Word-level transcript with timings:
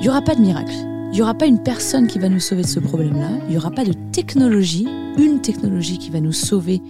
Il 0.00 0.04
n'y 0.04 0.08
aura 0.08 0.22
pas 0.22 0.34
de 0.34 0.40
miracle. 0.40 0.72
Il 1.12 1.16
n'y 1.16 1.20
aura 1.20 1.34
pas 1.34 1.44
une 1.44 1.62
personne 1.62 2.06
qui 2.06 2.18
va 2.18 2.30
nous 2.30 2.40
sauver 2.40 2.62
de 2.62 2.66
ce 2.66 2.80
problème-là. 2.80 3.32
Il 3.44 3.50
n'y 3.50 3.58
aura 3.58 3.70
pas 3.70 3.84
de 3.84 3.92
technologie, 4.12 4.88
une 5.18 5.42
technologie 5.42 5.98
qui 5.98 6.08
va 6.08 6.20
nous 6.20 6.32
sauver 6.32 6.80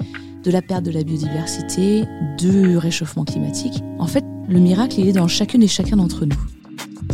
de 0.44 0.50
la 0.52 0.62
perte 0.62 0.84
de 0.84 0.92
la 0.92 1.02
biodiversité, 1.02 2.04
du 2.38 2.76
réchauffement 2.76 3.24
climatique. 3.24 3.82
En 3.98 4.06
fait, 4.06 4.24
le 4.48 4.60
miracle, 4.60 5.00
il 5.00 5.08
est 5.08 5.12
dans 5.12 5.26
chacune 5.26 5.64
et 5.64 5.66
chacun 5.66 5.96
d'entre 5.96 6.24
nous. 6.24 6.38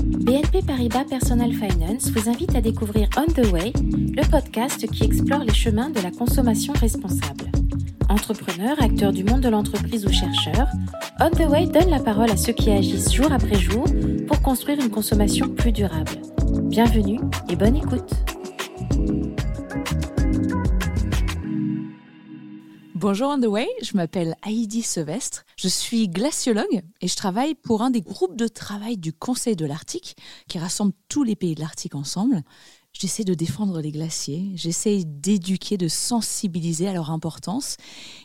BNP 0.04 0.60
Paribas 0.66 1.04
Personal 1.08 1.50
Finance 1.54 2.10
vous 2.10 2.28
invite 2.28 2.54
à 2.54 2.60
découvrir 2.60 3.08
On 3.16 3.24
the 3.32 3.50
Way, 3.50 3.72
le 3.74 4.30
podcast 4.30 4.86
qui 4.90 5.02
explore 5.02 5.44
les 5.44 5.54
chemins 5.54 5.88
de 5.88 6.00
la 6.00 6.10
consommation 6.10 6.74
responsable. 6.74 7.50
Entrepreneurs, 8.10 8.82
acteurs 8.82 9.12
du 9.12 9.24
monde 9.24 9.40
de 9.40 9.48
l'entreprise 9.48 10.04
ou 10.04 10.12
chercheurs, 10.12 10.68
On 11.20 11.30
the 11.30 11.48
Way 11.48 11.68
donne 11.68 11.88
la 11.88 12.00
parole 12.00 12.30
à 12.30 12.36
ceux 12.36 12.52
qui 12.52 12.70
agissent 12.70 13.14
jour 13.14 13.32
après 13.32 13.58
jour 13.58 13.86
pour 14.26 14.42
construire 14.42 14.80
une 14.80 14.90
consommation 14.90 15.48
plus 15.48 15.72
durable. 15.72 16.10
Bienvenue 16.64 17.20
et 17.48 17.56
bonne 17.56 17.76
écoute. 17.76 18.10
Bonjour 22.94 23.28
On 23.28 23.40
the 23.40 23.46
Way, 23.46 23.68
je 23.82 23.96
m'appelle 23.96 24.34
Heidi 24.44 24.82
Sevestre, 24.82 25.44
je 25.56 25.68
suis 25.68 26.08
glaciologue 26.08 26.82
et 27.00 27.08
je 27.08 27.14
travaille 27.14 27.54
pour 27.54 27.82
un 27.82 27.90
des 27.90 28.00
groupes 28.00 28.36
de 28.36 28.48
travail 28.48 28.96
du 28.96 29.12
Conseil 29.12 29.54
de 29.54 29.66
l'Arctique 29.66 30.16
qui 30.48 30.58
rassemble 30.58 30.92
tous 31.08 31.22
les 31.22 31.36
pays 31.36 31.54
de 31.54 31.60
l'Arctique 31.60 31.94
ensemble. 31.94 32.42
J'essaie 32.92 33.24
de 33.24 33.34
défendre 33.34 33.80
les 33.80 33.92
glaciers, 33.92 34.52
j'essaie 34.54 35.04
d'éduquer, 35.04 35.76
de 35.76 35.86
sensibiliser 35.86 36.88
à 36.88 36.94
leur 36.94 37.10
importance. 37.10 37.76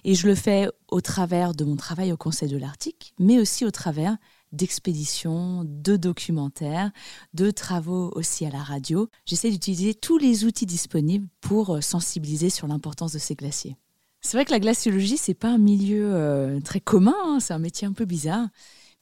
Et 0.05 0.15
je 0.15 0.27
le 0.27 0.35
fais 0.35 0.69
au 0.89 1.01
travers 1.01 1.53
de 1.53 1.65
mon 1.65 1.75
travail 1.75 2.13
au 2.13 2.17
Conseil 2.17 2.47
de 2.47 2.57
l'Arctique, 2.57 3.13
mais 3.19 3.37
aussi 3.37 3.65
au 3.65 3.71
travers 3.71 4.15
d'expéditions, 4.51 5.63
de 5.65 5.97
documentaires, 5.97 6.91
de 7.33 7.51
travaux 7.51 8.11
aussi 8.15 8.45
à 8.45 8.49
la 8.49 8.61
radio. 8.61 9.09
J'essaie 9.25 9.51
d'utiliser 9.51 9.93
tous 9.93 10.17
les 10.17 10.45
outils 10.45 10.65
disponibles 10.65 11.27
pour 11.41 11.75
euh, 11.75 11.81
sensibiliser 11.81 12.49
sur 12.49 12.67
l'importance 12.67 13.13
de 13.13 13.19
ces 13.19 13.35
glaciers. 13.35 13.75
C'est 14.21 14.37
vrai 14.37 14.45
que 14.45 14.51
la 14.51 14.59
glaciologie, 14.59 15.17
c'est 15.17 15.33
pas 15.33 15.49
un 15.49 15.57
milieu 15.57 16.13
euh, 16.13 16.59
très 16.61 16.79
commun, 16.79 17.15
hein, 17.25 17.39
c'est 17.39 17.53
un 17.53 17.59
métier 17.59 17.87
un 17.87 17.93
peu 17.93 18.05
bizarre. 18.05 18.47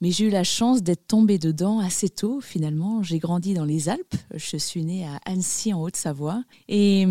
Mais 0.01 0.11
j'ai 0.11 0.25
eu 0.25 0.29
la 0.29 0.45
chance 0.45 0.81
d'être 0.81 1.07
tombée 1.07 1.37
dedans 1.37 1.79
assez 1.79 2.07
tôt, 2.07 2.39
finalement. 2.39 3.03
J'ai 3.03 3.19
grandi 3.19 3.53
dans 3.53 3.65
les 3.65 3.89
Alpes. 3.89 4.15
Je 4.33 4.55
suis 4.55 4.85
née 4.85 5.05
à 5.05 5.19
Annecy, 5.25 5.73
en 5.73 5.81
Haute-Savoie. 5.81 6.43
Et 6.69 7.05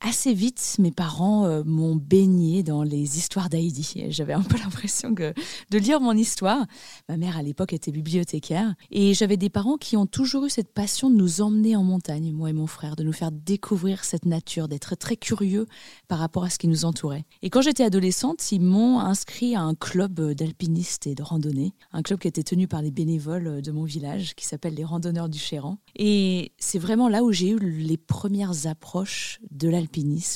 assez 0.00 0.32
vite, 0.32 0.76
mes 0.78 0.92
parents 0.92 1.46
euh, 1.46 1.62
m'ont 1.64 1.96
baigné 1.96 2.62
dans 2.62 2.82
les 2.82 3.18
histoires 3.18 3.48
d'Heidi. 3.48 4.06
J'avais 4.10 4.32
un 4.32 4.42
peu 4.42 4.56
l'impression 4.62 5.10
de 5.10 5.34
lire 5.78 6.00
mon 6.00 6.12
histoire. 6.12 6.66
Ma 7.08 7.16
mère, 7.16 7.36
à 7.36 7.42
l'époque, 7.42 7.72
était 7.72 7.90
bibliothécaire. 7.90 8.74
Et 8.90 9.14
j'avais 9.14 9.36
des 9.36 9.50
parents 9.50 9.76
qui 9.76 9.96
ont 9.96 10.06
toujours 10.06 10.46
eu 10.46 10.50
cette 10.50 10.72
passion 10.72 11.10
de 11.10 11.16
nous 11.16 11.40
emmener 11.40 11.74
en 11.74 11.82
montagne, 11.82 12.32
moi 12.32 12.50
et 12.50 12.52
mon 12.52 12.66
frère, 12.66 12.94
de 12.94 13.02
nous 13.02 13.12
faire 13.12 13.32
découvrir 13.32 14.04
cette 14.04 14.24
nature, 14.24 14.68
d'être 14.68 14.94
très 14.94 15.16
curieux 15.16 15.66
par 16.06 16.18
rapport 16.18 16.44
à 16.44 16.50
ce 16.50 16.58
qui 16.58 16.68
nous 16.68 16.84
entourait. 16.84 17.24
Et 17.42 17.50
quand 17.50 17.62
j'étais 17.62 17.84
adolescente, 17.84 18.52
ils 18.52 18.60
m'ont 18.60 19.00
inscrit 19.00 19.56
à 19.56 19.62
un 19.62 19.74
club 19.74 20.20
d'alpinistes 20.32 21.06
et 21.06 21.14
de 21.14 21.22
randonnée, 21.22 21.74
un 21.92 22.02
club 22.02 22.20
qui 22.20 22.28
était 22.28 22.42
tenu 22.42 22.68
par 22.68 22.82
les 22.82 22.90
bénévoles 22.90 23.62
de 23.62 23.72
mon 23.72 23.84
village, 23.84 24.34
qui 24.34 24.46
s'appelle 24.46 24.74
les 24.74 24.84
Randonneurs 24.84 25.28
du 25.28 25.38
Chéran. 25.38 25.78
Et 25.96 26.52
c'est 26.58 26.78
vraiment 26.78 27.08
là 27.08 27.22
où 27.22 27.32
j'ai 27.32 27.50
eu 27.50 27.58
les 27.58 27.96
premières 27.96 28.66
approches 28.66 29.40
de 29.50 29.68
l'alpinisme 29.68 29.87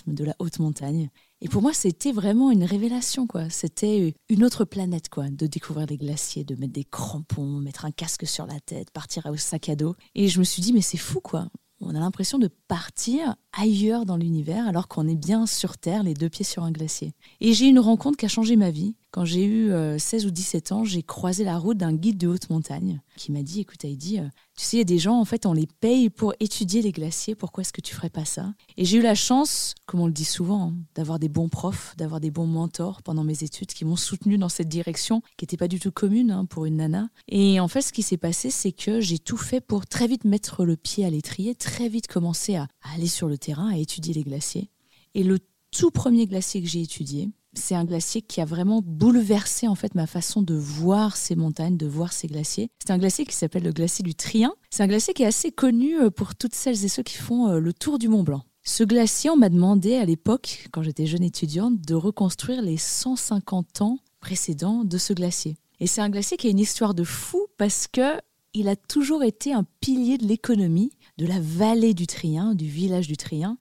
de 0.06 0.25
la 0.25 0.34
haute 0.39 0.58
montagne. 0.58 1.11
Et 1.41 1.48
pour 1.48 1.62
moi, 1.62 1.72
c'était 1.72 2.12
vraiment 2.12 2.50
une 2.50 2.64
révélation, 2.64 3.27
quoi. 3.27 3.50
C'était 3.50 4.14
une 4.28 4.44
autre 4.44 4.64
planète, 4.64 5.09
quoi, 5.09 5.28
de 5.28 5.47
découvrir 5.47 5.86
des 5.86 5.97
glaciers, 5.97 6.44
de 6.44 6.55
mettre 6.55 6.72
des 6.72 6.84
crampons, 6.84 7.59
mettre 7.59 7.84
un 7.84 7.91
casque 7.91 8.27
sur 8.27 8.47
la 8.47 8.61
tête, 8.61 8.91
partir 8.92 9.27
au 9.27 9.36
sac 9.36 9.69
à 9.69 9.75
dos. 9.75 9.94
Et 10.14 10.28
je 10.28 10.39
me 10.39 10.44
suis 10.44 10.62
dit, 10.62 10.72
mais 10.72 10.83
c'est 10.83 10.98
fou, 10.98 11.20
quoi. 11.20 11.49
On 11.81 11.97
a 11.97 12.00
l'impression 12.00 12.38
de 12.38 12.49
partir 12.69 13.34
ailleurs 13.53 14.06
dans 14.06 14.16
l'univers 14.16 14.69
alors 14.69 14.87
qu'on 14.87 15.09
est 15.09 15.16
bien 15.16 15.47
sur 15.47 15.78
Terre, 15.78 16.04
les 16.04 16.15
deux 16.15 16.28
pieds 16.28 16.44
sur 16.44 16.62
un 16.62 16.71
glacier. 16.71 17.12
Et 17.41 17.54
j'ai 17.54 17.66
une 17.66 17.81
rencontre 17.81 18.16
qui 18.16 18.25
a 18.25 18.28
changé 18.28 18.54
ma 18.54 18.71
vie. 18.71 18.94
Quand 19.12 19.27
j'ai 19.27 19.45
eu 19.45 19.69
16 19.99 20.25
euh, 20.25 20.28
ou 20.28 20.31
17 20.31 20.73
ans, 20.73 20.84
j'ai 20.84 21.03
croisé 21.03 21.45
la 21.45 21.59
route 21.59 21.77
d'un 21.77 21.93
guide 21.93 22.17
de 22.17 22.28
haute 22.28 22.49
montagne 22.49 23.03
qui 23.19 23.31
m'a 23.31 23.43
dit 23.43 23.61
Écoute, 23.61 23.84
Heidi, 23.84 24.19
euh, 24.19 24.27
tu 24.56 24.65
sais, 24.65 24.77
il 24.77 24.81
y 24.81 24.81
a 24.81 24.84
des 24.84 24.97
gens, 24.97 25.21
en 25.21 25.27
fait, 25.27 25.45
on 25.45 25.53
les 25.53 25.67
paye 25.67 26.09
pour 26.09 26.33
étudier 26.41 26.81
les 26.81 26.93
glaciers, 26.93 27.34
pourquoi 27.34 27.61
est-ce 27.61 27.75
que 27.75 27.83
tu 27.83 27.95
ferais 27.95 28.09
pas 28.09 28.25
ça? 28.25 28.55
Et 28.78 28.87
j'ai 28.87 28.97
eu 28.97 29.03
la 29.03 29.15
chance, 29.15 29.75
comme 29.84 30.01
on 30.01 30.06
le 30.06 30.15
dit 30.15 30.25
souvent, 30.25 30.69
hein, 30.69 30.75
d'avoir 30.95 31.19
des 31.19 31.28
bons 31.28 31.51
profs, 31.51 31.95
d'avoir 31.99 32.21
des 32.21 32.31
bons 32.31 32.47
mentors 32.47 33.03
pendant 33.03 33.22
mes 33.22 33.45
études 33.45 33.75
qui 33.75 33.84
m'ont 33.84 33.97
soutenu 33.97 34.39
dans 34.39 34.49
cette 34.49 34.71
direction 34.71 35.21
qui 35.37 35.45
n'était 35.45 35.59
pas 35.59 35.69
du 35.69 35.78
tout 35.78 35.93
commune 35.93 36.31
hein, 36.31 36.47
pour 36.47 36.65
une 36.65 36.77
nana. 36.77 37.11
Et 37.28 37.61
en 37.61 37.69
fait, 37.69 37.83
ce 37.83 37.93
qui 37.93 38.03
s'est 38.03 38.17
passé, 38.17 38.49
c'est 38.49 38.72
que 38.72 39.03
j'ai 39.03 39.19
tout 39.19 39.37
fait 39.37 39.61
pour 39.61 39.87
très 39.87 40.06
vite 40.06 40.25
mettre 40.25 40.65
le 40.65 40.77
pied 40.77 41.05
à 41.05 41.11
l'étrier, 41.11 41.55
très 41.55 41.91
vite 41.91 42.06
commencer 42.06 42.56
à 42.56 42.67
aller 42.95 43.09
sur 43.09 43.28
le 43.28 43.37
terrain, 43.37 43.69
à 43.69 43.77
étudier 43.77 44.15
les 44.15 44.22
glaciers. 44.22 44.71
Et 45.15 45.22
le 45.22 45.39
tout 45.71 45.91
premier 45.91 46.27
glacier 46.27 46.62
que 46.62 46.69
j'ai 46.69 46.81
étudié, 46.81 47.31
c'est 47.55 47.75
un 47.75 47.85
glacier 47.85 48.23
qui 48.23 48.41
a 48.41 48.45
vraiment 48.45 48.81
bouleversé 48.83 49.69
en 49.69 49.75
fait 49.75 49.95
ma 49.95 50.07
façon 50.07 50.43
de 50.43 50.55
voir 50.55 51.17
ces 51.17 51.37
montagnes, 51.37 51.77
de 51.77 51.87
voir 51.87 52.13
ces 52.13 52.27
glaciers. 52.27 52.71
C'est 52.83 52.93
un 52.93 52.99
glacier 52.99 53.25
qui 53.27 53.35
s'appelle 53.35 53.65
le 53.65 53.73
glacier 53.73 54.03
du 54.03 54.15
Trien. 54.15 54.55
C'est 54.71 54.83
un 54.83 54.87
glacier 54.87 55.15
qui 55.15 55.23
est 55.23 55.27
assez 55.27 55.53
connu 55.53 56.01
euh, 56.01 56.11
pour 56.11 56.35
toutes 56.35 56.55
celles 56.55 56.85
et 56.85 56.89
ceux 56.89 57.03
qui 57.03 57.17
font 57.17 57.49
euh, 57.49 57.59
le 57.59 57.73
tour 57.73 57.99
du 57.99 58.09
Mont 58.09 58.23
Blanc. 58.23 58.43
Ce 58.65 58.85
glacier, 58.85 59.29
on 59.29 59.37
m'a 59.37 59.49
demandé 59.49 59.97
à 59.97 60.05
l'époque, 60.05 60.69
quand 60.73 60.83
j'étais 60.83 61.07
jeune 61.07 61.25
étudiante, 61.25 61.81
de 61.81 61.95
reconstruire 61.95 62.63
les 62.63 62.77
150 62.77 63.83
ans 63.83 63.99
précédents 64.21 64.84
de 64.84 64.99
ce 64.99 65.13
glacier. 65.13 65.57
Et 65.81 65.89
c'est 65.89 66.01
un 66.01 66.11
glacier 66.11 66.37
qui 66.37 66.47
a 66.47 66.51
une 66.51 66.61
histoire 66.61 66.95
de 66.95 67.03
fou 67.03 67.47
parce 67.59 67.89
que 67.89 68.19
il 68.55 68.69
a 68.69 68.77
toujours 68.77 69.25
été 69.25 69.53
un 69.53 69.65
pilier 69.81 70.19
de 70.19 70.27
l'économie 70.27 70.93
de 71.19 71.27
la 71.27 71.41
vallée 71.41 71.95
du 71.95 72.07
Trien, 72.07 72.55
du 72.55 72.67
village 72.67 73.09
du 73.09 73.17
Trien. 73.17 73.59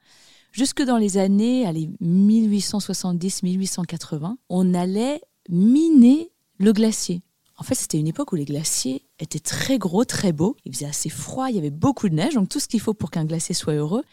Jusque 0.51 0.81
dans 0.81 0.97
les 0.97 1.17
années 1.17 1.65
1870-1880, 2.03 4.35
on 4.49 4.73
allait 4.73 5.21
miner 5.49 6.29
le 6.57 6.73
glacier. 6.73 7.21
En 7.57 7.63
fait, 7.63 7.75
c'était 7.75 7.99
une 7.99 8.07
époque 8.07 8.33
où 8.33 8.35
les 8.35 8.43
glaciers 8.43 9.05
étaient 9.19 9.39
très 9.39 9.77
gros, 9.77 10.03
très 10.03 10.33
beaux. 10.33 10.57
Il 10.65 10.73
faisait 10.73 10.87
assez 10.87 11.07
froid, 11.09 11.49
il 11.49 11.55
y 11.55 11.59
avait 11.59 11.69
beaucoup 11.69 12.09
de 12.09 12.15
neige, 12.15 12.33
donc 12.33 12.49
tout 12.49 12.59
ce 12.59 12.67
qu'il 12.67 12.81
faut 12.81 12.93
pour 12.93 13.11
qu'un 13.11 13.23
glacier 13.23 13.55
soit 13.55 13.75
heureux. 13.75 14.03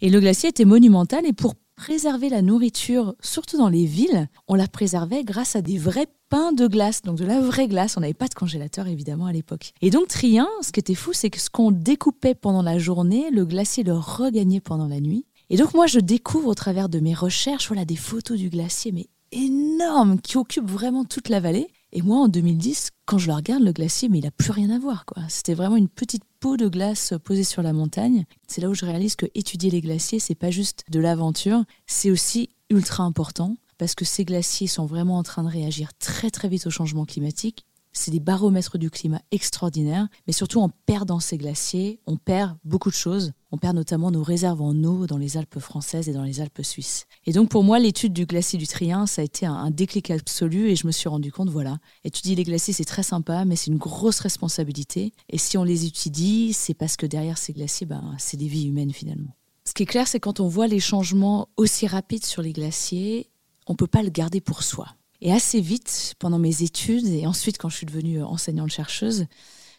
Et 0.00 0.10
le 0.10 0.18
glacier 0.18 0.48
était 0.48 0.64
monumental 0.64 1.24
et 1.26 1.32
pour 1.32 1.54
préserver 1.76 2.28
la 2.28 2.42
nourriture, 2.42 3.14
surtout 3.20 3.56
dans 3.56 3.68
les 3.68 3.84
villes, 3.84 4.28
on 4.48 4.56
la 4.56 4.66
préservait 4.66 5.22
grâce 5.22 5.54
à 5.54 5.62
des 5.62 5.78
vrais 5.78 6.08
pains 6.28 6.50
de 6.52 6.66
glace, 6.66 7.02
donc 7.02 7.18
de 7.18 7.24
la 7.24 7.40
vraie 7.40 7.68
glace. 7.68 7.96
On 7.96 8.00
n'avait 8.00 8.14
pas 8.14 8.26
de 8.26 8.34
congélateur 8.34 8.88
évidemment 8.88 9.26
à 9.26 9.32
l'époque. 9.32 9.74
Et 9.80 9.90
donc 9.90 10.08
Trien, 10.08 10.48
ce 10.60 10.72
qui 10.72 10.80
était 10.80 10.96
fou, 10.96 11.12
c'est 11.12 11.30
que 11.30 11.38
ce 11.38 11.50
qu'on 11.50 11.70
découpait 11.70 12.34
pendant 12.34 12.62
la 12.62 12.78
journée, 12.78 13.30
le 13.30 13.44
glacier 13.44 13.84
le 13.84 13.94
regagnait 13.94 14.60
pendant 14.60 14.88
la 14.88 14.98
nuit. 14.98 15.24
Et 15.50 15.56
donc 15.56 15.74
moi, 15.74 15.86
je 15.86 15.98
découvre 15.98 16.48
au 16.48 16.54
travers 16.54 16.88
de 16.88 17.00
mes 17.00 17.14
recherches 17.14 17.68
voilà, 17.68 17.84
des 17.84 17.96
photos 17.96 18.38
du 18.38 18.50
glacier, 18.50 18.92
mais 18.92 19.08
énormes, 19.32 20.20
qui 20.20 20.36
occupent 20.36 20.70
vraiment 20.70 21.04
toute 21.04 21.28
la 21.28 21.40
vallée. 21.40 21.68
Et 21.92 22.02
moi, 22.02 22.18
en 22.18 22.28
2010, 22.28 22.90
quand 23.06 23.18
je 23.18 23.28
le 23.28 23.34
regarde, 23.34 23.62
le 23.62 23.72
glacier, 23.72 24.08
mais 24.08 24.18
il 24.18 24.24
n'a 24.24 24.30
plus 24.30 24.50
rien 24.50 24.70
à 24.70 24.78
voir. 24.78 25.06
quoi. 25.06 25.22
C'était 25.28 25.54
vraiment 25.54 25.76
une 25.76 25.88
petite 25.88 26.24
peau 26.40 26.56
de 26.56 26.68
glace 26.68 27.14
posée 27.24 27.44
sur 27.44 27.62
la 27.62 27.72
montagne. 27.72 28.24
C'est 28.46 28.60
là 28.60 28.68
où 28.68 28.74
je 28.74 28.84
réalise 28.84 29.16
que 29.16 29.26
étudier 29.34 29.70
les 29.70 29.80
glaciers, 29.80 30.18
c'est 30.18 30.34
pas 30.34 30.50
juste 30.50 30.84
de 30.90 31.00
l'aventure, 31.00 31.64
c'est 31.86 32.10
aussi 32.10 32.50
ultra 32.70 33.04
important 33.04 33.56
parce 33.78 33.94
que 33.94 34.04
ces 34.04 34.24
glaciers 34.24 34.66
sont 34.66 34.86
vraiment 34.86 35.16
en 35.16 35.22
train 35.22 35.44
de 35.44 35.48
réagir 35.48 35.90
très 35.98 36.30
très 36.30 36.48
vite 36.48 36.66
au 36.66 36.70
changement 36.70 37.06
climatique 37.06 37.64
c'est 37.92 38.10
des 38.10 38.20
baromètres 38.20 38.78
du 38.78 38.90
climat 38.90 39.20
extraordinaires, 39.30 40.08
mais 40.26 40.32
surtout 40.32 40.60
en 40.60 40.70
perdant 40.86 41.20
ces 41.20 41.38
glaciers, 41.38 42.00
on 42.06 42.16
perd 42.16 42.56
beaucoup 42.64 42.90
de 42.90 42.94
choses. 42.94 43.32
On 43.50 43.56
perd 43.56 43.74
notamment 43.74 44.10
nos 44.10 44.22
réserves 44.22 44.60
en 44.60 44.74
eau 44.84 45.06
dans 45.06 45.16
les 45.16 45.36
Alpes 45.36 45.58
françaises 45.58 46.08
et 46.08 46.12
dans 46.12 46.22
les 46.22 46.40
Alpes 46.40 46.62
suisses. 46.62 47.06
Et 47.24 47.32
donc 47.32 47.48
pour 47.48 47.64
moi, 47.64 47.78
l'étude 47.78 48.12
du 48.12 48.26
glacier 48.26 48.58
du 48.58 48.66
Trien, 48.66 49.06
ça 49.06 49.22
a 49.22 49.24
été 49.24 49.46
un, 49.46 49.70
déclic 49.70 50.10
absolu 50.10 50.68
et 50.68 50.76
je 50.76 50.86
me 50.86 50.92
suis 50.92 51.08
rendu 51.08 51.32
compte, 51.32 51.48
voilà, 51.48 51.78
étudier 52.04 52.34
les 52.34 52.44
glaciers, 52.44 52.74
c'est 52.74 52.84
très 52.84 53.02
sympa, 53.02 53.44
mais 53.44 53.56
c'est 53.56 53.70
une 53.70 53.78
grosse 53.78 54.20
responsabilité. 54.20 55.12
Et 55.30 55.38
si 55.38 55.56
on 55.56 55.64
les 55.64 55.86
étudie, 55.86 56.52
c'est 56.52 56.74
parce 56.74 56.96
que 56.96 57.06
derrière 57.06 57.38
ces 57.38 57.52
glaciers, 57.52 57.86
ben, 57.86 58.14
c'est 58.18 58.36
des 58.36 58.48
vies 58.48 58.66
humaines 58.66 58.92
finalement. 58.92 59.34
Ce 59.64 59.72
qui 59.72 59.82
est 59.82 59.86
clair, 59.86 60.08
c'est 60.08 60.20
quand 60.20 60.40
on 60.40 60.48
voit 60.48 60.66
les 60.66 60.80
changements 60.80 61.48
aussi 61.56 61.86
rapides 61.86 62.24
sur 62.24 62.42
les 62.42 62.52
glaciers, 62.52 63.30
on 63.66 63.72
ne 63.72 63.76
peut 63.76 63.86
pas 63.86 64.02
le 64.02 64.10
garder 64.10 64.40
pour 64.40 64.62
soi. 64.62 64.88
Et 65.20 65.32
assez 65.32 65.60
vite, 65.60 66.14
pendant 66.18 66.38
mes 66.38 66.62
études 66.62 67.06
et 67.06 67.26
ensuite 67.26 67.58
quand 67.58 67.68
je 67.68 67.76
suis 67.76 67.86
devenue 67.86 68.22
enseignante-chercheuse, 68.22 69.26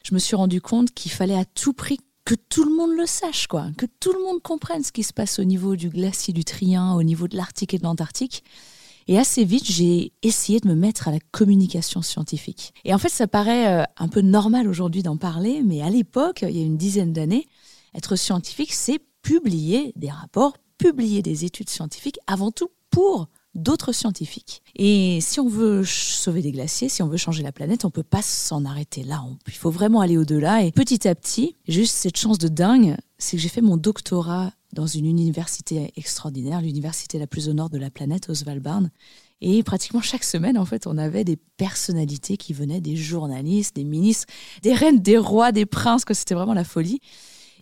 je 0.03 0.13
me 0.13 0.19
suis 0.19 0.35
rendu 0.35 0.61
compte 0.61 0.91
qu'il 0.91 1.11
fallait 1.11 1.37
à 1.37 1.45
tout 1.45 1.73
prix 1.73 1.99
que 2.25 2.35
tout 2.35 2.63
le 2.63 2.75
monde 2.75 2.91
le 2.95 3.05
sache, 3.05 3.47
quoi, 3.47 3.67
que 3.77 3.85
tout 3.99 4.13
le 4.13 4.21
monde 4.21 4.41
comprenne 4.41 4.83
ce 4.83 4.91
qui 4.91 5.03
se 5.03 5.13
passe 5.13 5.39
au 5.39 5.43
niveau 5.43 5.75
du 5.75 5.89
glacier 5.89 6.33
du 6.33 6.43
Trien, 6.43 6.93
au 6.93 7.03
niveau 7.03 7.27
de 7.27 7.35
l'Arctique 7.35 7.73
et 7.73 7.77
de 7.77 7.83
l'Antarctique. 7.83 8.43
Et 9.07 9.17
assez 9.17 9.43
vite, 9.43 9.65
j'ai 9.65 10.13
essayé 10.21 10.59
de 10.59 10.67
me 10.67 10.75
mettre 10.75 11.07
à 11.07 11.11
la 11.11 11.17
communication 11.31 12.03
scientifique. 12.03 12.73
Et 12.85 12.93
en 12.93 12.99
fait, 12.99 13.09
ça 13.09 13.25
paraît 13.25 13.79
euh, 13.79 13.83
un 13.97 14.07
peu 14.07 14.21
normal 14.21 14.67
aujourd'hui 14.67 15.01
d'en 15.01 15.17
parler, 15.17 15.63
mais 15.63 15.81
à 15.81 15.89
l'époque, 15.89 16.45
il 16.47 16.55
y 16.55 16.61
a 16.61 16.65
une 16.65 16.77
dizaine 16.77 17.13
d'années, 17.13 17.47
être 17.95 18.15
scientifique, 18.15 18.73
c'est 18.73 18.99
publier 19.23 19.93
des 19.95 20.11
rapports, 20.11 20.55
publier 20.77 21.23
des 21.23 21.45
études 21.45 21.69
scientifiques, 21.69 22.19
avant 22.27 22.51
tout 22.51 22.69
pour 22.91 23.29
d'autres 23.55 23.91
scientifiques. 23.91 24.61
Et 24.75 25.19
si 25.21 25.39
on 25.39 25.49
veut 25.49 25.83
sauver 25.83 26.41
des 26.41 26.51
glaciers, 26.51 26.89
si 26.89 27.01
on 27.01 27.07
veut 27.07 27.17
changer 27.17 27.43
la 27.43 27.51
planète, 27.51 27.85
on 27.85 27.91
peut 27.91 28.03
pas 28.03 28.21
s'en 28.21 28.65
arrêter 28.65 29.03
là. 29.03 29.23
il 29.47 29.53
faut 29.53 29.71
vraiment 29.71 30.01
aller 30.01 30.17
au-delà. 30.17 30.63
Et 30.63 30.71
petit 30.71 31.07
à 31.07 31.15
petit, 31.15 31.55
juste 31.67 31.95
cette 31.95 32.17
chance 32.17 32.37
de 32.37 32.47
dingue, 32.47 32.95
c'est 33.17 33.37
que 33.37 33.43
j'ai 33.43 33.49
fait 33.49 33.61
mon 33.61 33.77
doctorat 33.77 34.51
dans 34.73 34.87
une 34.87 35.05
université 35.05 35.91
extraordinaire, 35.95 36.61
l'université 36.61 37.17
la 37.17 37.27
plus 37.27 37.49
au 37.49 37.53
nord 37.53 37.69
de 37.69 37.79
la 37.79 37.89
planète, 37.89 38.29
Oswald 38.29 38.63
Et 39.41 39.63
pratiquement 39.63 40.01
chaque 40.01 40.23
semaine, 40.23 40.57
en 40.57 40.65
fait, 40.65 40.85
on 40.85 40.97
avait 40.97 41.23
des 41.23 41.37
personnalités 41.57 42.37
qui 42.37 42.53
venaient, 42.53 42.81
des 42.81 42.95
journalistes, 42.95 43.75
des 43.75 43.83
ministres, 43.83 44.27
des 44.61 44.73
reines, 44.73 44.99
des 44.99 45.17
rois, 45.17 45.51
des 45.51 45.65
princes, 45.65 46.05
que 46.05 46.13
c'était 46.13 46.35
vraiment 46.35 46.53
la 46.53 46.63
folie. 46.63 47.01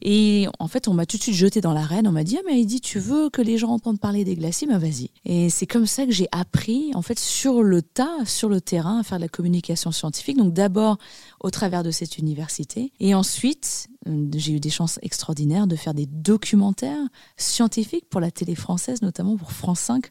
Et 0.02 0.48
en 0.60 0.68
fait, 0.68 0.88
on 0.88 0.94
m'a 0.94 1.06
tout 1.06 1.18
de 1.18 1.22
suite 1.22 1.36
jeté 1.36 1.62
dans 1.62 1.74
l'arène. 1.74 2.08
On 2.08 2.12
m'a 2.12 2.24
dit, 2.24 2.38
ah, 2.38 2.44
mais 2.46 2.64
dit, 2.66 2.82
tu 2.82 3.00
veux 3.00 3.30
que 3.30 3.42
les 3.42 3.58
gens 3.58 3.70
entendent 3.70 4.00
parler 4.00 4.24
des 4.24 4.36
glaciers? 4.36 4.68
Ben 4.68 4.78
vas-y. 4.78 5.10
Et 5.26 5.50
c'est 5.50 5.68
comme 5.68 5.86
ça 5.86 6.06
que 6.06 6.12
j'ai 6.12 6.28
appris, 6.32 6.92
en 6.94 7.02
fait, 7.02 7.20
sur 7.20 7.64
le 7.64 7.82
tas, 7.82 8.26
sur 8.26 8.50
le 8.50 8.62
terrain, 8.62 9.00
à 9.00 9.04
faire 9.04 9.18
de 9.18 9.24
la 9.24 9.30
communication 9.30 9.92
scientifique. 9.92 10.38
Donc 10.38 10.54
d'abord 10.54 10.98
au 11.42 11.50
travers 11.50 11.84
de 11.84 11.92
cette 11.92 12.18
université. 12.18 12.92
Et 13.00 13.16
ensuite, 13.16 13.88
euh, 14.08 14.28
j'ai 14.36 14.54
eu 14.54 14.60
des 14.60 14.70
chances 14.70 15.00
extraordinaires 15.02 15.68
de 15.68 15.76
faire 15.76 15.94
des 15.94 16.06
documentaires 16.06 17.08
scientifiques 17.38 18.10
pour 18.10 18.22
la 18.22 18.32
télé 18.32 18.56
française, 18.56 19.02
notamment 19.02 19.38
pour 19.38 19.52
France 19.52 19.80
5. 19.82 20.08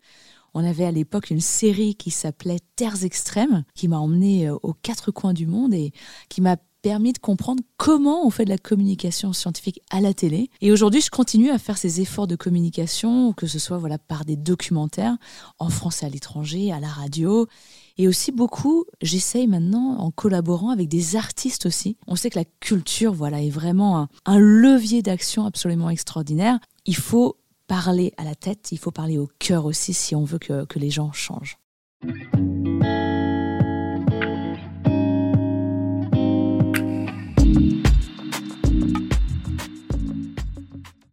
On 0.55 0.65
avait 0.65 0.87
à 0.87 0.91
l'époque 0.91 1.29
une 1.31 1.41
série 1.41 1.94
qui 1.94 2.11
s'appelait 2.11 2.61
Terres 2.77 3.05
extrêmes, 3.05 3.65
qui 3.75 3.88
m'a 3.88 3.99
emmené 3.99 4.49
euh, 4.49 4.56
aux 4.62 4.73
quatre 4.73 5.11
coins 5.11 5.35
du 5.35 5.47
monde 5.47 5.75
et 5.75 5.93
qui 6.29 6.41
m'a 6.41 6.56
permis 6.87 7.12
de 7.12 7.19
comprendre 7.19 7.65
comment 7.79 8.25
on 8.25 8.31
fait 8.31 8.44
de 8.44 8.50
la 8.50 8.59
communication 8.59 9.33
scientifique 9.33 9.81
à 9.91 10.00
la 10.00 10.15
télé. 10.15 10.50
Et 10.61 10.71
aujourd'hui, 10.71 11.00
je 11.00 11.11
continue 11.11 11.50
à 11.50 11.59
faire 11.59 11.79
ces 11.79 12.00
efforts 12.00 12.29
de 12.29 12.37
communication, 12.37 13.33
que 13.33 13.49
ce 13.49 13.59
soit 13.59 13.77
voilà 13.77 13.99
par 13.99 14.25
des 14.25 14.37
documentaires 14.37 15.17
en 15.59 15.69
France 15.69 16.05
et 16.05 16.06
à 16.06 16.09
l'étranger, 16.09 16.71
à 16.71 16.79
la 16.79 16.87
radio. 16.87 17.49
Et 17.99 18.06
aussi 18.06 18.31
beaucoup, 18.31 18.85
j'essaye 19.03 19.49
maintenant 19.49 19.99
en 19.99 20.12
collaborant 20.12 20.71
avec 20.71 20.87
des 20.87 21.17
artistes 21.17 21.67
aussi. 21.67 21.97
On 22.06 22.15
sait 22.15 22.31
que 22.31 22.38
la 22.38 22.44
culture, 22.61 23.12
voilà, 23.12 23.43
est 23.43 23.50
vraiment 23.50 24.06
un, 24.25 24.38
levier 24.38 25.03
d'action 25.03 25.44
absolument 25.44 25.91
extraordinaire. 25.91 26.61
Il 26.85 26.94
faut 26.94 27.37
parler 27.67 28.12
à 28.17 28.23
la 28.23 28.37
tête, 28.37 28.69
il 28.71 28.79
faut 28.79 28.93
parler 28.93 29.19
au 29.19 29.29
cœur 29.41 29.65
aussi 29.65 29.93
si 29.93 30.15
on 30.15 30.23
veut 30.23 30.38
que 30.38 30.79
les 30.79 30.91
gens 30.91 31.11
changent. 31.11 31.59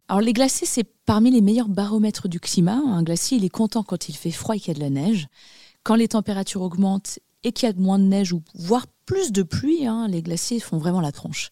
Alors 0.08 0.20
les 0.20 0.34
glaciers, 0.34 0.66
c'est 0.66 0.84
parmi 1.06 1.30
les 1.30 1.40
meilleurs 1.40 1.68
baromètres 1.68 2.28
du 2.28 2.38
climat. 2.38 2.76
Un 2.76 3.02
glacier, 3.02 3.38
il 3.38 3.44
est 3.44 3.50
content 3.50 3.82
quand 3.82 4.08
il 4.08 4.14
fait 4.14 4.30
froid 4.30 4.54
et 4.54 4.60
qu'il 4.60 4.68
y 4.68 4.76
a 4.76 4.78
de 4.78 4.84
la 4.84 4.90
neige. 4.90 5.28
Quand 5.82 5.94
les 5.94 6.08
températures 6.08 6.62
augmentent 6.62 7.18
et 7.42 7.52
qu'il 7.52 7.68
y 7.68 7.72
a 7.72 7.74
moins 7.74 7.98
de 7.98 8.04
neige 8.04 8.32
ou 8.32 8.42
voire 8.54 8.86
plus 9.06 9.32
de 9.32 9.42
pluie, 9.42 9.86
hein, 9.86 10.06
les 10.08 10.22
glaciers 10.22 10.60
font 10.60 10.78
vraiment 10.78 11.00
la 11.00 11.12
tronche. 11.12 11.50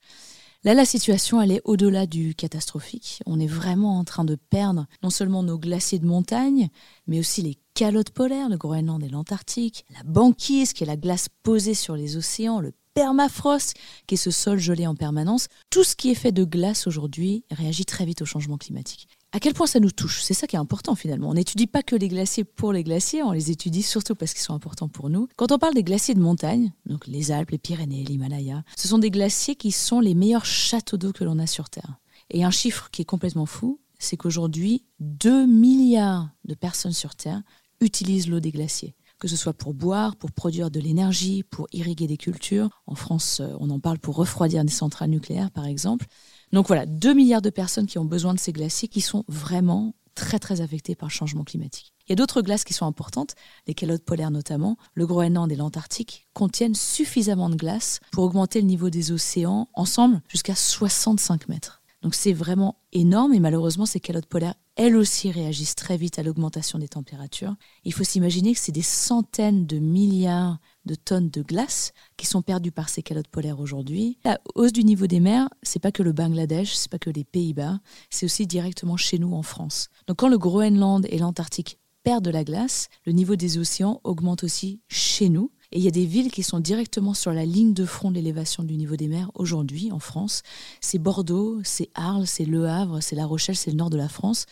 Là, 0.64 0.74
la 0.74 0.84
situation, 0.84 1.40
elle 1.40 1.50
est 1.50 1.62
au-delà 1.64 2.06
du 2.06 2.36
catastrophique. 2.36 3.20
On 3.26 3.40
est 3.40 3.48
vraiment 3.48 3.98
en 3.98 4.04
train 4.04 4.24
de 4.24 4.36
perdre 4.36 4.86
non 5.02 5.10
seulement 5.10 5.42
nos 5.42 5.58
glaciers 5.58 5.98
de 5.98 6.06
montagne, 6.06 6.68
mais 7.08 7.18
aussi 7.18 7.42
les 7.42 7.58
calottes 7.74 8.10
polaires, 8.10 8.48
le 8.48 8.58
Groenland 8.58 9.02
et 9.02 9.08
l'Antarctique, 9.08 9.84
la 9.90 10.04
banquise, 10.04 10.72
qui 10.72 10.84
est 10.84 10.86
la 10.86 10.96
glace 10.96 11.28
posée 11.42 11.74
sur 11.74 11.96
les 11.96 12.16
océans, 12.16 12.60
le 12.60 12.72
permafrost, 12.94 13.74
qui 14.06 14.14
est 14.14 14.18
ce 14.18 14.30
sol 14.30 14.58
gelé 14.58 14.86
en 14.86 14.94
permanence. 14.94 15.48
Tout 15.70 15.84
ce 15.84 15.96
qui 15.96 16.10
est 16.10 16.14
fait 16.14 16.32
de 16.32 16.44
glace 16.44 16.86
aujourd'hui 16.86 17.44
réagit 17.50 17.84
très 17.84 18.04
vite 18.04 18.22
au 18.22 18.26
changement 18.26 18.58
climatique. 18.58 19.08
À 19.34 19.40
quel 19.40 19.54
point 19.54 19.66
ça 19.66 19.80
nous 19.80 19.90
touche? 19.90 20.22
C'est 20.22 20.34
ça 20.34 20.46
qui 20.46 20.56
est 20.56 20.58
important 20.58 20.94
finalement. 20.94 21.30
On 21.30 21.34
n'étudie 21.34 21.66
pas 21.66 21.82
que 21.82 21.96
les 21.96 22.08
glaciers 22.08 22.44
pour 22.44 22.72
les 22.72 22.84
glaciers, 22.84 23.22
on 23.22 23.32
les 23.32 23.50
étudie 23.50 23.82
surtout 23.82 24.14
parce 24.14 24.34
qu'ils 24.34 24.42
sont 24.42 24.52
importants 24.52 24.88
pour 24.88 25.08
nous. 25.08 25.26
Quand 25.36 25.52
on 25.52 25.58
parle 25.58 25.72
des 25.72 25.82
glaciers 25.82 26.14
de 26.14 26.20
montagne, 26.20 26.72
donc 26.84 27.06
les 27.06 27.30
Alpes, 27.30 27.50
les 27.50 27.58
Pyrénées, 27.58 28.04
l'Himalaya, 28.04 28.62
ce 28.76 28.88
sont 28.88 28.98
des 28.98 29.10
glaciers 29.10 29.56
qui 29.56 29.72
sont 29.72 30.00
les 30.00 30.14
meilleurs 30.14 30.44
châteaux 30.44 30.98
d'eau 30.98 31.12
que 31.12 31.24
l'on 31.24 31.38
a 31.38 31.46
sur 31.46 31.70
Terre. 31.70 31.98
Et 32.28 32.44
un 32.44 32.50
chiffre 32.50 32.90
qui 32.90 33.00
est 33.00 33.06
complètement 33.06 33.46
fou, 33.46 33.80
c'est 33.98 34.18
qu'aujourd'hui, 34.18 34.84
2 35.00 35.46
milliards 35.46 36.28
de 36.44 36.54
personnes 36.54 36.92
sur 36.92 37.14
Terre 37.14 37.40
utilisent 37.80 38.28
l'eau 38.28 38.40
des 38.40 38.52
glaciers 38.52 38.94
que 39.22 39.28
ce 39.28 39.36
soit 39.36 39.52
pour 39.52 39.72
boire, 39.72 40.16
pour 40.16 40.32
produire 40.32 40.68
de 40.68 40.80
l'énergie, 40.80 41.44
pour 41.44 41.68
irriguer 41.72 42.08
des 42.08 42.16
cultures. 42.16 42.82
En 42.88 42.96
France, 42.96 43.38
euh, 43.40 43.54
on 43.60 43.70
en 43.70 43.78
parle 43.78 44.00
pour 44.00 44.16
refroidir 44.16 44.64
des 44.64 44.72
centrales 44.72 45.10
nucléaires, 45.10 45.52
par 45.52 45.64
exemple. 45.64 46.06
Donc 46.52 46.66
voilà, 46.66 46.86
2 46.86 47.14
milliards 47.14 47.40
de 47.40 47.48
personnes 47.48 47.86
qui 47.86 47.98
ont 47.98 48.04
besoin 48.04 48.34
de 48.34 48.40
ces 48.40 48.52
glaciers 48.52 48.88
qui 48.88 49.00
sont 49.00 49.24
vraiment 49.28 49.94
très 50.16 50.40
très 50.40 50.60
affectées 50.60 50.96
par 50.96 51.08
le 51.08 51.12
changement 51.12 51.44
climatique. 51.44 51.94
Il 52.04 52.10
y 52.10 52.12
a 52.14 52.16
d'autres 52.16 52.42
glaces 52.42 52.64
qui 52.64 52.74
sont 52.74 52.84
importantes, 52.84 53.36
les 53.68 53.74
calottes 53.74 54.04
polaires 54.04 54.32
notamment. 54.32 54.76
Le 54.94 55.06
Groenland 55.06 55.52
et 55.52 55.56
l'Antarctique 55.56 56.26
contiennent 56.34 56.74
suffisamment 56.74 57.48
de 57.48 57.54
glace 57.54 58.00
pour 58.10 58.24
augmenter 58.24 58.60
le 58.60 58.66
niveau 58.66 58.90
des 58.90 59.12
océans 59.12 59.68
ensemble 59.74 60.20
jusqu'à 60.26 60.56
65 60.56 61.48
mètres. 61.48 61.80
Donc 62.02 62.16
c'est 62.16 62.32
vraiment 62.32 62.76
énorme 62.92 63.34
et 63.34 63.40
malheureusement 63.40 63.86
ces 63.86 64.00
calottes 64.00 64.26
polaires, 64.26 64.56
elles 64.76 64.96
aussi 64.96 65.30
réagissent 65.30 65.74
très 65.74 65.96
vite 65.96 66.18
à 66.18 66.22
l'augmentation 66.22 66.78
des 66.78 66.88
températures. 66.88 67.54
Il 67.84 67.92
faut 67.92 68.04
s'imaginer 68.04 68.54
que 68.54 68.60
c'est 68.60 68.72
des 68.72 68.82
centaines 68.82 69.66
de 69.66 69.78
milliards 69.78 70.58
de 70.86 70.94
tonnes 70.94 71.30
de 71.30 71.42
glace 71.42 71.92
qui 72.16 72.26
sont 72.26 72.42
perdues 72.42 72.72
par 72.72 72.88
ces 72.88 73.02
calottes 73.02 73.28
polaires 73.28 73.60
aujourd'hui. 73.60 74.18
La 74.24 74.40
hausse 74.54 74.72
du 74.72 74.84
niveau 74.84 75.06
des 75.06 75.20
mers, 75.20 75.48
c'est 75.62 75.78
pas 75.78 75.92
que 75.92 76.02
le 76.02 76.12
Bangladesh, 76.12 76.74
c'est 76.74 76.90
pas 76.90 76.98
que 76.98 77.10
les 77.10 77.24
Pays-Bas, 77.24 77.80
c'est 78.10 78.26
aussi 78.26 78.46
directement 78.46 78.96
chez 78.96 79.18
nous 79.18 79.34
en 79.34 79.42
France. 79.42 79.88
Donc 80.06 80.18
quand 80.18 80.28
le 80.28 80.38
Groenland 80.38 81.06
et 81.10 81.18
l'Antarctique 81.18 81.78
perdent 82.02 82.24
de 82.24 82.30
la 82.30 82.44
glace, 82.44 82.88
le 83.04 83.12
niveau 83.12 83.36
des 83.36 83.58
océans 83.58 84.00
augmente 84.04 84.42
aussi 84.42 84.80
chez 84.88 85.28
nous. 85.28 85.50
Et 85.72 85.78
il 85.78 85.84
y 85.84 85.88
a 85.88 85.92
des 85.92 86.04
villes 86.04 86.30
qui 86.30 86.42
sont 86.42 86.60
directement 86.60 87.14
sur 87.14 87.32
la 87.32 87.46
ligne 87.46 87.72
de 87.72 87.86
front 87.86 88.10
de 88.10 88.16
l'élévation 88.16 88.62
du 88.62 88.76
niveau 88.76 88.96
des 88.96 89.08
mers 89.08 89.30
aujourd'hui 89.34 89.90
en 89.90 89.98
France. 89.98 90.42
C'est 90.82 90.98
Bordeaux, 90.98 91.60
c'est 91.64 91.88
Arles, 91.94 92.26
c'est 92.26 92.44
Le 92.44 92.68
Havre, 92.68 93.00
c'est 93.00 93.16
La 93.16 93.24
Rochelle, 93.24 93.56
c'est 93.56 93.70
le 93.70 93.78
nord 93.78 93.88
de 93.88 93.96
la 93.96 94.10
France. 94.10 94.44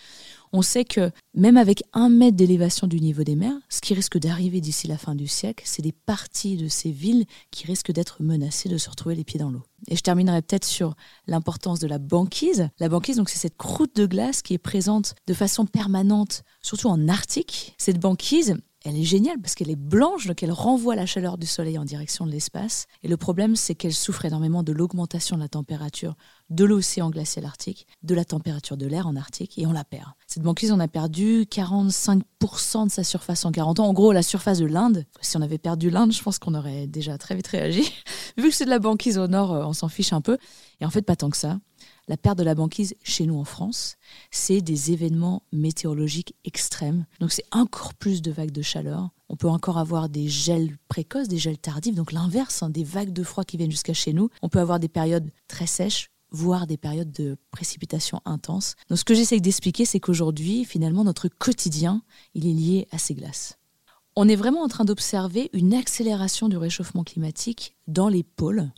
On 0.53 0.63
sait 0.63 0.85
que 0.85 1.13
même 1.35 1.59
avec 1.59 1.85
un 1.93 2.09
mètre 2.09 2.37
d'élévation 2.37 2.87
du 2.87 3.01
niveau 3.01 3.23
des 3.23 3.37
mers, 3.37 3.55
ce 3.69 3.81
qui 3.81 3.95
risque 3.95 4.19
d'arriver 4.19 4.61
d'ici 4.61 4.89
la 4.89 4.99
fin 4.99 5.15
du 5.15 5.29
siècle, 5.29 5.63
c'est 5.67 5.83
des 5.83 5.93
parties 5.93 6.57
de 6.57 6.69
ces 6.69 6.91
villes 6.91 7.27
qui 7.51 7.67
risquent 7.67 7.93
d'être 7.93 8.23
menacées 8.23 8.69
de 8.69 8.79
se 8.79 8.91
retrouver 8.91 9.15
les 9.15 9.23
pieds 9.23 9.39
dans 9.39 9.51
l'eau. 9.51 9.63
Et 9.89 9.97
je 9.97 10.03
terminerai 10.03 10.43
peut-être 10.43 10.65
sur 10.65 10.95
l'importance 11.27 11.79
de 11.79 11.87
la 11.87 11.99
banquise. 11.99 12.69
La 12.81 12.89
banquise, 12.89 13.17
donc, 13.17 13.29
c'est 13.29 13.39
cette 13.39 13.57
croûte 13.57 13.95
de 13.95 14.07
glace 14.07 14.43
qui 14.43 14.55
est 14.55 14.59
présente 14.59 15.15
de 15.27 15.35
façon 15.35 15.67
permanente, 15.67 16.43
surtout 16.63 16.89
en 16.89 17.09
Arctique. 17.09 17.75
Cette 17.79 18.01
banquise, 18.01 18.57
elle 18.85 18.97
est 18.97 19.05
géniale 19.05 19.39
parce 19.41 19.55
qu'elle 19.55 19.71
est 19.71 19.77
blanche, 19.77 20.27
donc 20.27 20.43
elle 20.43 20.53
renvoie 20.53 20.97
la 20.97 21.07
chaleur 21.07 21.37
du 21.37 21.47
soleil 21.47 21.79
en 21.79 21.85
direction 21.85 22.27
de 22.27 22.31
l'espace. 22.31 22.87
Et 23.03 23.09
le 23.09 23.17
problème, 23.17 23.57
c'est 23.57 23.75
qu'elle 23.75 23.93
souffre 23.93 24.25
énormément 24.25 24.63
de 24.63 24.73
l'augmentation 24.73 25.37
de 25.37 25.43
la 25.43 25.49
température 25.49 26.17
de 26.51 26.65
l'océan 26.65 27.11
glacial 27.11 27.45
arctique, 27.45 27.87
de 28.03 28.15
la 28.15 28.25
température 28.25 28.77
de 28.77 28.87
l'air 28.87 29.07
en 29.07 29.17
Arctique, 29.17 29.59
et 29.59 29.67
on 29.67 29.73
la 29.73 29.85
perd. 29.85 30.11
Cette 30.27 30.43
banquise, 30.43 30.73
on 30.73 30.81
a 30.81 30.89
perdu 30.89 31.47
45% 31.51 32.87
de 32.87 32.91
sa 32.91 33.05
surface 33.05 33.45
en 33.45 33.53
40 33.53 33.81
ans. 33.81 33.87
En 33.87 33.93
gros, 33.93 34.13
la 34.13 34.23
surface 34.23 34.59
de 34.59 34.67
l'Inde, 34.67 35.07
si 35.21 35.37
on 35.37 35.43
avait 35.43 35.59
perdu 35.59 35.91
l'Inde, 35.91 36.13
je 36.13 36.23
pense 36.23 36.39
qu'on 36.39 36.55
aurait 36.55 36.87
déjà 36.87 37.19
très 37.19 37.37
vite 37.37 37.47
réagi. 37.47 37.93
Vu 38.37 38.49
que 38.49 38.55
c'est 38.55 38.65
de 38.65 38.71
la 38.71 38.81
banquise 38.81 39.17
au 39.17 39.29
nord, 39.29 39.53
euh, 39.53 39.65
on 39.65 39.73
s'en 39.73 39.89
fiche 39.89 40.13
un 40.13 40.21
peu. 40.21 40.39
Et 40.81 40.85
en 40.85 40.91
fait, 40.91 41.03
pas 41.03 41.17
tant 41.17 41.31
que 41.31 41.37
ça 41.37 41.59
la 42.11 42.17
perte 42.17 42.39
de 42.39 42.43
la 42.43 42.57
banquise 42.57 42.97
chez 43.05 43.25
nous 43.25 43.39
en 43.39 43.45
France, 43.45 43.95
c'est 44.33 44.63
des 44.63 44.91
événements 44.91 45.45
météorologiques 45.53 46.35
extrêmes. 46.45 47.07
Donc 47.21 47.31
c'est 47.31 47.45
encore 47.53 47.95
plus 47.95 48.21
de 48.21 48.33
vagues 48.33 48.51
de 48.51 48.63
chaleur. 48.63 49.11
On 49.29 49.37
peut 49.37 49.49
encore 49.49 49.79
avoir 49.79 50.09
des 50.09 50.29
gels 50.29 50.77
précoces, 50.89 51.29
des 51.29 51.39
gels 51.39 51.57
tardifs, 51.57 51.95
donc 51.95 52.11
l'inverse, 52.11 52.65
hein, 52.65 52.71
des 52.71 52.83
vagues 52.83 53.13
de 53.13 53.23
froid 53.23 53.45
qui 53.45 53.57
viennent 53.57 53.71
jusqu'à 53.71 53.95
chez 53.95 54.13
nous. 54.13 54.29
On 54.43 54.49
peut 54.49 54.59
avoir 54.59 54.81
des 54.81 54.89
périodes 54.89 55.31
très 55.47 55.69
sèches, 55.69 56.11
voire 56.33 56.67
des 56.67 56.77
périodes 56.77 57.13
de 57.13 57.37
précipitations 57.53 58.21
intenses. 58.25 58.75
Donc 58.89 58.99
ce 58.99 59.05
que 59.05 59.15
j'essaie 59.15 59.39
d'expliquer, 59.39 59.85
c'est 59.85 60.01
qu'aujourd'hui, 60.01 60.65
finalement, 60.65 61.05
notre 61.05 61.29
quotidien, 61.29 62.03
il 62.35 62.45
est 62.45 62.53
lié 62.53 62.89
à 62.91 62.99
ces 62.99 63.15
glaces. 63.15 63.57
On 64.17 64.29
est 64.29 64.35
vraiment 64.35 64.63
en 64.63 64.69
train 64.69 64.85
d'observer 64.85 65.49
une 65.53 65.75
accélération 65.75 66.49
du 66.49 66.57
réchauffement 66.57 67.05
climatique 67.05 67.77
dans 67.87 68.09
les 68.09 68.25
pôles. 68.25 68.73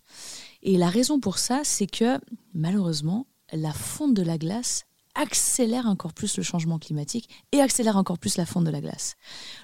Et 0.63 0.77
la 0.79 0.89
raison 0.89 1.19
pour 1.19 1.39
ça, 1.39 1.63
c'est 1.65 1.87
que 1.87 2.19
malheureusement, 2.55 3.27
la 3.53 3.73
fonte 3.73 4.15
de 4.15 4.23
la 4.23 4.39
glace 4.39 4.85
accélère 5.15 5.87
encore 5.87 6.15
plus 6.15 6.37
le 6.37 6.43
changement 6.43 6.79
climatique 6.79 7.29
et 7.53 7.61
accélère 7.61 7.97
encore 7.97 8.19
plus 8.19 8.37
la 8.39 8.47
fonte 8.47 8.65
de 8.65 8.71
la 8.71 8.81
glace. 8.81 9.17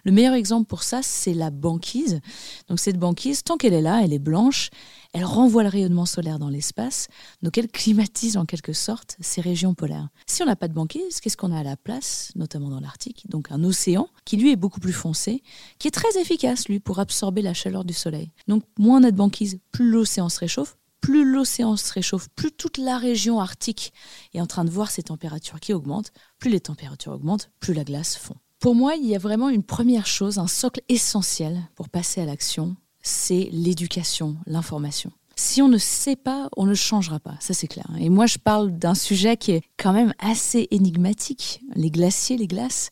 Le 0.05 0.12
meilleur 0.12 0.35
exemple 0.35 0.67
pour 0.67 0.83
ça, 0.83 1.00
c'est 1.02 1.33
la 1.33 1.50
banquise. 1.50 2.21
Donc 2.69 2.81
cette 2.81 2.99
banquise, 2.99 3.43
tant 3.43 3.57
qu'elle 3.57 3.73
est 3.73 3.81
là, 3.81 4.02
elle 4.05 4.12
est 4.12 4.19
blanche, 4.19 4.69
elle 5.14 5.25
renvoie 5.25 5.62
le 5.62 5.71
rayonnement 5.71 6.05
solaire 6.05 6.38
dans 6.38 6.50
l'espace, 6.50 7.09
donc 7.43 7.57
elle 7.57 7.69
climatise 7.69 8.37
en 8.37 8.45
quelque 8.45 8.75
sorte 8.75 9.17
ces 9.21 9.40
régions 9.40 9.75
polaires. 9.75 10.09
Si 10.26 10.43
on 10.43 10.47
n'a 10.47 10.57
pas 10.57 10.69
de 10.69 10.75
banquise, 10.75 11.21
qu'est-ce 11.21 11.37
qu'on 11.37 11.52
a 11.52 11.61
à 11.61 11.64
la 11.64 11.76
place, 11.76 12.31
notamment 12.37 12.69
dans 12.69 12.81
l'Arctique? 12.81 13.25
Donc 13.31 13.50
un 13.50 13.64
océan 13.64 14.09
qui 14.26 14.37
lui 14.37 14.52
est 14.52 14.57
beaucoup 14.57 14.81
plus 14.81 14.93
foncé, 14.93 15.43
qui 15.78 15.88
est 15.88 15.93
très 15.93 16.21
efficace 16.21 16.69
lui 16.69 16.78
pour 16.78 16.99
absorber 16.99 17.40
la 17.40 17.55
chaleur 17.55 17.85
du 17.85 17.95
soleil. 17.95 18.33
Donc 18.49 18.64
moins 18.78 19.00
on 19.00 19.05
a 19.05 19.11
de 19.11 19.17
banquise, 19.17 19.59
plus 19.73 19.88
l'océan 19.88 20.28
se 20.28 20.40
réchauffe, 20.40 20.76
plus 21.00 21.25
l'océan 21.25 21.76
se 21.76 21.93
réchauffe, 21.93 22.28
plus 22.35 22.52
toute 22.52 22.78
la 22.78 22.99
région 22.99 23.40
arctique 23.40 23.93
est 24.35 24.40
en 24.40 24.47
train 24.47 24.64
de 24.64 24.71
voir 24.71 24.90
ces 24.90 25.05
températures 25.05 25.61
qui 25.61 25.73
augmentent, 25.73 26.12
plus 26.38 26.50
les 26.50 26.61
températures 26.61 27.12
augmentent, 27.12 27.50
plus 27.61 27.75
la 27.75 27.85
glace 27.85 28.17
fond. 28.17 28.37
Pour 28.59 28.75
moi, 28.75 28.97
il 28.97 29.07
y 29.07 29.14
a 29.14 29.19
vraiment 29.19 29.49
une 29.49 29.62
première 29.62 30.07
chose, 30.07 30.38
un 30.38 30.49
socle 30.49 30.81
essentiel 30.88 31.62
pour 31.76 31.88
passer 31.88 32.21
à 32.21 32.25
l'action, 32.25 32.76
c'est 33.00 33.49
l'éducation, 33.52 34.37
l'information. 34.47 35.12
Si 35.37 35.62
on 35.62 35.69
ne 35.69 35.78
sait 35.78 36.17
pas, 36.17 36.49
on 36.57 36.67
ne 36.67 36.75
changera 36.75 37.21
pas, 37.21 37.37
ça 37.38 37.55
c'est 37.55 37.69
clair. 37.69 37.87
Et 38.00 38.09
moi, 38.09 38.26
je 38.26 38.38
parle 38.38 38.73
d'un 38.73 38.97
sujet 38.97 39.37
qui 39.37 39.52
est 39.52 39.62
quand 39.76 39.93
même 39.93 40.12
assez 40.19 40.67
énigmatique, 40.73 41.61
les 41.76 41.93
glaciers, 41.93 42.37
les 42.37 42.49
glaces 42.49 42.90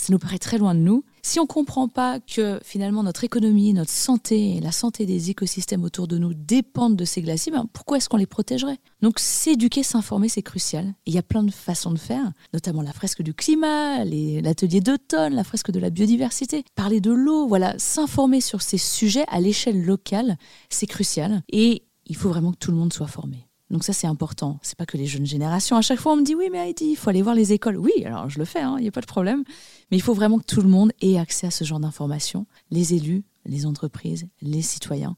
ça 0.00 0.12
nous 0.12 0.18
paraît 0.18 0.38
très 0.38 0.58
loin 0.58 0.74
de 0.74 0.80
nous. 0.80 1.04
Si 1.28 1.38
on 1.38 1.42
ne 1.42 1.46
comprend 1.46 1.88
pas 1.88 2.20
que 2.20 2.58
finalement 2.64 3.02
notre 3.02 3.22
économie, 3.22 3.74
notre 3.74 3.90
santé 3.90 4.56
et 4.56 4.60
la 4.62 4.72
santé 4.72 5.04
des 5.04 5.28
écosystèmes 5.28 5.84
autour 5.84 6.08
de 6.08 6.16
nous 6.16 6.32
dépendent 6.32 6.96
de 6.96 7.04
ces 7.04 7.20
glaciers, 7.20 7.52
ben 7.52 7.66
pourquoi 7.70 7.98
est-ce 7.98 8.08
qu'on 8.08 8.16
les 8.16 8.24
protégerait? 8.24 8.78
Donc 9.02 9.18
s'éduquer, 9.18 9.82
s'informer, 9.82 10.30
c'est 10.30 10.40
crucial. 10.40 10.94
il 11.04 11.12
y 11.12 11.18
a 11.18 11.22
plein 11.22 11.42
de 11.42 11.50
façons 11.50 11.90
de 11.90 11.98
faire, 11.98 12.32
notamment 12.54 12.80
la 12.80 12.94
fresque 12.94 13.20
du 13.20 13.34
climat, 13.34 14.06
l'atelier 14.06 14.80
d'automne, 14.80 15.34
la 15.34 15.44
fresque 15.44 15.70
de 15.70 15.78
la 15.78 15.90
biodiversité, 15.90 16.64
parler 16.74 17.02
de 17.02 17.12
l'eau, 17.12 17.46
voilà, 17.46 17.74
s'informer 17.76 18.40
sur 18.40 18.62
ces 18.62 18.78
sujets 18.78 19.26
à 19.28 19.38
l'échelle 19.38 19.84
locale, 19.84 20.38
c'est 20.70 20.86
crucial. 20.86 21.42
Et 21.50 21.82
il 22.06 22.16
faut 22.16 22.30
vraiment 22.30 22.52
que 22.52 22.58
tout 22.58 22.70
le 22.70 22.78
monde 22.78 22.94
soit 22.94 23.06
formé. 23.06 23.47
Donc 23.70 23.84
ça, 23.84 23.92
c'est 23.92 24.06
important. 24.06 24.58
C'est 24.62 24.78
pas 24.78 24.86
que 24.86 24.96
les 24.96 25.06
jeunes 25.06 25.26
générations. 25.26 25.76
À 25.76 25.82
chaque 25.82 26.00
fois, 26.00 26.12
on 26.12 26.16
me 26.16 26.24
dit 26.24 26.34
oui, 26.34 26.48
mais 26.50 26.58
Heidi, 26.58 26.86
il 26.92 26.96
faut 26.96 27.10
aller 27.10 27.22
voir 27.22 27.34
les 27.34 27.52
écoles. 27.52 27.76
Oui, 27.76 27.92
alors 28.04 28.30
je 28.30 28.38
le 28.38 28.44
fais, 28.44 28.60
il 28.60 28.64
hein, 28.64 28.78
n'y 28.80 28.88
a 28.88 28.92
pas 28.92 29.00
de 29.00 29.06
problème. 29.06 29.44
Mais 29.90 29.96
il 29.96 30.02
faut 30.02 30.14
vraiment 30.14 30.38
que 30.38 30.44
tout 30.44 30.62
le 30.62 30.68
monde 30.68 30.92
ait 31.00 31.18
accès 31.18 31.46
à 31.46 31.50
ce 31.50 31.64
genre 31.64 31.80
d'informations. 31.80 32.46
Les 32.70 32.94
élus, 32.94 33.24
les 33.44 33.66
entreprises, 33.66 34.26
les 34.40 34.62
citoyens. 34.62 35.16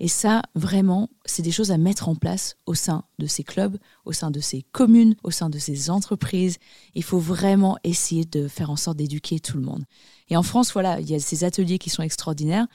Et 0.00 0.08
ça, 0.08 0.42
vraiment, 0.54 1.08
c'est 1.24 1.42
des 1.42 1.50
choses 1.50 1.72
à 1.72 1.78
mettre 1.78 2.08
en 2.08 2.14
place 2.14 2.56
au 2.66 2.74
sein 2.74 3.04
de 3.18 3.26
ces 3.26 3.42
clubs, 3.42 3.78
au 4.04 4.12
sein 4.12 4.30
de 4.30 4.38
ces 4.38 4.62
communes, 4.70 5.16
au 5.24 5.32
sein 5.32 5.50
de 5.50 5.58
ces 5.58 5.90
entreprises. 5.90 6.58
Il 6.94 7.02
faut 7.02 7.18
vraiment 7.18 7.78
essayer 7.82 8.24
de 8.24 8.46
faire 8.46 8.70
en 8.70 8.76
sorte 8.76 8.96
d'éduquer 8.96 9.40
tout 9.40 9.56
le 9.56 9.64
monde. 9.64 9.84
Et 10.28 10.36
en 10.36 10.44
France, 10.44 10.72
voilà, 10.72 11.00
il 11.00 11.10
y 11.10 11.14
a 11.14 11.18
ces 11.18 11.42
ateliers 11.42 11.78
qui 11.78 11.90
sont 11.90 12.02
extraordinaires. 12.02 12.66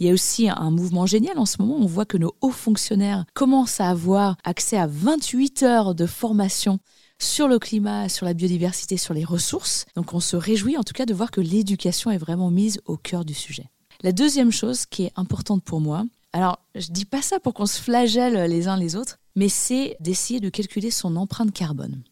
Il 0.00 0.06
y 0.06 0.10
a 0.10 0.14
aussi 0.14 0.48
un 0.48 0.70
mouvement 0.70 1.04
génial 1.04 1.38
en 1.38 1.44
ce 1.44 1.60
moment. 1.60 1.76
On 1.76 1.86
voit 1.86 2.06
que 2.06 2.16
nos 2.16 2.34
hauts 2.40 2.50
fonctionnaires 2.50 3.26
commencent 3.34 3.80
à 3.80 3.90
avoir 3.90 4.38
accès 4.44 4.78
à 4.78 4.86
28 4.86 5.62
heures 5.62 5.94
de 5.94 6.06
formation 6.06 6.78
sur 7.18 7.48
le 7.48 7.58
climat, 7.58 8.08
sur 8.08 8.24
la 8.24 8.32
biodiversité, 8.32 8.96
sur 8.96 9.12
les 9.12 9.24
ressources. 9.24 9.84
Donc 9.96 10.14
on 10.14 10.20
se 10.20 10.36
réjouit 10.36 10.78
en 10.78 10.84
tout 10.84 10.94
cas 10.94 11.04
de 11.04 11.12
voir 11.12 11.30
que 11.30 11.42
l'éducation 11.42 12.10
est 12.10 12.16
vraiment 12.16 12.50
mise 12.50 12.80
au 12.86 12.96
cœur 12.96 13.26
du 13.26 13.34
sujet. 13.34 13.66
La 14.02 14.12
deuxième 14.12 14.50
chose 14.50 14.86
qui 14.86 15.04
est 15.04 15.12
importante 15.16 15.62
pour 15.62 15.82
moi, 15.82 16.04
alors 16.32 16.60
je 16.74 16.90
dis 16.90 17.04
pas 17.04 17.20
ça 17.20 17.38
pour 17.38 17.52
qu'on 17.52 17.66
se 17.66 17.78
flagelle 17.78 18.50
les 18.50 18.68
uns 18.68 18.78
les 18.78 18.96
autres, 18.96 19.18
mais 19.36 19.50
c'est 19.50 19.98
d'essayer 20.00 20.40
de 20.40 20.48
calculer 20.48 20.90
son 20.90 21.14
empreinte 21.16 21.52
carbone. 21.52 22.02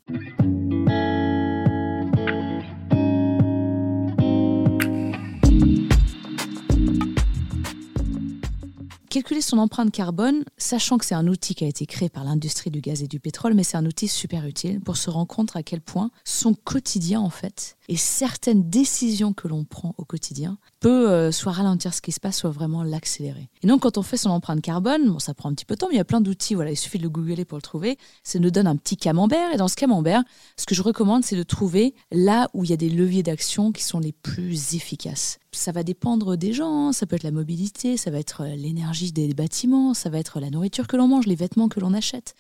Calculer 9.09 9.41
son 9.41 9.59
empreinte 9.59 9.91
carbone, 9.91 10.45
sachant 10.57 10.99
que 10.99 11.05
c'est 11.05 11.15
un 11.15 11.27
outil 11.27 11.55
qui 11.55 11.65
a 11.65 11.69
été 11.69 11.87
créé 11.87 12.09
par 12.09 12.25
l'industrie 12.25 12.71
du 12.71 12.81
gaz 12.81 13.03
et 13.03 13.09
du 13.09 13.21
pétrole, 13.21 13.55
mais 13.55 13.65
c'est 13.65 13.77
un 13.77 13.87
outil 13.87 14.09
super 14.09 14.47
utile 14.47 14.81
pour 14.81 14.97
se 14.97 15.11
rendre 15.11 15.27
compte 15.27 15.57
à 15.57 15.63
quel 15.63 15.81
point 15.81 16.11
son 16.25 16.55
quotidien, 16.55 17.21
en 17.21 17.31
fait, 17.31 17.77
et 17.89 17.97
certaines 17.97 18.69
décisions 18.69 19.33
que 19.33 19.49
l'on 19.49 19.65
prend 19.65 19.95
au 19.99 20.05
quotidien 20.05 20.59
peut 20.81 21.11
euh, 21.11 21.33
soit 21.33 21.53
ralentir 21.53 21.93
ce 21.93 22.01
qui 22.01 22.13
se 22.13 22.21
passe, 22.21 22.39
soit 22.39 22.51
vraiment 22.51 22.83
l'accélérer. 22.83 23.49
Et 23.63 23.67
donc, 23.67 23.83
quand 23.83 23.99
on 23.99 24.03
fait 24.03 24.17
son 24.17 24.31
empreinte 24.31 24.61
carbone, 24.61 25.11
bon, 25.11 25.19
ça 25.19 25.35
prend 25.35 25.51
un 25.51 25.55
petit 25.55 25.65
peu 25.65 25.75
de 25.75 25.79
temps, 25.79 25.89
mais 25.89 25.95
il 25.95 25.99
y 25.99 26.01
a 26.01 26.05
plein 26.05 26.21
d'outils. 26.21 26.55
Voilà, 26.55 26.71
il 26.71 26.77
suffit 26.77 26.99
de 26.99 27.03
le 27.03 27.09
googler 27.09 27.45
pour 27.45 27.59
le 27.59 27.63
trouver. 27.63 27.99
Ça 28.23 28.39
nous 28.39 28.51
donne 28.51 28.67
un 28.67 28.77
petit 28.77 28.97
camembert. 28.97 29.53
Et 29.53 29.57
dans 29.57 29.69
ce 29.69 29.77
camembert, 29.77 30.23
ce 30.57 30.67
que 30.67 30.75
je 30.75 30.83
recommande, 30.83 31.25
c'est 31.25 31.37
de 31.37 31.43
trouver 31.43 31.95
là 32.13 32.49
où 32.55 32.65
il 32.65 32.71
y 32.71 32.73
a 32.73 32.77
des 32.77 32.91
leviers 32.91 33.23
d'action 33.23 33.73
qui 33.73 33.83
sont 33.83 33.99
les 33.99 34.13
plus 34.13 34.75
efficaces. 34.75 35.39
Ça 35.53 35.73
va 35.73 35.83
dépendre 35.83 36.37
des 36.37 36.53
gens. 36.53 36.89
Hein. 36.89 36.93
Ça 36.93 37.07
peut 37.07 37.17
être 37.17 37.23
la 37.23 37.31
mobilité, 37.31 37.97
ça 37.97 38.11
va 38.11 38.19
être 38.19 38.43
euh, 38.43 38.55
l'énergie 38.55 39.13
des 39.13 39.35
bâtiments, 39.35 39.95
ça 39.95 40.11
va 40.11 40.19
être 40.19 40.41
la 40.41 40.51
nourriture 40.51 40.87
que 40.87 40.97
l'on 40.97 41.09
mange, 41.09 41.27
les 41.27 41.35
vêtements 41.35 41.69
que 41.69 41.81
l'on 41.81 41.95
achète. 41.95 42.35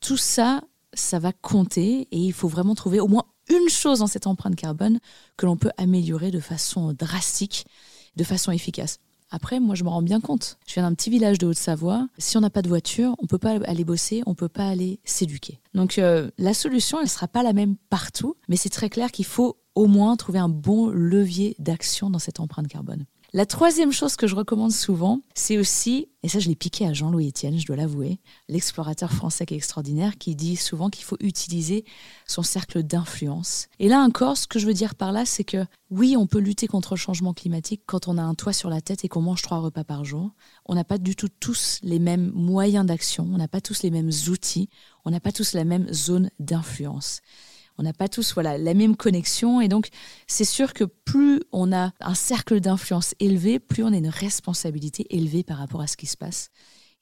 Tout 0.00 0.16
ça, 0.16 0.62
ça 0.94 1.18
va 1.18 1.32
compter 1.32 2.08
et 2.10 2.18
il 2.18 2.32
faut 2.32 2.48
vraiment 2.48 2.74
trouver 2.74 3.00
au 3.00 3.08
moins 3.08 3.24
une 3.48 3.68
chose 3.68 4.00
dans 4.00 4.06
cette 4.06 4.26
empreinte 4.26 4.56
carbone 4.56 5.00
que 5.36 5.46
l'on 5.46 5.56
peut 5.56 5.70
améliorer 5.76 6.30
de 6.30 6.40
façon 6.40 6.92
drastique, 6.92 7.66
de 8.16 8.24
façon 8.24 8.52
efficace. 8.52 8.98
Après, 9.30 9.60
moi, 9.60 9.74
je 9.74 9.82
me 9.82 9.88
rends 9.88 10.02
bien 10.02 10.20
compte. 10.20 10.58
Je 10.66 10.74
viens 10.74 10.82
d'un 10.82 10.94
petit 10.94 11.08
village 11.08 11.38
de 11.38 11.46
Haute-Savoie. 11.46 12.06
Si 12.18 12.36
on 12.36 12.40
n'a 12.40 12.50
pas 12.50 12.60
de 12.60 12.68
voiture, 12.68 13.14
on 13.18 13.22
ne 13.22 13.28
peut 13.28 13.38
pas 13.38 13.56
aller 13.64 13.82
bosser, 13.82 14.22
on 14.26 14.30
ne 14.30 14.34
peut 14.34 14.48
pas 14.48 14.68
aller 14.68 15.00
s'éduquer. 15.04 15.58
Donc, 15.72 15.96
euh, 15.96 16.30
la 16.36 16.52
solution, 16.52 16.98
elle 16.98 17.04
ne 17.04 17.10
sera 17.10 17.28
pas 17.28 17.42
la 17.42 17.54
même 17.54 17.76
partout, 17.88 18.36
mais 18.48 18.56
c'est 18.56 18.68
très 18.68 18.90
clair 18.90 19.10
qu'il 19.10 19.24
faut 19.24 19.56
au 19.74 19.86
moins 19.86 20.16
trouver 20.16 20.38
un 20.38 20.50
bon 20.50 20.88
levier 20.88 21.56
d'action 21.58 22.10
dans 22.10 22.18
cette 22.18 22.40
empreinte 22.40 22.68
carbone. 22.68 23.06
La 23.34 23.46
troisième 23.46 23.92
chose 23.92 24.16
que 24.16 24.26
je 24.26 24.34
recommande 24.34 24.72
souvent, 24.72 25.22
c'est 25.34 25.56
aussi, 25.56 26.10
et 26.22 26.28
ça 26.28 26.38
je 26.38 26.50
l'ai 26.50 26.54
piqué 26.54 26.86
à 26.86 26.92
Jean-Louis 26.92 27.30
Etienne, 27.30 27.58
je 27.58 27.64
dois 27.64 27.76
l'avouer, 27.76 28.20
l'explorateur 28.50 29.10
français 29.10 29.46
qui 29.46 29.54
est 29.54 29.56
extraordinaire, 29.56 30.18
qui 30.18 30.36
dit 30.36 30.56
souvent 30.56 30.90
qu'il 30.90 31.04
faut 31.04 31.16
utiliser 31.18 31.86
son 32.26 32.42
cercle 32.42 32.82
d'influence. 32.82 33.68
Et 33.78 33.88
là 33.88 34.00
encore, 34.00 34.36
ce 34.36 34.46
que 34.46 34.58
je 34.58 34.66
veux 34.66 34.74
dire 34.74 34.94
par 34.94 35.12
là, 35.12 35.24
c'est 35.24 35.44
que 35.44 35.64
oui, 35.90 36.14
on 36.14 36.26
peut 36.26 36.40
lutter 36.40 36.66
contre 36.66 36.92
le 36.92 36.98
changement 36.98 37.32
climatique 37.32 37.84
quand 37.86 38.06
on 38.06 38.18
a 38.18 38.22
un 38.22 38.34
toit 38.34 38.52
sur 38.52 38.68
la 38.68 38.82
tête 38.82 39.02
et 39.02 39.08
qu'on 39.08 39.22
mange 39.22 39.40
trois 39.40 39.60
repas 39.60 39.84
par 39.84 40.04
jour. 40.04 40.32
On 40.66 40.74
n'a 40.74 40.84
pas 40.84 40.98
du 40.98 41.16
tout 41.16 41.30
tous 41.40 41.78
les 41.82 41.98
mêmes 41.98 42.32
moyens 42.34 42.84
d'action, 42.84 43.26
on 43.32 43.38
n'a 43.38 43.48
pas 43.48 43.62
tous 43.62 43.82
les 43.82 43.90
mêmes 43.90 44.10
outils, 44.28 44.68
on 45.06 45.10
n'a 45.10 45.20
pas 45.20 45.32
tous 45.32 45.54
la 45.54 45.64
même 45.64 45.90
zone 45.90 46.28
d'influence 46.38 47.22
on 47.78 47.82
n'a 47.82 47.92
pas 47.92 48.08
tous 48.08 48.34
voilà 48.34 48.58
la 48.58 48.74
même 48.74 48.96
connexion 48.96 49.60
et 49.60 49.68
donc 49.68 49.88
c'est 50.26 50.44
sûr 50.44 50.72
que 50.72 50.84
plus 50.84 51.40
on 51.52 51.72
a 51.72 51.92
un 52.00 52.14
cercle 52.14 52.60
d'influence 52.60 53.14
élevé, 53.20 53.58
plus 53.58 53.84
on 53.84 53.92
a 53.92 53.96
une 53.96 54.08
responsabilité 54.08 55.06
élevée 55.10 55.42
par 55.42 55.58
rapport 55.58 55.80
à 55.80 55.86
ce 55.86 55.96
qui 55.96 56.06
se 56.06 56.16
passe. 56.16 56.50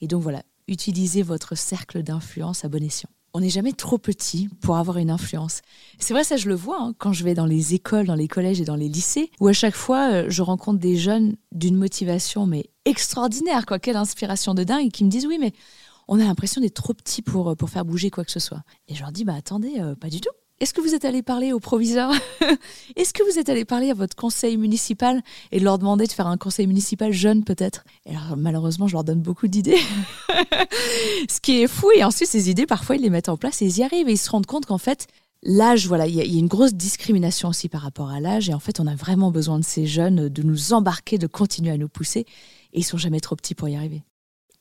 Et 0.01 0.07
donc 0.07 0.23
voilà, 0.23 0.43
utilisez 0.69 1.23
votre 1.23 1.57
cercle 1.57 2.03
d'influence 2.03 2.65
à 2.65 2.69
bon 2.69 2.83
escient. 2.83 3.11
On 3.33 3.41
n'est 3.41 3.51
jamais 3.51 3.73
trop 3.73 3.99
petit 3.99 4.49
pour 4.61 4.77
avoir 4.77 4.99
une 4.99 5.11
influence. 5.11 5.61
C'est 6.01 6.15
vrai, 6.15 6.25
ça 6.25 6.37
je 6.37 6.49
le 6.49 6.57
vois 6.57 6.83
hein, 6.83 6.95
quand 6.99 7.13
je 7.13 7.23
vais 7.23 7.35
dans 7.35 7.47
les 7.47 7.75
écoles, 7.75 8.07
dans 8.07 8.17
les 8.17 8.27
collèges 8.27 8.61
et 8.61 8.65
dans 8.65 8.75
les 8.75 8.89
lycées, 8.89 9.31
où 9.39 9.47
à 9.47 9.53
chaque 9.53 9.77
fois 9.77 10.11
euh, 10.11 10.27
je 10.29 10.43
rencontre 10.43 10.81
des 10.81 10.97
jeunes 10.97 11.37
d'une 11.53 11.77
motivation 11.77 12.47
mais 12.47 12.71
extraordinaire, 12.85 13.67
quoi, 13.67 13.79
quelle 13.79 13.97
inspiration 13.97 14.55
de 14.55 14.65
dingue, 14.65 14.91
qui 14.91 15.05
me 15.05 15.11
disent 15.11 15.27
oui 15.27 15.39
mais 15.39 15.53
on 16.09 16.19
a 16.19 16.25
l'impression 16.25 16.61
d'être 16.61 16.75
trop 16.75 16.93
petit 16.93 17.23
pour, 17.23 17.51
euh, 17.51 17.55
pour 17.55 17.71
faire 17.71 17.85
bouger 17.85 18.11
quoi 18.11 18.25
que 18.25 18.33
ce 18.33 18.41
soit. 18.41 18.63
Et 18.89 18.97
je 18.97 19.01
leur 19.01 19.13
dis 19.13 19.25
bah 19.25 19.35
attendez, 19.35 19.79
euh, 19.79 19.95
pas 19.95 20.09
du 20.09 20.21
tout. 20.21 20.31
Est-ce 20.61 20.75
que 20.75 20.83
vous 20.83 20.95
êtes 20.95 21.07
allé 21.07 21.23
parler 21.23 21.55
au 21.55 21.59
proviseur 21.59 22.13
Est-ce 22.97 23.15
que 23.15 23.23
vous 23.23 23.39
êtes 23.39 23.49
allé 23.49 23.65
parler 23.65 23.91
à 23.91 23.95
votre 23.95 24.15
conseil 24.15 24.59
municipal 24.59 25.23
et 25.53 25.59
leur 25.59 25.79
demander 25.79 26.07
de 26.07 26.13
faire 26.13 26.27
un 26.27 26.37
conseil 26.37 26.67
municipal 26.67 27.13
jeune 27.13 27.45
peut-être? 27.45 27.85
Alors 28.07 28.37
malheureusement, 28.37 28.87
je 28.87 28.93
leur 28.93 29.03
donne 29.03 29.23
beaucoup 29.23 29.49
d'idées. 29.49 29.81
Ce 31.31 31.41
qui 31.41 31.63
est 31.63 31.67
fou 31.67 31.91
et 31.97 32.05
ensuite 32.05 32.29
ces 32.29 32.51
idées 32.51 32.67
parfois 32.67 32.97
ils 32.97 33.03
les 33.03 33.09
mettent 33.09 33.31
en 33.31 33.39
place 33.39 33.63
et 33.63 33.65
ils 33.65 33.79
y 33.79 33.83
arrivent. 33.83 34.11
Et 34.11 34.13
ils 34.13 34.19
se 34.19 34.31
rendent 34.31 34.47
compte 34.47 34.67
qu'en 34.67 34.79
fait 34.79 35.07
L'âge, 35.43 35.87
voilà, 35.87 36.07
il 36.07 36.15
y, 36.15 36.21
a 36.21 36.25
une 36.25 36.49
grosse 36.49 36.75
discrimination 36.75 37.49
aussi 37.49 37.71
par 37.71 37.81
rapport 37.81 38.11
à 38.11 38.21
l'âge, 38.21 38.51
et 38.51 38.55
en 38.55 38.59
fait, 38.59 38.79
on 38.79 38.87
a 38.87 38.95
vraiment 38.95 39.31
besoin 39.31 39.59
de 39.59 39.65
ces 39.65 39.87
jeunes, 39.87 40.29
de 40.29 40.43
nous 40.43 40.75
embarquer, 40.75 41.17
de 41.17 41.27
continuer 41.27 41.71
à 41.71 41.79
nous 41.79 41.89
pousser, 41.89 42.27
et 42.75 42.81
ils 42.81 42.85
sont 42.85 42.99
jamais 42.99 43.21
trop 43.21 43.37
petits 43.37 43.55
pour 43.55 43.67
y 43.67 43.75
arriver. 43.75 44.03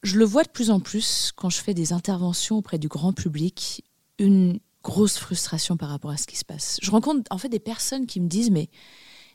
Je 0.03 0.17
le 0.17 0.23
vois 0.23 0.43
de 0.43 0.49
plus 0.49 0.71
en 0.71 0.79
plus 0.79 1.33
quand 1.35 1.49
je 1.49 1.59
fais 1.59 1.73
des 1.73 1.91
interventions 1.91 2.55
auprès 2.55 2.77
du 2.77 2.87
grand 2.87 3.11
public, 3.11 3.83
une, 4.19 4.59
grosse 4.83 5.17
frustration 5.17 5.77
par 5.77 5.89
rapport 5.89 6.11
à 6.11 6.17
ce 6.17 6.27
qui 6.27 6.37
se 6.37 6.45
passe. 6.45 6.77
Je 6.81 6.91
rencontre 6.91 7.23
en 7.31 7.37
fait 7.37 7.49
des 7.49 7.59
personnes 7.59 8.05
qui 8.05 8.19
me 8.19 8.27
disent 8.27 8.51
mais 8.51 8.69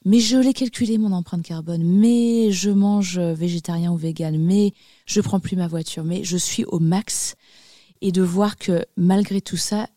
mais 0.06 0.20
je 0.20 0.36
l'ai 0.36 0.52
calculé 0.52 0.98
mon 0.98 1.12
empreinte 1.12 1.42
carbone, 1.42 1.82
mais 1.82 2.52
je 2.52 2.68
mange 2.70 3.18
végétarien 3.18 3.90
ou 3.90 3.96
vegan, 3.96 4.36
mais 4.38 4.74
je 5.06 5.22
prends 5.22 5.40
plus 5.40 5.56
ma 5.56 5.66
voiture, 5.66 6.04
mais 6.04 6.24
je 6.24 6.36
suis 6.36 6.64
au 6.66 6.78
max 6.78 7.36
et 8.02 8.12
de 8.12 8.20
voir 8.20 8.56
que 8.56 8.84
malgré 8.98 9.40
tout 9.40 9.56
ça, 9.56 9.88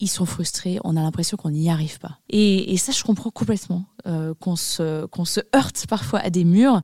ils 0.00 0.08
sont 0.08 0.26
frustrés, 0.26 0.80
on 0.82 0.96
a 0.96 1.00
l'impression 1.00 1.36
qu'on 1.36 1.50
n'y 1.50 1.70
arrive 1.70 2.00
pas. 2.00 2.18
Et, 2.28 2.76
ça, 2.76 2.90
je 2.90 3.04
comprends 3.04 3.30
complètement 3.30 3.84
euh, 4.06 4.34
qu'on 4.34 4.56
se, 4.56 5.06
qu'on 5.06 5.24
se 5.24 5.40
heurte 5.54 5.86
parfois 5.88 6.18
à 6.18 6.28
des 6.28 6.42
murs. 6.42 6.80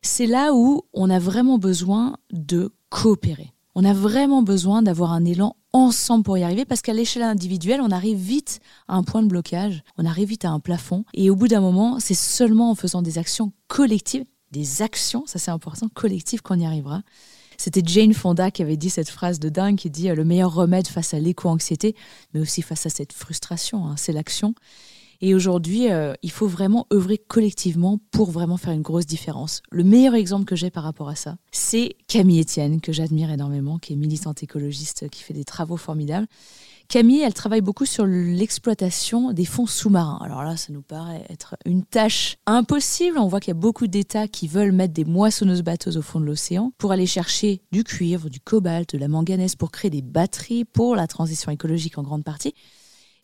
C'est 0.00 0.28
là 0.28 0.54
où 0.54 0.82
on 0.92 1.10
a 1.10 1.18
vraiment 1.18 1.58
besoin 1.58 2.16
de 2.30 2.72
coopérer. 2.88 3.52
On 3.74 3.84
a 3.84 3.94
vraiment 3.94 4.42
besoin 4.42 4.82
d'avoir 4.82 5.12
un 5.12 5.24
élan 5.24 5.56
ensemble 5.72 6.24
pour 6.24 6.36
y 6.36 6.42
arriver 6.42 6.66
parce 6.66 6.82
qu'à 6.82 6.92
l'échelle 6.92 7.22
individuelle, 7.22 7.80
on 7.80 7.90
arrive 7.90 8.18
vite 8.18 8.60
à 8.86 8.96
un 8.96 9.02
point 9.02 9.22
de 9.22 9.28
blocage, 9.28 9.82
on 9.96 10.04
arrive 10.04 10.28
vite 10.28 10.44
à 10.44 10.50
un 10.50 10.60
plafond 10.60 11.04
et 11.14 11.30
au 11.30 11.36
bout 11.36 11.48
d'un 11.48 11.62
moment, 11.62 11.98
c'est 11.98 12.14
seulement 12.14 12.70
en 12.70 12.74
faisant 12.74 13.00
des 13.00 13.16
actions 13.16 13.52
collectives, 13.68 14.24
des 14.50 14.82
actions, 14.82 15.24
ça 15.26 15.38
c'est 15.38 15.50
important, 15.50 15.88
collectives 15.94 16.42
qu'on 16.42 16.58
y 16.58 16.66
arrivera. 16.66 17.02
C'était 17.56 17.82
Jane 17.84 18.12
Fonda 18.12 18.50
qui 18.50 18.60
avait 18.60 18.76
dit 18.76 18.90
cette 18.90 19.08
phrase 19.08 19.38
de 19.38 19.48
dingue 19.48 19.76
qui 19.76 19.88
dit 19.88 20.08
le 20.08 20.24
meilleur 20.24 20.52
remède 20.52 20.86
face 20.86 21.14
à 21.14 21.18
l'éco-anxiété, 21.18 21.94
mais 22.34 22.40
aussi 22.40 22.60
face 22.60 22.84
à 22.84 22.90
cette 22.90 23.12
frustration, 23.12 23.86
hein, 23.86 23.94
c'est 23.96 24.12
l'action. 24.12 24.54
Et 25.22 25.34
aujourd'hui, 25.34 25.90
euh, 25.90 26.14
il 26.22 26.32
faut 26.32 26.48
vraiment 26.48 26.86
œuvrer 26.92 27.16
collectivement 27.16 27.98
pour 28.10 28.30
vraiment 28.32 28.56
faire 28.56 28.72
une 28.72 28.82
grosse 28.82 29.06
différence. 29.06 29.62
Le 29.70 29.84
meilleur 29.84 30.14
exemple 30.14 30.44
que 30.44 30.56
j'ai 30.56 30.70
par 30.70 30.82
rapport 30.82 31.08
à 31.08 31.14
ça, 31.14 31.36
c'est 31.52 31.96
Camille 32.08 32.40
Etienne, 32.40 32.80
que 32.80 32.92
j'admire 32.92 33.30
énormément, 33.30 33.78
qui 33.78 33.92
est 33.92 33.96
militante 33.96 34.42
écologiste, 34.42 35.08
qui 35.10 35.22
fait 35.22 35.32
des 35.32 35.44
travaux 35.44 35.76
formidables 35.76 36.26
Camille, 36.92 37.22
elle 37.22 37.32
travaille 37.32 37.62
beaucoup 37.62 37.86
sur 37.86 38.04
l'exploitation 38.04 39.32
des 39.32 39.46
fonds 39.46 39.64
sous-marins. 39.66 40.18
Alors 40.22 40.42
là, 40.42 40.58
ça 40.58 40.74
nous 40.74 40.82
paraît 40.82 41.24
être 41.30 41.56
une 41.64 41.84
tâche 41.84 42.36
impossible. 42.44 43.18
On 43.18 43.28
voit 43.28 43.40
qu'il 43.40 43.48
y 43.48 43.56
a 43.56 43.60
beaucoup 43.60 43.86
d'États 43.86 44.28
qui 44.28 44.46
veulent 44.46 44.72
mettre 44.72 44.92
des 44.92 45.06
moissonneuses 45.06 45.62
bateaux 45.62 45.96
au 45.96 46.02
fond 46.02 46.20
de 46.20 46.26
l'océan 46.26 46.72
pour 46.76 46.92
aller 46.92 47.06
chercher 47.06 47.62
du 47.72 47.82
cuivre, 47.82 48.28
du 48.28 48.40
cobalt, 48.40 48.94
de 48.94 48.98
la 48.98 49.08
manganèse 49.08 49.56
pour 49.56 49.70
créer 49.70 49.90
des 49.90 50.02
batteries 50.02 50.66
pour 50.66 50.94
la 50.94 51.06
transition 51.06 51.50
écologique 51.50 51.96
en 51.96 52.02
grande 52.02 52.24
partie. 52.24 52.54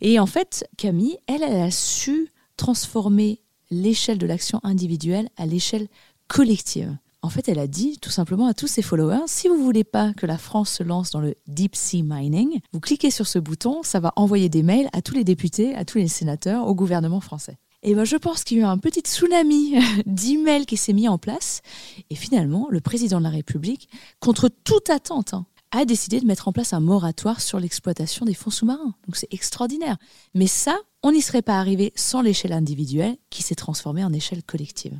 Et 0.00 0.18
en 0.18 0.26
fait, 0.26 0.68
Camille, 0.76 1.18
elle, 1.26 1.42
elle 1.42 1.60
a 1.60 1.70
su 1.70 2.28
transformer 2.56 3.40
l'échelle 3.70 4.18
de 4.18 4.26
l'action 4.26 4.60
individuelle 4.62 5.28
à 5.36 5.46
l'échelle 5.46 5.88
collective. 6.28 6.96
En 7.20 7.30
fait, 7.30 7.48
elle 7.48 7.58
a 7.58 7.66
dit 7.66 7.98
tout 7.98 8.10
simplement 8.10 8.46
à 8.46 8.54
tous 8.54 8.68
ses 8.68 8.82
followers, 8.82 9.26
si 9.26 9.48
vous 9.48 9.62
voulez 9.62 9.82
pas 9.82 10.12
que 10.12 10.24
la 10.24 10.38
France 10.38 10.70
se 10.70 10.82
lance 10.84 11.10
dans 11.10 11.20
le 11.20 11.34
deep 11.48 11.74
sea 11.74 12.02
mining, 12.02 12.60
vous 12.72 12.80
cliquez 12.80 13.10
sur 13.10 13.26
ce 13.26 13.40
bouton, 13.40 13.82
ça 13.82 13.98
va 13.98 14.12
envoyer 14.14 14.48
des 14.48 14.62
mails 14.62 14.88
à 14.92 15.02
tous 15.02 15.14
les 15.14 15.24
députés, 15.24 15.74
à 15.74 15.84
tous 15.84 15.98
les 15.98 16.06
sénateurs, 16.06 16.66
au 16.68 16.74
gouvernement 16.76 17.20
français. 17.20 17.58
Et 17.82 17.94
ben, 17.94 18.04
je 18.04 18.16
pense 18.16 18.44
qu'il 18.44 18.58
y 18.58 18.60
a 18.60 18.64
eu 18.64 18.66
un 18.66 18.78
petit 18.78 19.00
tsunami 19.00 19.74
d'emails 20.06 20.66
qui 20.66 20.76
s'est 20.76 20.92
mis 20.92 21.08
en 21.08 21.18
place. 21.18 21.62
Et 22.10 22.14
finalement, 22.14 22.68
le 22.70 22.80
président 22.80 23.18
de 23.18 23.24
la 23.24 23.30
République, 23.30 23.88
contre 24.20 24.48
toute 24.48 24.90
attente, 24.90 25.34
hein, 25.34 25.46
a 25.70 25.84
décidé 25.84 26.20
de 26.20 26.26
mettre 26.26 26.48
en 26.48 26.52
place 26.52 26.72
un 26.72 26.80
moratoire 26.80 27.40
sur 27.40 27.60
l'exploitation 27.60 28.24
des 28.24 28.34
fonds 28.34 28.50
sous-marins. 28.50 28.94
Donc 29.06 29.16
c'est 29.16 29.32
extraordinaire. 29.32 29.96
Mais 30.34 30.46
ça, 30.46 30.78
on 31.02 31.12
n'y 31.12 31.22
serait 31.22 31.42
pas 31.42 31.58
arrivé 31.58 31.92
sans 31.94 32.22
l'échelle 32.22 32.52
individuelle 32.52 33.16
qui 33.30 33.42
s'est 33.42 33.54
transformée 33.54 34.04
en 34.04 34.12
échelle 34.12 34.42
collective. 34.42 34.98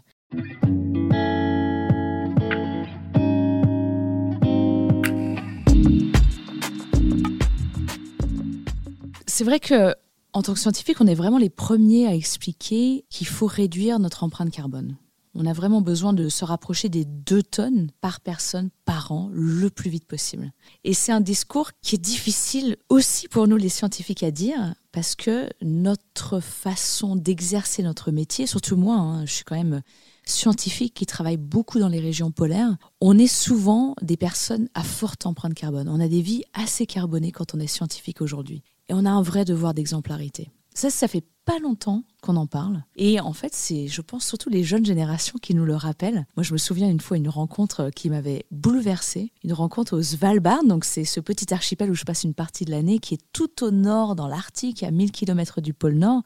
C'est 9.26 9.44
vrai 9.44 9.60
que 9.60 9.94
tant 10.42 10.54
que 10.54 10.58
scientifique, 10.58 11.00
on 11.00 11.06
est 11.06 11.14
vraiment 11.14 11.38
les 11.38 11.50
premiers 11.50 12.06
à 12.06 12.14
expliquer 12.14 13.04
qu'il 13.10 13.26
faut 13.26 13.46
réduire 13.46 13.98
notre 13.98 14.24
empreinte 14.24 14.50
carbone. 14.50 14.96
On 15.34 15.46
a 15.46 15.52
vraiment 15.52 15.80
besoin 15.80 16.12
de 16.12 16.28
se 16.28 16.44
rapprocher 16.44 16.88
des 16.88 17.04
2 17.04 17.42
tonnes 17.42 17.90
par 18.00 18.20
personne 18.20 18.70
par 18.84 19.12
an 19.12 19.30
le 19.32 19.70
plus 19.70 19.90
vite 19.90 20.06
possible. 20.06 20.52
Et 20.84 20.94
c'est 20.94 21.12
un 21.12 21.20
discours 21.20 21.70
qui 21.82 21.96
est 21.96 21.98
difficile 21.98 22.76
aussi 22.88 23.28
pour 23.28 23.46
nous 23.46 23.56
les 23.56 23.68
scientifiques 23.68 24.22
à 24.22 24.30
dire 24.30 24.74
parce 24.92 25.14
que 25.14 25.48
notre 25.62 26.40
façon 26.40 27.14
d'exercer 27.14 27.82
notre 27.82 28.10
métier, 28.10 28.46
surtout 28.46 28.76
moi, 28.76 28.96
hein, 28.96 29.26
je 29.26 29.32
suis 29.32 29.44
quand 29.44 29.56
même 29.56 29.82
scientifique 30.24 30.94
qui 30.94 31.06
travaille 31.06 31.36
beaucoup 31.36 31.78
dans 31.78 31.88
les 31.88 32.00
régions 32.00 32.30
polaires, 32.30 32.76
on 33.00 33.18
est 33.18 33.32
souvent 33.32 33.94
des 34.02 34.16
personnes 34.16 34.68
à 34.74 34.82
forte 34.82 35.26
empreinte 35.26 35.54
carbone. 35.54 35.88
On 35.88 36.00
a 36.00 36.08
des 36.08 36.22
vies 36.22 36.44
assez 36.52 36.86
carbonées 36.86 37.32
quand 37.32 37.54
on 37.54 37.60
est 37.60 37.66
scientifique 37.66 38.20
aujourd'hui. 38.20 38.62
Et 38.88 38.94
on 38.94 39.04
a 39.04 39.10
un 39.10 39.22
vrai 39.22 39.44
devoir 39.44 39.74
d'exemplarité. 39.74 40.50
Ça, 40.78 40.90
ça 40.90 41.08
fait 41.08 41.24
pas 41.44 41.58
longtemps 41.58 42.04
qu'on 42.22 42.36
en 42.36 42.46
parle. 42.46 42.84
Et 42.94 43.18
en 43.18 43.32
fait, 43.32 43.52
c'est, 43.52 43.88
je 43.88 44.00
pense, 44.00 44.24
surtout 44.24 44.48
les 44.48 44.62
jeunes 44.62 44.86
générations 44.86 45.36
qui 45.42 45.52
nous 45.52 45.64
le 45.64 45.74
rappellent. 45.74 46.24
Moi, 46.36 46.44
je 46.44 46.52
me 46.52 46.56
souviens 46.56 46.88
une 46.88 47.00
fois 47.00 47.16
une 47.16 47.28
rencontre 47.28 47.90
qui 47.90 48.08
m'avait 48.08 48.46
bouleversée. 48.52 49.32
Une 49.42 49.54
rencontre 49.54 49.96
au 49.96 50.02
Svalbard. 50.02 50.62
Donc, 50.62 50.84
c'est 50.84 51.04
ce 51.04 51.18
petit 51.18 51.52
archipel 51.52 51.90
où 51.90 51.96
je 51.96 52.04
passe 52.04 52.22
une 52.22 52.32
partie 52.32 52.64
de 52.64 52.70
l'année 52.70 53.00
qui 53.00 53.14
est 53.14 53.24
tout 53.32 53.64
au 53.64 53.72
nord 53.72 54.14
dans 54.14 54.28
l'Arctique, 54.28 54.84
à 54.84 54.92
1000 54.92 55.10
km 55.10 55.60
du 55.60 55.74
pôle 55.74 55.94
Nord. 55.94 56.22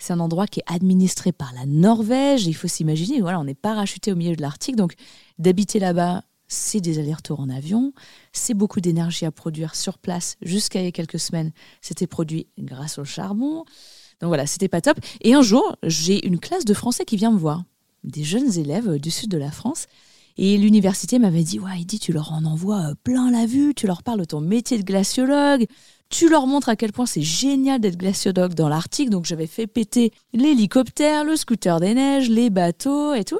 C'est 0.00 0.12
un 0.12 0.18
endroit 0.18 0.48
qui 0.48 0.58
est 0.58 0.74
administré 0.74 1.30
par 1.30 1.52
la 1.54 1.64
Norvège. 1.64 2.48
Il 2.48 2.54
faut 2.54 2.66
s'imaginer, 2.66 3.20
voilà, 3.20 3.38
on 3.38 3.46
est 3.46 3.54
parachuté 3.54 4.10
au 4.10 4.16
milieu 4.16 4.34
de 4.34 4.42
l'Arctique. 4.42 4.74
Donc, 4.74 4.94
d'habiter 5.38 5.78
là-bas, 5.78 6.24
c'est 6.48 6.80
des 6.80 6.98
allers-retours 6.98 7.40
en 7.40 7.48
avion, 7.48 7.92
c'est 8.32 8.54
beaucoup 8.54 8.80
d'énergie 8.80 9.24
à 9.24 9.30
produire 9.30 9.74
sur 9.74 9.98
place. 9.98 10.36
Jusqu'à 10.42 10.80
il 10.80 10.84
y 10.84 10.88
a 10.88 10.92
quelques 10.92 11.18
semaines, 11.18 11.52
c'était 11.80 12.06
produit 12.06 12.46
grâce 12.58 12.98
au 12.98 13.04
charbon. 13.04 13.64
Donc 14.20 14.28
voilà, 14.28 14.46
c'était 14.46 14.68
pas 14.68 14.80
top. 14.80 14.98
Et 15.22 15.34
un 15.34 15.42
jour, 15.42 15.76
j'ai 15.82 16.26
une 16.26 16.38
classe 16.38 16.64
de 16.64 16.74
français 16.74 17.04
qui 17.04 17.16
vient 17.16 17.32
me 17.32 17.38
voir, 17.38 17.64
des 18.04 18.24
jeunes 18.24 18.58
élèves 18.58 18.98
du 18.98 19.10
sud 19.10 19.30
de 19.30 19.38
la 19.38 19.50
France. 19.50 19.86
Et 20.36 20.58
l'université 20.58 21.18
m'avait 21.20 21.44
dit, 21.44 21.60
ouais, 21.60 21.84
dit, 21.84 22.00
tu 22.00 22.12
leur 22.12 22.32
en 22.32 22.44
envoies 22.44 22.90
euh, 22.90 22.94
plein 23.04 23.30
la 23.30 23.46
vue, 23.46 23.72
tu 23.72 23.86
leur 23.86 24.02
parles 24.02 24.18
de 24.18 24.24
ton 24.24 24.40
métier 24.40 24.76
de 24.78 24.82
glaciologue, 24.82 25.66
tu 26.08 26.28
leur 26.28 26.48
montres 26.48 26.68
à 26.68 26.76
quel 26.76 26.92
point 26.92 27.06
c'est 27.06 27.22
génial 27.22 27.80
d'être 27.80 27.96
glaciologue 27.96 28.54
dans 28.54 28.68
l'Arctique. 28.68 29.10
Donc 29.10 29.26
j'avais 29.26 29.46
fait 29.46 29.68
péter 29.68 30.12
l'hélicoptère, 30.32 31.24
le 31.24 31.36
scooter 31.36 31.78
des 31.78 31.94
neiges, 31.94 32.28
les 32.28 32.50
bateaux 32.50 33.14
et 33.14 33.24
tout. 33.24 33.38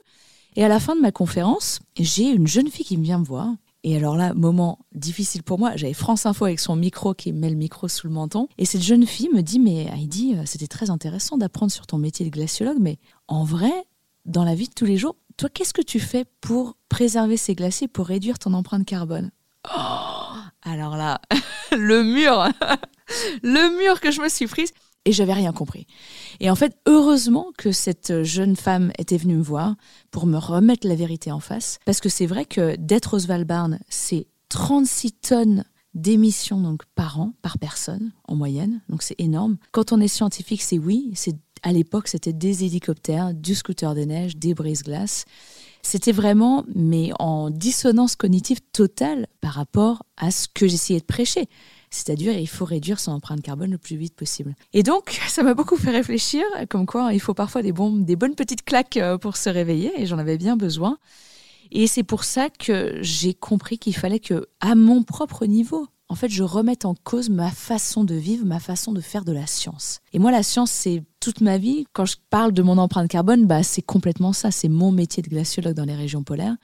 Et 0.57 0.65
à 0.65 0.69
la 0.69 0.79
fin 0.79 0.95
de 0.95 1.01
ma 1.01 1.11
conférence, 1.11 1.81
j'ai 1.99 2.31
une 2.31 2.47
jeune 2.47 2.69
fille 2.69 2.85
qui 2.85 2.97
me 2.97 3.03
vient 3.03 3.19
me 3.19 3.25
voir. 3.25 3.49
Et 3.83 3.97
alors 3.97 4.17
là, 4.17 4.33
moment 4.35 4.79
difficile 4.95 5.43
pour 5.43 5.59
moi, 5.59 5.73
j'avais 5.77 5.93
France 5.93 6.25
Info 6.27 6.47
avec 6.47 6.61
son 6.61 6.77
micro 6.77 7.13
qui 7.13 7.33
met 7.33 7.51
le 7.51 7.57
micro 7.57 7.89
sous 7.89 8.07
le 8.07 8.13
menton. 8.13 8.49
Et 8.57 8.65
cette 8.65 8.83
jeune 8.83 9.05
fille 9.05 9.29
me 9.29 9.43
dit, 9.43 9.59
mais 9.59 9.87
Heidi, 9.87 10.37
c'était 10.47 10.69
très 10.69 10.91
intéressant 10.91 11.37
d'apprendre 11.37 11.73
sur 11.73 11.87
ton 11.87 11.99
métier 11.99 12.25
de 12.25 12.31
glaciologue, 12.31 12.79
mais 12.81 12.99
en 13.29 13.45
vrai, 13.45 13.73
dans 14.25 14.45
la 14.45 14.55
vie 14.55 14.69
de 14.69 14.75
tous 14.75 14.87
les 14.87 14.97
jours, 14.97 15.17
toi, 15.37 15.49
qu'est-ce 15.49 15.75
que 15.75 15.83
tu 15.83 16.01
fais 16.01 16.25
pour 16.41 16.77
préserver 16.89 17.37
ces 17.37 17.55
glaciers, 17.55 17.89
pour 17.89 18.07
réduire 18.07 18.39
ton 18.39 18.55
empreinte 18.55 18.87
carbone? 18.87 19.31
Oh 19.77 20.37
Alors 20.63 20.97
là, 20.97 21.21
le 21.73 22.05
mur, 22.05 22.49
le 23.43 23.77
mur 23.77 24.01
que 24.01 24.13
je 24.13 24.21
me 24.21 24.29
suis 24.29 24.47
prise 24.47 24.73
et 25.05 25.13
j'avais 25.13 25.33
rien 25.33 25.53
compris. 25.53 25.87
Et 26.41 26.51
en 26.51 26.55
fait, 26.55 26.77
heureusement 26.87 27.49
que 27.57 27.73
cette 27.73 28.23
jeune 28.23 28.57
femme 28.57 28.93
était 28.99 29.17
venue 29.17 29.37
me 29.37 29.43
voir 29.43 29.77
pour 30.11 30.27
me 30.27 30.39
remettre 30.39 30.87
la 30.87 30.95
vérité 30.95 31.31
en 31.31 31.41
face, 31.41 31.79
parce 31.85 32.01
que 32.01 32.09
c'est 32.09 32.27
vrai 32.27 32.45
que 32.45 32.77
d'être 32.77 33.15
au 33.15 33.19
Svalbard, 33.19 33.71
c'est 33.89 34.27
36 34.49 35.13
tonnes 35.13 35.65
d'émissions 35.95 36.61
donc 36.61 36.83
par 36.95 37.21
an, 37.21 37.33
par 37.43 37.59
personne 37.59 38.13
en 38.27 38.35
moyenne, 38.35 38.81
donc 38.89 39.03
c'est 39.03 39.15
énorme. 39.19 39.57
Quand 39.73 39.93
on 39.93 40.01
est 40.01 40.09
scientifique, 40.09 40.63
c'est 40.63 40.79
oui, 40.79 41.13
c'est 41.15 41.37
à 41.63 41.73
l'époque 41.73 42.09
c'était 42.09 42.33
des 42.33 42.65
hélicoptères, 42.65 43.33
du 43.33 43.55
scooter 43.55 43.95
des 43.95 44.07
neiges, 44.07 44.37
des 44.37 44.55
brise-glaces. 44.55 45.25
C'était 45.83 46.13
vraiment, 46.13 46.65
mais 46.75 47.11
en 47.19 47.51
dissonance 47.51 48.17
cognitive 48.17 48.61
totale 48.73 49.27
par 49.41 49.53
rapport 49.53 50.03
à 50.17 50.31
ce 50.31 50.49
que 50.49 50.67
j'essayais 50.67 51.01
de 51.01 51.05
prêcher. 51.05 51.49
C'est-à-dire, 51.95 52.37
il 52.37 52.49
faut 52.49 52.65
réduire 52.65 52.99
son 52.99 53.13
empreinte 53.13 53.41
carbone 53.41 53.71
le 53.71 53.79
plus 53.79 53.97
vite 53.97 54.17
possible. 54.17 54.55
Et 54.73 54.83
donc, 54.83 55.21
ça 55.29 55.43
m'a 55.43 55.55
beaucoup 55.55 55.77
fait 55.77 55.91
réfléchir, 55.91 56.43
comme 56.69 56.87
quoi 56.87 57.13
il 57.13 57.21
faut 57.21 57.35
parfois 57.35 57.63
des, 57.63 57.73
des 57.73 58.17
bonnes 58.17 58.35
petites 58.35 58.65
claques 58.65 58.97
euh, 58.97 59.17
pour 59.17 59.37
se 59.37 59.49
réveiller, 59.49 59.93
et 59.97 60.07
j'en 60.07 60.19
avais 60.19 60.37
bien 60.37 60.57
besoin. 60.57 60.99
Et 61.71 61.87
c'est 61.87 62.03
pour 62.03 62.25
ça 62.25 62.51
que 62.51 62.99
j'ai 63.01 63.33
compris 63.33 63.79
qu'il 63.79 63.95
fallait 63.95 64.19
que, 64.19 64.49
à 64.61 64.75
mon 64.75 65.03
propre 65.05 65.47
niveau, 65.47 65.87
en 66.09 66.17
fait, 66.17 66.29
je 66.29 66.43
remette 66.43 66.85
en 66.85 66.95
cause 66.95 67.31
ma 67.31 67.51
façon 67.51 68.05
de 68.05 68.15
vivre, 68.15 68.45
ma 68.45 68.61
façon 68.61 68.93
de 68.93 69.01
faire 69.01 69.25
de 69.25 69.33
la 69.33 69.47
science. 69.47 70.01
Et 70.13 70.19
moi, 70.19 70.31
la 70.31 70.43
science, 70.43 70.71
c'est 70.71 71.03
toute 71.21 71.41
ma 71.41 71.59
vie. 71.59 71.87
Quand 71.93 72.05
je 72.05 72.17
parle 72.29 72.53
de 72.53 72.63
mon 72.63 72.77
empreinte 72.77 73.09
carbone, 73.09 73.47
bah, 73.47 73.63
c'est 73.63 73.83
complètement 73.83 74.33
ça. 74.33 74.51
C'est 74.51 74.69
mon 74.69 74.93
métier 74.93 75.23
de 75.23 75.29
glaciologue 75.29 75.75
dans 75.75 75.87
les 75.87 75.95
régions 75.95 76.23
polaires. 76.23 76.57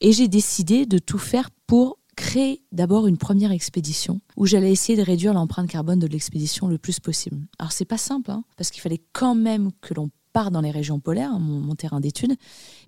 Et 0.00 0.12
j'ai 0.12 0.28
décidé 0.28 0.86
de 0.86 0.98
tout 0.98 1.18
faire 1.18 1.50
pour 1.66 1.98
créer 2.16 2.62
d'abord 2.72 3.06
une 3.06 3.18
première 3.18 3.52
expédition 3.52 4.20
où 4.36 4.46
j'allais 4.46 4.72
essayer 4.72 4.98
de 4.98 5.02
réduire 5.02 5.34
l'empreinte 5.34 5.68
carbone 5.68 5.98
de 5.98 6.06
l'expédition 6.06 6.66
le 6.66 6.78
plus 6.78 6.98
possible. 6.98 7.38
Alors 7.58 7.72
c'est 7.72 7.84
pas 7.84 7.98
simple, 7.98 8.30
hein, 8.30 8.42
parce 8.56 8.70
qu'il 8.70 8.80
fallait 8.80 9.02
quand 9.12 9.34
même 9.34 9.70
que 9.80 9.94
l'on 9.94 10.10
parte 10.32 10.52
dans 10.52 10.60
les 10.60 10.70
régions 10.70 10.98
polaires, 10.98 11.30
hein, 11.32 11.38
mon, 11.38 11.74
terrain 11.74 12.00
d'étude. 12.00 12.34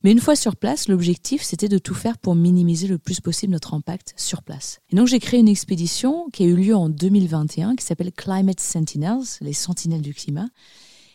Mais 0.02 0.12
une 0.12 0.20
fois 0.20 0.36
sur 0.36 0.56
place, 0.56 0.88
l'objectif 0.88 1.42
c'était 1.42 1.68
de 1.68 1.78
tout 1.78 1.94
faire 1.94 2.18
pour 2.18 2.34
minimiser 2.34 2.88
le 2.88 2.98
plus 2.98 3.20
possible 3.20 3.52
notre 3.52 3.74
impact 3.74 4.14
sur 4.16 4.42
place. 4.42 4.80
Et 4.90 4.96
donc 4.96 5.06
j'ai 5.06 5.18
créé 5.18 5.40
une 5.40 5.48
expédition 5.48 6.28
qui 6.32 6.44
a 6.44 6.46
eu 6.46 6.56
lieu 6.56 6.74
en 6.74 6.88
2021 6.88 7.76
qui 7.76 7.84
s'appelle 7.84 8.12
Climate 8.12 8.60
Sentinels, 8.60 9.24
les 9.40 9.52
sentinelles 9.52 10.02
du 10.02 10.14
climat. 10.14 10.48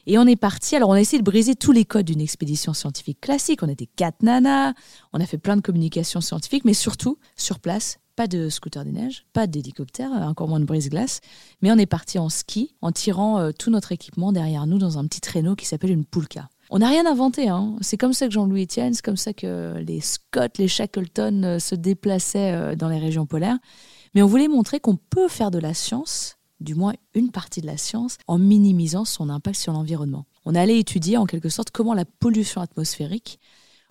Et 0.05 0.17
on 0.17 0.25
est 0.25 0.35
parti. 0.35 0.75
Alors, 0.75 0.89
on 0.89 0.93
a 0.93 0.99
essayé 0.99 1.17
de 1.19 1.23
briser 1.23 1.55
tous 1.55 1.71
les 1.71 1.85
codes 1.85 2.05
d'une 2.05 2.19
expédition 2.19 2.73
scientifique 2.73 3.21
classique. 3.21 3.63
On 3.63 3.69
était 3.69 3.87
quatre 3.87 4.21
nanas. 4.21 4.73
On 5.13 5.21
a 5.21 5.25
fait 5.25 5.37
plein 5.37 5.55
de 5.55 5.61
communications 5.61 6.19
scientifiques, 6.19 6.65
mais 6.65 6.73
surtout, 6.73 7.17
sur 7.37 7.59
place, 7.59 7.99
pas 8.15 8.27
de 8.27 8.49
scooter 8.49 8.85
des 8.85 8.91
neiges, 8.91 9.25
pas 9.33 9.47
d'hélicoptère, 9.47 10.11
encore 10.11 10.47
moins 10.47 10.59
de 10.59 10.65
brise-glace, 10.65 11.19
mais 11.61 11.71
on 11.71 11.77
est 11.77 11.85
parti 11.85 12.19
en 12.19 12.29
ski 12.29 12.75
en 12.81 12.91
tirant 12.91 13.39
euh, 13.39 13.51
tout 13.57 13.71
notre 13.71 13.91
équipement 13.91 14.31
derrière 14.31 14.67
nous 14.67 14.77
dans 14.77 14.97
un 14.97 15.05
petit 15.07 15.21
traîneau 15.21 15.55
qui 15.55 15.65
s'appelle 15.65 15.91
une 15.91 16.05
poulka. 16.05 16.49
On 16.69 16.79
n'a 16.79 16.89
rien 16.89 17.05
inventé, 17.05 17.49
hein. 17.49 17.75
c'est 17.81 17.97
comme 17.97 18.13
ça 18.13 18.27
que 18.27 18.33
Jean-Louis 18.33 18.63
Etienne, 18.63 18.93
c'est 18.93 19.03
comme 19.03 19.17
ça 19.17 19.33
que 19.33 19.77
les 19.85 20.01
Scott, 20.01 20.57
les 20.57 20.67
Shackleton 20.67 21.43
euh, 21.43 21.59
se 21.59 21.75
déplaçaient 21.75 22.53
euh, 22.53 22.75
dans 22.75 22.89
les 22.89 22.99
régions 22.99 23.25
polaires. 23.25 23.57
Mais 24.15 24.21
on 24.21 24.27
voulait 24.27 24.47
montrer 24.47 24.79
qu'on 24.79 24.95
peut 24.95 25.27
faire 25.27 25.51
de 25.51 25.59
la 25.59 25.73
science, 25.73 26.37
du 26.59 26.75
moins 26.75 26.93
une 27.15 27.31
partie 27.31 27.61
de 27.61 27.67
la 27.67 27.77
science, 27.77 28.17
en 28.27 28.37
minimisant 28.37 29.05
son 29.05 29.29
impact 29.29 29.59
sur 29.59 29.73
l'environnement. 29.73 30.25
On 30.45 30.55
allait 30.55 30.79
étudier 30.79 31.17
en 31.17 31.25
quelque 31.25 31.49
sorte 31.49 31.71
comment 31.71 31.93
la 31.93 32.05
pollution 32.05 32.61
atmosphérique 32.61 33.39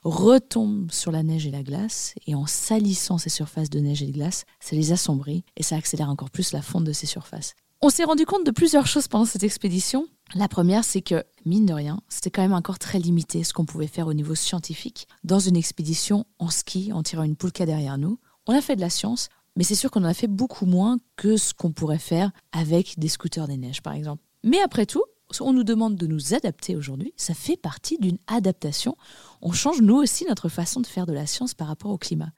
retombe 0.03 0.91
sur 0.91 1.13
la 1.13 1.23
neige 1.23 1.47
et 1.47 1.51
la 1.51 1.63
glace, 1.63 2.15
et 2.27 2.35
en 2.35 2.47
salissant 2.47 3.19
ces 3.19 3.31
surfaces 3.31 3.71
de 3.71 3.81
neige 3.81 4.03
et 4.03 4.07
de 4.07 4.13
glace, 4.13 4.45
ça 4.61 4.77
les 4.77 4.93
assombrit 4.93 5.45
et 5.57 5.63
ça 5.63 5.77
accélère 5.77 6.11
encore 6.11 6.31
plus 6.31 6.53
la 6.53 6.63
fonte 6.63 6.85
de 6.85 6.93
ces 6.93 7.07
surfaces. 7.07 7.55
On 7.81 7.89
s'est 7.89 8.05
rendu 8.05 8.27
compte 8.27 8.47
de 8.47 8.51
plusieurs 8.51 8.87
choses 8.87 9.09
pendant 9.09 9.25
cette 9.25 9.43
expédition. 9.43 10.07
La 10.35 10.49
première, 10.49 10.85
c'est 10.85 11.03
que, 11.03 11.25
mine 11.45 11.67
de 11.67 11.73
rien, 11.73 12.01
c'était 12.09 12.31
quand 12.31 12.43
même 12.43 12.53
encore 12.53 12.79
très 12.79 12.99
limité 12.99 13.43
ce 13.43 13.53
qu'on 13.53 13.65
pouvait 13.65 13.87
faire 13.87 14.07
au 14.07 14.15
niveau 14.15 14.35
scientifique 14.35 15.09
dans 15.25 15.41
une 15.41 15.57
expédition 15.57 16.25
en 16.39 16.49
ski 16.49 16.93
en 16.93 17.03
tirant 17.03 17.25
une 17.25 17.37
poulka 17.37 17.67
derrière 17.67 17.99
nous. 17.99 18.19
On 18.47 18.57
a 18.57 18.61
fait 18.61 18.77
de 18.77 18.81
la 18.81 18.91
science 18.91 19.29
mais 19.57 19.65
c'est 19.65 19.75
sûr 19.75 19.91
qu'on 19.91 20.03
en 20.03 20.09
a 20.09 20.15
fait 20.15 20.29
beaucoup 20.29 20.67
moins 20.67 20.99
que 21.17 21.37
ce 21.37 21.53
qu'on 21.53 21.73
pourrait 21.73 21.99
faire 21.99 22.31
avec 22.53 22.99
des 22.99 23.09
scooters 23.09 23.49
des 23.49 23.57
neiges, 23.57 23.83
par 23.83 23.93
exemple. 23.93 24.23
Mais 24.45 24.61
après 24.61 24.87
tout, 24.87 25.05
on 25.41 25.53
nous 25.53 25.65
demande 25.65 25.97
de 25.97 26.07
nous 26.07 26.35
adapter 26.35 26.77
aujourd'hui, 26.77 27.13
ça 27.17 27.35
fait 27.35 27.57
partie 27.57 27.99
d'une 27.99 28.19
adaptation. 28.27 28.97
On 29.41 29.53
change 29.53 29.81
nous 29.81 29.97
aussi 29.97 30.25
notre 30.27 30.49
façon 30.49 30.81
de 30.81 30.87
faire 30.87 31.07
de 31.07 31.13
la 31.13 31.27
science 31.27 31.55
par 31.55 31.69
rapport 31.69 31.91
au 31.91 31.99
climat. 31.99 32.31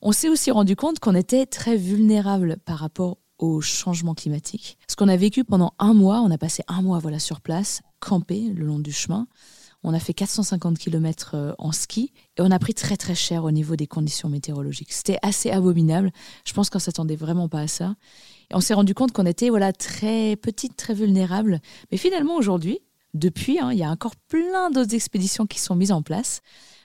On 0.00 0.12
s'est 0.12 0.28
aussi 0.28 0.50
rendu 0.50 0.76
compte 0.76 1.00
qu'on 1.00 1.14
était 1.14 1.46
très 1.46 1.76
vulnérable 1.76 2.56
par 2.64 2.78
rapport 2.78 3.18
au 3.38 3.60
changement 3.60 4.14
climatique. 4.14 4.78
Ce 4.88 4.96
qu'on 4.96 5.08
a 5.08 5.16
vécu 5.16 5.44
pendant 5.44 5.74
un 5.78 5.94
mois, 5.94 6.20
on 6.20 6.30
a 6.30 6.38
passé 6.38 6.62
un 6.68 6.82
mois 6.82 6.98
voilà 6.98 7.18
sur 7.18 7.40
place, 7.40 7.82
campé 8.00 8.50
le 8.54 8.64
long 8.64 8.78
du 8.78 8.92
chemin. 8.92 9.26
On 9.84 9.94
a 9.94 10.00
fait 10.00 10.12
450 10.14 10.76
km 10.76 11.32
euh, 11.34 11.52
en 11.58 11.70
ski 11.70 12.12
et 12.36 12.42
on 12.42 12.50
a 12.50 12.58
pris 12.58 12.74
très 12.74 12.96
très 12.96 13.14
cher 13.14 13.44
au 13.44 13.52
niveau 13.52 13.76
des 13.76 13.86
conditions 13.86 14.28
météorologiques. 14.28 14.92
C'était 14.92 15.18
assez 15.22 15.50
abominable. 15.50 16.10
Je 16.44 16.52
pense 16.52 16.68
qu'on 16.68 16.80
s'attendait 16.80 17.16
vraiment 17.16 17.48
pas 17.48 17.60
à 17.60 17.68
ça. 17.68 17.94
On 18.52 18.60
s'est 18.60 18.74
rendu 18.74 18.94
compte 18.94 19.12
qu'on 19.12 19.26
était 19.26 19.50
voilà 19.50 19.72
très 19.72 20.36
petite, 20.36 20.76
très 20.76 20.94
vulnérable. 20.94 21.60
Mais 21.90 21.98
finalement 21.98 22.36
aujourd'hui, 22.36 22.80
depuis, 23.14 23.58
hein, 23.58 23.72
il 23.72 23.78
y 23.78 23.84
a 23.84 23.90
encore 23.90 24.16
plein 24.28 24.70
d'autres 24.70 24.94
expéditions 24.94 25.46
qui 25.46 25.58
sont 25.58 25.76
mises 25.76 25.92
en 25.92 26.02
place 26.02 26.40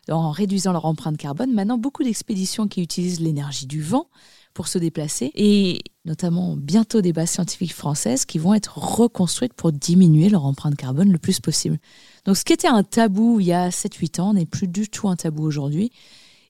en 0.10 0.32
réduisant 0.32 0.74
leur 0.74 0.86
empreinte 0.86 1.18
carbone. 1.18 1.54
Maintenant, 1.54 1.78
beaucoup 1.78 2.04
d'expéditions 2.04 2.68
qui 2.68 2.82
utilisent 2.82 3.22
l'énergie 3.22 3.68
du 3.68 3.82
vent 3.82 4.08
pour 4.54 4.68
se 4.68 4.78
déplacer 4.78 5.32
et 5.34 5.80
notamment 6.06 6.56
bientôt 6.56 7.02
des 7.02 7.14
bases 7.14 7.32
scientifiques 7.32 7.74
françaises 7.74 8.26
qui 8.26 8.38
vont 8.38 8.54
être 8.54 8.78
reconstruites 8.78 9.54
pour 9.54 9.72
diminuer 9.72 10.30
leur 10.30 10.46
empreinte 10.46 10.76
carbone 10.76 11.12
le 11.12 11.18
plus 11.18 11.40
possible. 11.40 11.80
Donc 12.26 12.38
ce 12.38 12.44
qui 12.44 12.54
était 12.54 12.68
un 12.68 12.84
tabou 12.84 13.40
il 13.40 13.48
y 13.48 13.54
a 13.54 13.70
7-8 13.70 14.22
ans 14.22 14.34
n'est 14.34 14.46
plus 14.46 14.68
du 14.68 14.90
tout 14.90 15.08
un 15.10 15.16
tabou 15.16 15.44
aujourd'hui. 15.44 15.92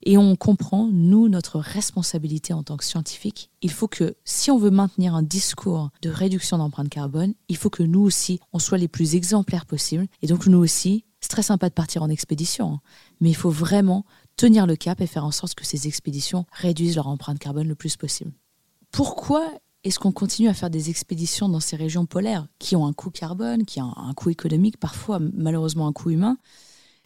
Et 0.04 0.18
on 0.18 0.36
comprend, 0.36 0.88
nous, 0.92 1.28
notre 1.28 1.58
responsabilité 1.58 2.52
en 2.52 2.62
tant 2.62 2.76
que 2.76 2.84
scientifiques. 2.84 3.50
Il 3.62 3.70
faut 3.70 3.88
que, 3.88 4.16
si 4.24 4.50
on 4.50 4.58
veut 4.58 4.70
maintenir 4.70 5.14
un 5.14 5.22
discours 5.22 5.90
de 6.02 6.10
réduction 6.10 6.58
d'empreinte 6.58 6.90
carbone, 6.90 7.34
il 7.48 7.56
faut 7.56 7.70
que 7.70 7.82
nous 7.82 8.02
aussi, 8.02 8.38
on 8.52 8.58
soit 8.58 8.78
les 8.78 8.88
plus 8.88 9.14
exemplaires 9.14 9.64
possibles. 9.64 10.06
Et 10.20 10.26
donc, 10.26 10.46
nous 10.46 10.58
aussi, 10.58 11.04
c'est 11.20 11.30
très 11.30 11.42
sympa 11.42 11.70
de 11.70 11.74
partir 11.74 12.02
en 12.02 12.10
expédition, 12.10 12.74
hein. 12.74 12.80
mais 13.20 13.30
il 13.30 13.34
faut 13.34 13.50
vraiment 13.50 14.04
tenir 14.36 14.66
le 14.66 14.76
cap 14.76 15.00
et 15.00 15.06
faire 15.06 15.24
en 15.24 15.30
sorte 15.30 15.54
que 15.54 15.64
ces 15.64 15.86
expéditions 15.86 16.44
réduisent 16.52 16.96
leur 16.96 17.08
empreinte 17.08 17.38
carbone 17.38 17.66
le 17.66 17.74
plus 17.74 17.96
possible. 17.96 18.32
Pourquoi 18.90 19.50
est-ce 19.84 19.98
qu'on 19.98 20.12
continue 20.12 20.48
à 20.48 20.54
faire 20.54 20.70
des 20.70 20.90
expéditions 20.90 21.48
dans 21.48 21.60
ces 21.60 21.76
régions 21.76 22.04
polaires 22.04 22.46
qui 22.58 22.76
ont 22.76 22.86
un 22.86 22.92
coût 22.92 23.10
carbone, 23.10 23.64
qui 23.64 23.80
ont 23.80 23.96
un 23.96 24.12
coût 24.12 24.30
économique, 24.30 24.78
parfois 24.78 25.18
malheureusement 25.18 25.86
un 25.86 25.92
coût 25.92 26.10
humain? 26.10 26.36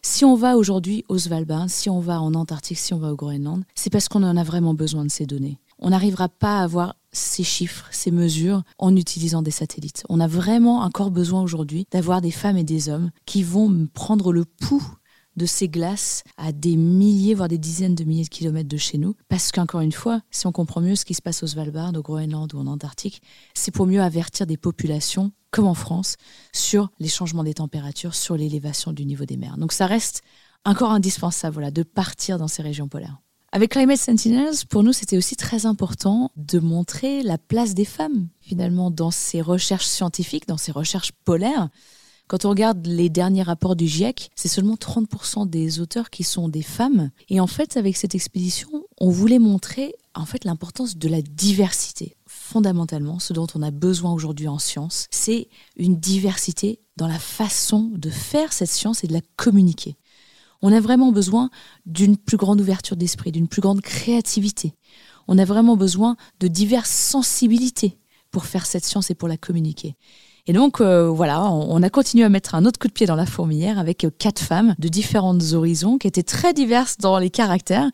Si 0.02 0.24
on 0.24 0.36
va 0.36 0.56
aujourd'hui 0.56 1.04
au 1.08 1.18
Svalbard, 1.18 1.68
si 1.68 1.90
on 1.90 2.00
va 2.00 2.20
en 2.20 2.34
Antarctique, 2.34 2.78
si 2.78 2.94
on 2.94 2.98
va 2.98 3.12
au 3.12 3.16
Groenland, 3.16 3.64
c'est 3.74 3.90
parce 3.90 4.08
qu'on 4.08 4.22
en 4.22 4.36
a 4.36 4.44
vraiment 4.44 4.74
besoin 4.74 5.04
de 5.04 5.10
ces 5.10 5.26
données. 5.26 5.58
On 5.80 5.90
n'arrivera 5.90 6.28
pas 6.28 6.60
à 6.60 6.64
avoir 6.64 6.96
ces 7.12 7.44
chiffres, 7.44 7.86
ces 7.90 8.10
mesures 8.10 8.62
en 8.78 8.94
utilisant 8.96 9.42
des 9.42 9.50
satellites. 9.50 10.04
On 10.08 10.20
a 10.20 10.26
vraiment 10.26 10.80
encore 10.80 11.10
besoin 11.10 11.42
aujourd'hui 11.42 11.86
d'avoir 11.90 12.20
des 12.20 12.30
femmes 12.30 12.56
et 12.56 12.64
des 12.64 12.88
hommes 12.88 13.10
qui 13.26 13.42
vont 13.42 13.88
prendre 13.94 14.32
le 14.32 14.44
pouls 14.44 14.86
de 15.38 15.46
ces 15.46 15.68
glaces 15.68 16.22
à 16.36 16.52
des 16.52 16.76
milliers, 16.76 17.34
voire 17.34 17.48
des 17.48 17.56
dizaines 17.56 17.94
de 17.94 18.04
milliers 18.04 18.24
de 18.24 18.28
kilomètres 18.28 18.68
de 18.68 18.76
chez 18.76 18.98
nous. 18.98 19.14
Parce 19.28 19.50
qu'encore 19.52 19.80
une 19.80 19.92
fois, 19.92 20.20
si 20.30 20.46
on 20.46 20.52
comprend 20.52 20.82
mieux 20.82 20.96
ce 20.96 21.06
qui 21.06 21.14
se 21.14 21.22
passe 21.22 21.42
au 21.42 21.46
Svalbard, 21.46 21.92
au 21.96 22.02
Groenland 22.02 22.52
ou 22.52 22.58
en 22.58 22.66
Antarctique, 22.66 23.22
c'est 23.54 23.70
pour 23.70 23.86
mieux 23.86 24.02
avertir 24.02 24.46
des 24.46 24.58
populations, 24.58 25.32
comme 25.50 25.66
en 25.66 25.74
France, 25.74 26.16
sur 26.52 26.90
les 26.98 27.08
changements 27.08 27.44
des 27.44 27.54
températures, 27.54 28.14
sur 28.14 28.36
l'élévation 28.36 28.92
du 28.92 29.06
niveau 29.06 29.24
des 29.24 29.38
mers. 29.38 29.56
Donc 29.56 29.72
ça 29.72 29.86
reste 29.86 30.22
encore 30.66 30.90
indispensable 30.90 31.54
voilà, 31.54 31.70
de 31.70 31.82
partir 31.82 32.38
dans 32.38 32.48
ces 32.48 32.62
régions 32.62 32.88
polaires. 32.88 33.18
Avec 33.50 33.70
Climate 33.70 33.98
Sentinels, 33.98 34.66
pour 34.68 34.82
nous, 34.82 34.92
c'était 34.92 35.16
aussi 35.16 35.34
très 35.34 35.64
important 35.64 36.30
de 36.36 36.58
montrer 36.58 37.22
la 37.22 37.38
place 37.38 37.74
des 37.74 37.86
femmes, 37.86 38.28
finalement, 38.40 38.90
dans 38.90 39.10
ces 39.10 39.40
recherches 39.40 39.86
scientifiques, 39.86 40.46
dans 40.46 40.58
ces 40.58 40.70
recherches 40.70 41.12
polaires. 41.24 41.70
Quand 42.28 42.44
on 42.44 42.50
regarde 42.50 42.86
les 42.86 43.08
derniers 43.08 43.42
rapports 43.42 43.74
du 43.74 43.86
GIEC, 43.86 44.30
c'est 44.36 44.48
seulement 44.48 44.74
30% 44.74 45.48
des 45.48 45.80
auteurs 45.80 46.10
qui 46.10 46.24
sont 46.24 46.50
des 46.50 46.62
femmes. 46.62 47.10
Et 47.30 47.40
en 47.40 47.46
fait, 47.46 47.78
avec 47.78 47.96
cette 47.96 48.14
expédition, 48.14 48.68
on 48.98 49.08
voulait 49.08 49.38
montrer 49.38 49.94
en 50.14 50.26
fait 50.26 50.44
l'importance 50.44 50.98
de 50.98 51.08
la 51.08 51.22
diversité. 51.22 52.16
Fondamentalement, 52.26 53.18
ce 53.18 53.32
dont 53.32 53.46
on 53.54 53.62
a 53.62 53.70
besoin 53.70 54.12
aujourd'hui 54.12 54.46
en 54.46 54.58
science, 54.58 55.06
c'est 55.10 55.48
une 55.78 55.98
diversité 55.98 56.80
dans 56.98 57.08
la 57.08 57.18
façon 57.18 57.90
de 57.94 58.10
faire 58.10 58.52
cette 58.52 58.68
science 58.68 59.04
et 59.04 59.06
de 59.06 59.14
la 59.14 59.22
communiquer. 59.36 59.96
On 60.60 60.70
a 60.70 60.80
vraiment 60.80 61.12
besoin 61.12 61.48
d'une 61.86 62.18
plus 62.18 62.36
grande 62.36 62.60
ouverture 62.60 62.96
d'esprit, 62.98 63.32
d'une 63.32 63.48
plus 63.48 63.62
grande 63.62 63.80
créativité. 63.80 64.74
On 65.28 65.38
a 65.38 65.46
vraiment 65.46 65.78
besoin 65.78 66.16
de 66.40 66.48
diverses 66.48 66.90
sensibilités 66.90 67.98
pour 68.30 68.44
faire 68.44 68.66
cette 68.66 68.84
science 68.84 69.10
et 69.10 69.14
pour 69.14 69.28
la 69.28 69.38
communiquer. 69.38 69.96
Et 70.48 70.54
donc 70.54 70.80
euh, 70.80 71.08
voilà, 71.10 71.44
on, 71.52 71.82
a 71.82 71.90
continué 71.90 72.24
à 72.24 72.30
mettre 72.30 72.54
un 72.54 72.64
autre 72.64 72.78
coup 72.78 72.88
de 72.88 72.92
pied 72.92 73.04
dans 73.04 73.14
la 73.14 73.26
fourmilière 73.26 73.78
avec 73.78 74.04
euh, 74.04 74.10
quatre 74.10 74.40
femmes 74.40 74.74
de 74.78 74.88
différents 74.88 75.38
horizons 75.52 75.98
qui 75.98 76.08
étaient 76.08 76.22
très 76.22 76.54
diverses 76.54 76.96
dans 76.96 77.18
les 77.18 77.28
caractères. 77.28 77.90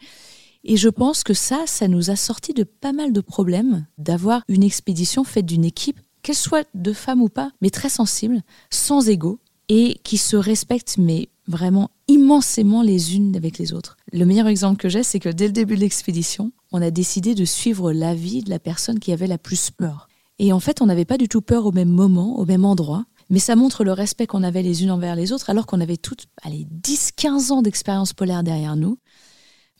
Et 0.63 0.77
je 0.77 0.89
pense 0.89 1.25
que 1.25 1.35
ça, 1.35 1.65
ça 1.67 1.89
nous 1.89 2.11
a 2.11 2.17
sorti 2.17 2.55
de 2.55 2.63
pas 2.63 2.93
mal 2.93 3.13
de 3.13 3.21
problèmes 3.21 3.87
d'avoir 3.99 4.43
une 4.49 4.63
expédition 4.63 5.25
faite 5.25 5.47
d'une 5.47 5.65
équipe, 5.65 5.99
qu'elle 6.23 6.37
soit 6.37 6.67
de 6.75 6.93
femmes 6.93 7.23
ou 7.23 7.29
pas, 7.29 7.51
mais 7.61 7.71
très 7.71 7.89
sensible, 7.89 8.41
sans 8.71 9.09
ego, 9.09 9.41
et 9.69 9.99
qui 10.05 10.17
se 10.17 10.37
respectent, 10.37 10.97
mais 10.97 11.29
vraiment 11.49 11.91
immensément 12.07 12.83
les 12.83 13.17
unes 13.17 13.35
avec 13.37 13.59
les 13.59 13.73
autres. 13.73 13.97
Le 14.13 14.25
meilleur 14.25 14.47
exemple 14.47 14.81
que 14.81 14.89
j'ai, 14.89 15.03
c'est 15.03 15.21
que 15.21 15.29
dès 15.29 15.47
le 15.47 15.53
début 15.53 15.75
de 15.75 15.81
l'expédition, 15.81 16.53
on 16.71 16.81
a 16.81 16.93
décidé 16.93 17.35
de 17.35 17.45
suivre 17.45 17.93
l'avis 17.93 18.43
de 18.43 18.51
la 18.51 18.61
personne 18.61 19.01
qui 19.01 19.13
avait 19.13 19.27
la 19.27 19.39
plus 19.39 19.71
peur. 19.71 20.09
Et 20.39 20.53
en 20.53 20.61
fait, 20.61 20.83
on 20.83 20.87
n'avait 20.87 21.05
pas 21.05 21.19
du 21.19 21.29
tout 21.29 21.41
peur 21.41 21.67
au 21.67 21.73
même 21.73 21.89
moment, 21.89 22.39
au 22.39 22.45
même 22.45 22.65
endroit. 22.65 23.05
Mais 23.31 23.39
ça 23.39 23.57
montre 23.57 23.85
le 23.85 23.93
respect 23.93 24.27
qu'on 24.27 24.43
avait 24.43 24.63
les 24.63 24.83
unes 24.83 24.91
envers 24.91 25.17
les 25.17 25.33
autres, 25.33 25.49
alors 25.51 25.67
qu'on 25.67 25.81
avait 25.81 25.97
toutes, 25.97 26.27
allez, 26.43 26.67
10-15 26.83 27.53
ans 27.53 27.63
d'expérience 27.63 28.13
polaire 28.13 28.43
derrière 28.43 28.77
nous. 28.77 28.99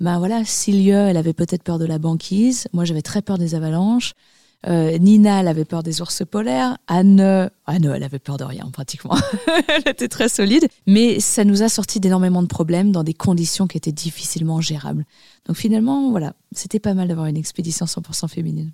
Ben 0.01 0.19
voilà, 0.19 0.45
Cilia, 0.45 1.11
elle 1.11 1.17
avait 1.17 1.35
peut-être 1.35 1.63
peur 1.63 1.79
de 1.79 1.85
la 1.85 1.99
banquise. 1.99 2.67
Moi, 2.73 2.85
j'avais 2.85 3.03
très 3.03 3.23
peur 3.23 3.39
des 3.39 3.55
avalanches. 3.55 4.13
Euh, 4.67 4.97
Nina, 4.99 5.41
elle 5.41 5.49
avait 5.49 5.65
peur 5.65 5.83
des 5.83 6.01
ours 6.01 6.23
polaires. 6.29 6.79
Anne, 6.87 7.21
Anne, 7.67 7.93
elle 7.95 8.03
avait 8.03 8.19
peur 8.19 8.39
de 8.39 8.45
rien 8.45 8.69
pratiquement. 8.73 9.15
elle 9.69 9.87
était 9.87 10.09
très 10.09 10.29
solide. 10.29 10.67
Mais 10.87 11.21
ça 11.21 11.45
nous 11.45 11.63
a 11.63 11.69
sorti 11.69 12.01
d'énormément 12.01 12.43
de 12.43 12.49
problèmes 12.49 12.91
dans 12.91 13.05
des 13.05 13.15
conditions 13.15 13.67
qui 13.67 13.77
étaient 13.77 13.93
difficilement 13.93 14.61
gérables. 14.61 15.05
Donc 15.47 15.57
finalement, 15.57 16.11
voilà, 16.11 16.33
c'était 16.53 16.81
pas 16.81 16.95
mal 16.95 17.09
d'avoir 17.09 17.27
une 17.27 17.37
expédition 17.37 17.85
100% 17.87 18.29
féminine. 18.29 18.73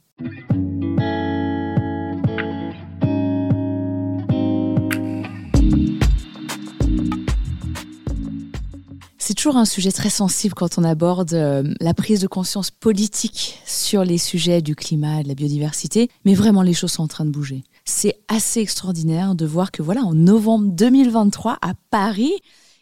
C'est 9.30 9.36
toujours 9.36 9.58
un 9.58 9.64
sujet 9.64 9.92
très 9.92 10.10
sensible 10.10 10.54
quand 10.54 10.76
on 10.76 10.82
aborde 10.82 11.34
euh, 11.34 11.62
la 11.78 11.94
prise 11.94 12.18
de 12.18 12.26
conscience 12.26 12.72
politique 12.72 13.60
sur 13.64 14.02
les 14.02 14.18
sujets 14.18 14.60
du 14.60 14.74
climat 14.74 15.20
et 15.20 15.22
de 15.22 15.28
la 15.28 15.36
biodiversité, 15.36 16.10
mais 16.24 16.34
vraiment 16.34 16.62
les 16.62 16.74
choses 16.74 16.90
sont 16.90 17.04
en 17.04 17.06
train 17.06 17.24
de 17.24 17.30
bouger. 17.30 17.62
C'est 17.84 18.18
assez 18.26 18.58
extraordinaire 18.58 19.36
de 19.36 19.46
voir 19.46 19.70
que 19.70 19.84
voilà, 19.84 20.00
en 20.00 20.14
novembre 20.14 20.72
2023 20.72 21.58
à 21.62 21.74
Paris, 21.92 22.32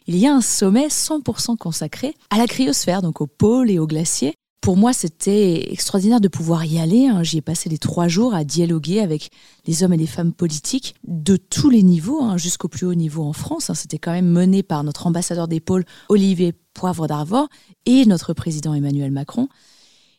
il 0.07 0.15
y 0.15 0.25
a 0.25 0.33
un 0.33 0.41
sommet 0.41 0.87
100% 0.87 1.55
consacré 1.55 2.15
à 2.31 2.39
la 2.39 2.47
cryosphère, 2.47 3.03
donc 3.03 3.21
au 3.21 3.27
pôle 3.27 3.69
et 3.69 3.77
aux 3.77 3.85
glaciers, 3.85 4.33
pour 4.61 4.75
moi, 4.75 4.91
c'était 4.91 5.71
extraordinaire 5.71 6.19
de 6.19 6.27
pouvoir 6.27 6.65
y 6.65 6.79
aller. 6.79 7.07
Hein. 7.07 7.23
J'y 7.23 7.37
ai 7.37 7.41
passé 7.41 7.69
les 7.69 7.77
trois 7.77 8.07
jours 8.07 8.33
à 8.33 8.43
dialoguer 8.43 8.99
avec 8.99 9.31
les 9.65 9.83
hommes 9.83 9.93
et 9.93 9.97
les 9.97 10.07
femmes 10.07 10.33
politiques 10.33 10.95
de 11.07 11.37
tous 11.37 11.69
les 11.69 11.81
niveaux, 11.81 12.21
hein, 12.21 12.37
jusqu'au 12.37 12.67
plus 12.67 12.85
haut 12.85 12.95
niveau 12.95 13.23
en 13.23 13.33
France. 13.33 13.69
Hein. 13.69 13.73
C'était 13.73 13.99
quand 13.99 14.11
même 14.11 14.29
mené 14.29 14.61
par 14.61 14.83
notre 14.83 15.07
ambassadeur 15.07 15.47
des 15.47 15.61
pôles, 15.61 15.85
Olivier 16.09 16.53
Poivre 16.73 17.07
d'Arvor, 17.07 17.47
et 17.85 18.05
notre 18.05 18.33
président 18.33 18.73
Emmanuel 18.73 19.11
Macron. 19.11 19.47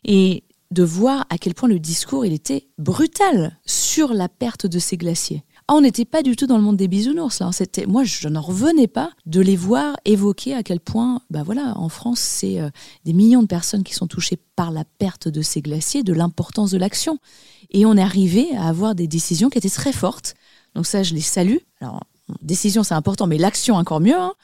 Et 0.04 0.44
de 0.70 0.84
voir 0.84 1.26
à 1.30 1.38
quel 1.38 1.54
point 1.54 1.68
le 1.68 1.78
discours 1.78 2.24
il 2.24 2.32
était 2.32 2.68
brutal 2.78 3.58
sur 3.66 4.14
la 4.14 4.28
perte 4.28 4.66
de 4.66 4.78
ces 4.78 4.96
glaciers. 4.96 5.42
Ah, 5.70 5.74
on 5.76 5.82
n'était 5.82 6.04
pas 6.04 6.24
du 6.24 6.34
tout 6.34 6.48
dans 6.48 6.56
le 6.56 6.64
monde 6.64 6.76
des 6.76 6.88
bisounours 6.88 7.38
là. 7.38 7.48
C'était 7.52 7.86
moi, 7.86 8.02
je 8.02 8.26
n'en 8.26 8.40
revenais 8.40 8.88
pas 8.88 9.12
de 9.26 9.40
les 9.40 9.54
voir 9.54 9.94
évoquer 10.04 10.52
à 10.52 10.64
quel 10.64 10.80
point, 10.80 11.20
bah 11.30 11.44
voilà, 11.44 11.74
en 11.78 11.88
France, 11.88 12.18
c'est 12.18 12.60
euh, 12.60 12.70
des 13.04 13.12
millions 13.12 13.40
de 13.40 13.46
personnes 13.46 13.84
qui 13.84 13.94
sont 13.94 14.08
touchées 14.08 14.36
par 14.56 14.72
la 14.72 14.82
perte 14.84 15.28
de 15.28 15.42
ces 15.42 15.62
glaciers, 15.62 16.02
de 16.02 16.12
l'importance 16.12 16.72
de 16.72 16.78
l'action. 16.78 17.18
Et 17.70 17.86
on 17.86 17.96
est 17.96 18.02
arrivé 18.02 18.48
à 18.56 18.66
avoir 18.66 18.96
des 18.96 19.06
décisions 19.06 19.48
qui 19.48 19.58
étaient 19.58 19.70
très 19.70 19.92
fortes. 19.92 20.34
Donc 20.74 20.86
ça, 20.86 21.04
je 21.04 21.14
les 21.14 21.20
salue. 21.20 21.58
Alors, 21.80 22.02
décision, 22.42 22.82
c'est 22.82 22.94
important, 22.94 23.28
mais 23.28 23.38
l'action 23.38 23.76
encore 23.76 24.00
mieux. 24.00 24.18
Hein. 24.18 24.34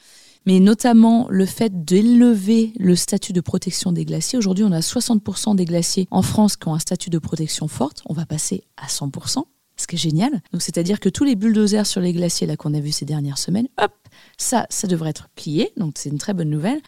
mais 0.45 0.61
notamment 0.61 1.27
le 1.29 1.45
fait 1.45 1.83
d'élever 1.83 2.71
le 2.79 2.95
statut 2.95 3.33
de 3.33 3.41
protection 3.41 3.91
des 3.91 4.05
glaciers. 4.05 4.39
Aujourd'hui, 4.39 4.63
on 4.63 4.71
a 4.71 4.79
60% 4.79 5.57
des 5.57 5.65
glaciers 5.65 6.07
en 6.09 6.21
France 6.21 6.55
qui 6.55 6.69
ont 6.69 6.73
un 6.73 6.79
statut 6.79 7.09
de 7.09 7.19
protection 7.19 7.67
forte. 7.67 8.01
On 8.05 8.13
va 8.13 8.25
passer 8.25 8.63
à 8.77 8.87
100% 8.87 9.43
ce 9.79 9.87
qui 9.87 9.95
est 9.95 9.99
génial. 9.99 10.31
Donc, 10.51 10.61
c'est-à-dire 10.61 10.99
que 10.99 11.09
tous 11.09 11.23
les 11.23 11.35
bulldozers 11.35 11.85
sur 11.85 12.01
les 12.01 12.13
glaciers 12.13 12.47
là 12.47 12.57
qu'on 12.57 12.73
a 12.73 12.79
vus 12.79 12.91
ces 12.91 13.05
dernières 13.05 13.37
semaines, 13.37 13.67
hop, 13.81 13.93
ça, 14.37 14.65
ça 14.69 14.87
devrait 14.87 15.11
être 15.11 15.29
plié. 15.35 15.71
Donc, 15.77 15.93
c'est 15.97 16.09
une 16.09 16.17
très 16.17 16.33
bonne 16.33 16.49
nouvelle. 16.49 16.81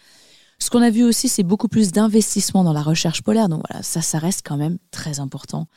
Ce 0.60 0.70
qu'on 0.70 0.82
a 0.82 0.90
vu 0.90 1.04
aussi, 1.04 1.30
c'est 1.30 1.44
beaucoup 1.44 1.70
plus 1.70 1.92
d'investissement 1.92 2.64
dans 2.64 2.74
la 2.74 2.82
recherche 2.82 3.22
polaire. 3.22 3.48
Donc 3.48 3.64
voilà, 3.70 3.82
ça, 3.82 4.02
ça 4.02 4.20
reste 4.20 4.42
quand 4.46 4.58
même 4.58 4.78
très 4.92 5.20
important. 5.20 5.68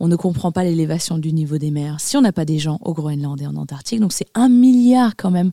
On 0.00 0.06
ne 0.06 0.16
comprend 0.16 0.52
pas 0.52 0.64
l'élévation 0.64 1.18
du 1.18 1.32
niveau 1.32 1.58
des 1.58 1.70
mers 1.70 1.98
si 1.98 2.16
on 2.16 2.20
n'a 2.20 2.32
pas 2.32 2.44
des 2.44 2.58
gens 2.58 2.78
au 2.82 2.92
Groenland 2.92 3.40
et 3.40 3.46
en 3.46 3.56
Antarctique. 3.56 4.00
Donc 4.00 4.12
c'est 4.12 4.28
un 4.34 4.48
milliard 4.48 5.16
quand 5.16 5.30
même 5.30 5.50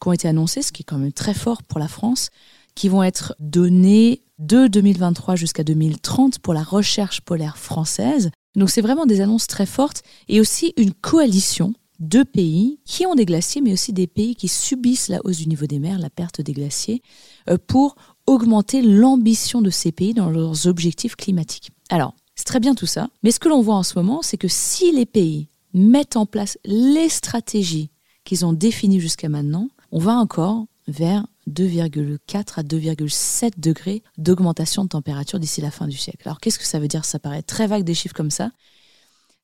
qui 0.00 0.08
ont 0.08 0.12
été 0.12 0.28
annoncés, 0.28 0.62
ce 0.62 0.70
qui 0.70 0.82
est 0.82 0.84
quand 0.84 0.98
même 0.98 1.12
très 1.12 1.34
fort 1.34 1.62
pour 1.62 1.78
la 1.80 1.88
France, 1.88 2.28
qui 2.74 2.88
vont 2.88 3.02
être 3.02 3.34
donnés 3.40 4.22
de 4.38 4.68
2023 4.68 5.34
jusqu'à 5.36 5.64
2030 5.64 6.38
pour 6.38 6.54
la 6.54 6.62
recherche 6.62 7.20
polaire 7.22 7.58
française. 7.58 8.30
Donc 8.56 8.70
c'est 8.70 8.80
vraiment 8.80 9.06
des 9.06 9.20
annonces 9.20 9.46
très 9.46 9.66
fortes 9.66 10.02
et 10.28 10.40
aussi 10.40 10.72
une 10.76 10.92
coalition 10.92 11.74
de 12.00 12.22
pays 12.22 12.80
qui 12.84 13.06
ont 13.06 13.14
des 13.14 13.26
glaciers, 13.26 13.60
mais 13.60 13.72
aussi 13.72 13.92
des 13.92 14.06
pays 14.06 14.34
qui 14.34 14.48
subissent 14.48 15.08
la 15.08 15.20
hausse 15.24 15.36
du 15.36 15.48
niveau 15.48 15.66
des 15.66 15.78
mers, 15.78 15.98
la 15.98 16.10
perte 16.10 16.40
des 16.40 16.52
glaciers, 16.52 17.02
euh, 17.48 17.58
pour 17.64 17.94
augmenter 18.26 18.80
l'ambition 18.80 19.60
de 19.60 19.70
ces 19.70 19.92
pays 19.92 20.14
dans 20.14 20.30
leurs 20.30 20.66
objectifs 20.66 21.14
climatiques. 21.14 21.70
Alors, 21.90 22.14
c'est 22.34 22.44
très 22.44 22.60
bien 22.60 22.74
tout 22.74 22.86
ça, 22.86 23.10
mais 23.22 23.30
ce 23.30 23.38
que 23.38 23.48
l'on 23.48 23.60
voit 23.60 23.74
en 23.74 23.82
ce 23.82 23.98
moment, 23.98 24.22
c'est 24.22 24.38
que 24.38 24.48
si 24.48 24.92
les 24.92 25.06
pays 25.06 25.48
mettent 25.74 26.16
en 26.16 26.26
place 26.26 26.58
les 26.64 27.08
stratégies 27.10 27.90
qu'ils 28.24 28.46
ont 28.46 28.52
définies 28.52 29.00
jusqu'à 29.00 29.28
maintenant, 29.28 29.68
on 29.92 29.98
va 29.98 30.14
encore 30.14 30.66
vers 30.90 31.26
2,4 31.48 32.60
à 32.60 32.62
2,7 32.62 33.52
degrés 33.58 34.02
d'augmentation 34.18 34.84
de 34.84 34.88
température 34.88 35.38
d'ici 35.38 35.60
la 35.60 35.70
fin 35.70 35.88
du 35.88 35.96
siècle. 35.96 36.22
Alors 36.26 36.40
qu'est-ce 36.40 36.58
que 36.58 36.66
ça 36.66 36.78
veut 36.78 36.88
dire? 36.88 37.04
Ça 37.04 37.18
paraît 37.18 37.42
très 37.42 37.66
vague 37.66 37.84
des 37.84 37.94
chiffres 37.94 38.14
comme 38.14 38.30
ça. 38.30 38.50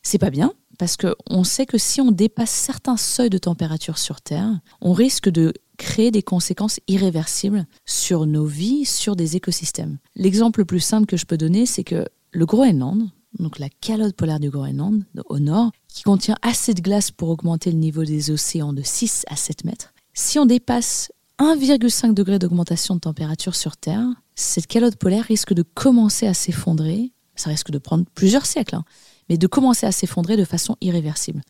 C'est 0.02 0.18
pas 0.18 0.30
bien 0.30 0.52
parce 0.78 0.96
qu'on 0.96 1.42
sait 1.42 1.66
que 1.66 1.78
si 1.78 2.00
on 2.00 2.12
dépasse 2.12 2.50
certains 2.50 2.96
seuils 2.96 3.30
de 3.30 3.38
température 3.38 3.98
sur 3.98 4.20
Terre, 4.20 4.60
on 4.80 4.92
risque 4.92 5.28
de 5.28 5.52
créer 5.78 6.10
des 6.10 6.22
conséquences 6.22 6.80
irréversibles 6.86 7.66
sur 7.84 8.26
nos 8.26 8.46
vies, 8.46 8.84
sur 8.84 9.16
des 9.16 9.36
écosystèmes. 9.36 9.98
L'exemple 10.14 10.60
le 10.60 10.64
plus 10.64 10.80
simple 10.80 11.06
que 11.06 11.16
je 11.16 11.26
peux 11.26 11.36
donner, 11.36 11.66
c'est 11.66 11.84
que 11.84 12.06
le 12.30 12.46
Groenland, 12.46 13.08
donc 13.38 13.58
la 13.58 13.68
calotte 13.68 14.14
polaire 14.14 14.40
du 14.40 14.50
Groenland, 14.50 15.04
au 15.26 15.38
nord, 15.38 15.72
qui 15.88 16.02
contient 16.02 16.36
assez 16.42 16.74
de 16.74 16.82
glace 16.82 17.10
pour 17.10 17.30
augmenter 17.30 17.70
le 17.70 17.78
niveau 17.78 18.04
des 18.04 18.30
océans 18.30 18.72
de 18.72 18.82
6 18.82 19.24
à 19.28 19.36
7 19.36 19.64
mètres, 19.64 19.92
si 20.14 20.38
on 20.38 20.46
dépasse 20.46 21.10
1,5 21.38 22.14
degré 22.14 22.38
d'augmentation 22.38 22.94
de 22.94 23.00
température 23.00 23.54
sur 23.54 23.76
Terre, 23.76 24.06
cette 24.34 24.66
calotte 24.66 24.96
polaire 24.96 25.24
risque 25.24 25.52
de 25.52 25.62
commencer 25.62 26.26
à 26.26 26.32
s'effondrer. 26.32 27.12
Ça 27.34 27.50
risque 27.50 27.70
de 27.70 27.76
prendre 27.76 28.06
plusieurs 28.14 28.46
siècles, 28.46 28.76
hein, 28.76 28.84
mais 29.28 29.36
de 29.36 29.46
commencer 29.46 29.84
à 29.84 29.92
s'effondrer 29.92 30.38
de 30.38 30.44
façon 30.44 30.76
irréversible. 30.80 31.42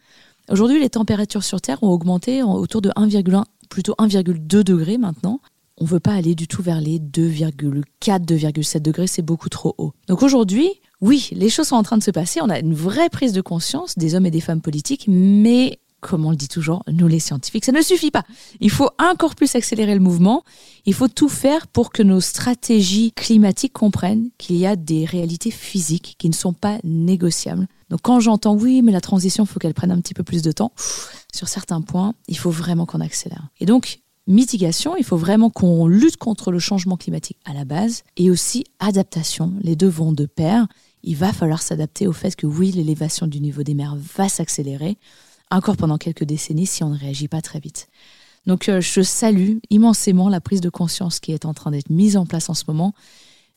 Aujourd'hui, 0.51 0.81
les 0.81 0.91
températures 0.91 1.45
sur 1.45 1.61
Terre 1.61 1.83
ont 1.85 1.91
augmenté 1.91 2.43
autour 2.43 2.83
de 2.83 2.91
1,1, 2.91 3.45
plutôt 3.69 3.95
1,2 3.99 4.63
degrés 4.65 4.99
maintenant. 4.99 5.41
On 5.79 5.85
ne 5.85 5.89
veut 5.89 6.01
pas 6.01 6.15
aller 6.15 6.35
du 6.35 6.49
tout 6.49 6.63
vers 6.63 6.81
les 6.81 6.99
2,4, 6.99 7.85
2,7 8.25 8.81
degrés, 8.81 9.07
c'est 9.07 9.23
beaucoup 9.23 9.49
trop 9.49 9.75
haut. 9.79 9.93
Donc 10.09 10.23
aujourd'hui, 10.23 10.69
oui, 11.01 11.29
les 11.33 11.51
choses 11.51 11.69
sont 11.69 11.77
en 11.77 11.83
train 11.85 11.99
de 11.99 12.03
se 12.03 12.11
passer, 12.11 12.41
on 12.41 12.49
a 12.49 12.59
une 12.59 12.75
vraie 12.75 13.11
prise 13.11 13.33
de 13.33 13.41
conscience 13.41 13.97
des 13.99 14.15
hommes 14.17 14.27
et 14.27 14.31
des 14.31 14.41
femmes 14.41 14.63
politiques, 14.63 15.05
mais 15.07 15.79
comme 16.07 16.25
on 16.25 16.31
le 16.31 16.37
dit 16.37 16.49
toujours, 16.49 16.85
nous 16.91 17.09
les 17.09 17.19
scientifiques, 17.19 17.65
ça 17.65 17.73
ne 17.73 17.83
suffit 17.83 18.11
pas. 18.11 18.25
Il 18.61 18.71
faut 18.71 18.91
encore 18.99 19.35
plus 19.35 19.55
accélérer 19.57 19.95
le 19.95 20.01
mouvement. 20.01 20.45
Il 20.85 20.95
faut 20.95 21.09
tout 21.09 21.29
faire 21.29 21.67
pour 21.67 21.91
que 21.91 22.03
nos 22.03 22.21
stratégies 22.21 23.13
climatiques 23.13 23.73
comprennent 23.73 24.31
qu'il 24.39 24.57
y 24.57 24.67
a 24.67 24.77
des 24.77 25.05
réalités 25.05 25.51
physiques 25.51 26.15
qui 26.19 26.29
ne 26.29 26.35
sont 26.35 26.53
pas 26.53 26.79
négociables. 26.85 27.67
Donc 27.91 28.01
quand 28.03 28.21
j'entends 28.21 28.55
oui, 28.55 28.83
mais 28.83 28.93
la 28.93 29.01
transition, 29.01 29.45
il 29.45 29.47
faut 29.49 29.59
qu'elle 29.59 29.75
prenne 29.75 29.91
un 29.91 30.01
petit 30.01 30.15
peu 30.15 30.23
plus 30.23 30.43
de 30.43 30.53
temps, 30.53 30.73
sur 31.35 31.49
certains 31.49 31.81
points, 31.81 32.15
il 32.29 32.39
faut 32.39 32.51
vraiment 32.51 32.87
qu'on 32.87 33.01
accélère. 33.01 33.49
Et 33.59 33.67
donc, 33.67 33.99
mitigation, 34.29 34.97
il 34.97 35.05
faut 35.05 35.17
vraiment 35.17 35.51
qu'on 35.51 35.89
lutte 35.89 36.17
contre 36.19 36.53
le 36.53 36.61
changement 36.61 36.97
climatique 36.97 37.39
à 37.45 37.53
la 37.53 37.65
base, 37.65 38.05
et 38.17 38.31
aussi 38.31 38.65
adaptation. 38.79 39.53
Les 39.61 39.75
deux 39.75 39.89
vont 39.89 40.13
de 40.13 40.27
pair. 40.27 40.67
Il 41.03 41.17
va 41.17 41.33
falloir 41.33 41.63
s'adapter 41.63 42.07
au 42.07 42.13
fait 42.13 42.35
que 42.37 42.47
oui, 42.47 42.73
l'élévation 42.73 43.27
du 43.27 43.41
niveau 43.41 43.63
des 43.63 43.75
mers 43.75 43.97
va 44.17 44.29
s'accélérer 44.29 44.99
encore 45.51 45.77
pendant 45.77 45.99
quelques 45.99 46.25
décennies 46.25 46.67
si 46.67 46.83
on 46.85 46.91
ne 46.91 46.99
réagit 46.99 47.29
pas 47.29 47.43
très 47.43 47.61
vite. 47.61 47.89
Donc 48.47 48.69
euh, 48.69 48.81
je 48.81 49.03
salue 49.03 49.59
immensément 49.71 50.29
la 50.29 50.41
prise 50.41 50.61
de 50.61 50.71
conscience 50.71 51.21
qui 51.21 51.33
est 51.33 51.45
en 51.45 51.55
train 51.55 51.71
d'être 51.71 51.91
mise 51.91 52.17
en 52.17 52.27
place 52.27 52.49
en 52.49 52.55
ce 52.55 52.65
moment, 52.69 52.95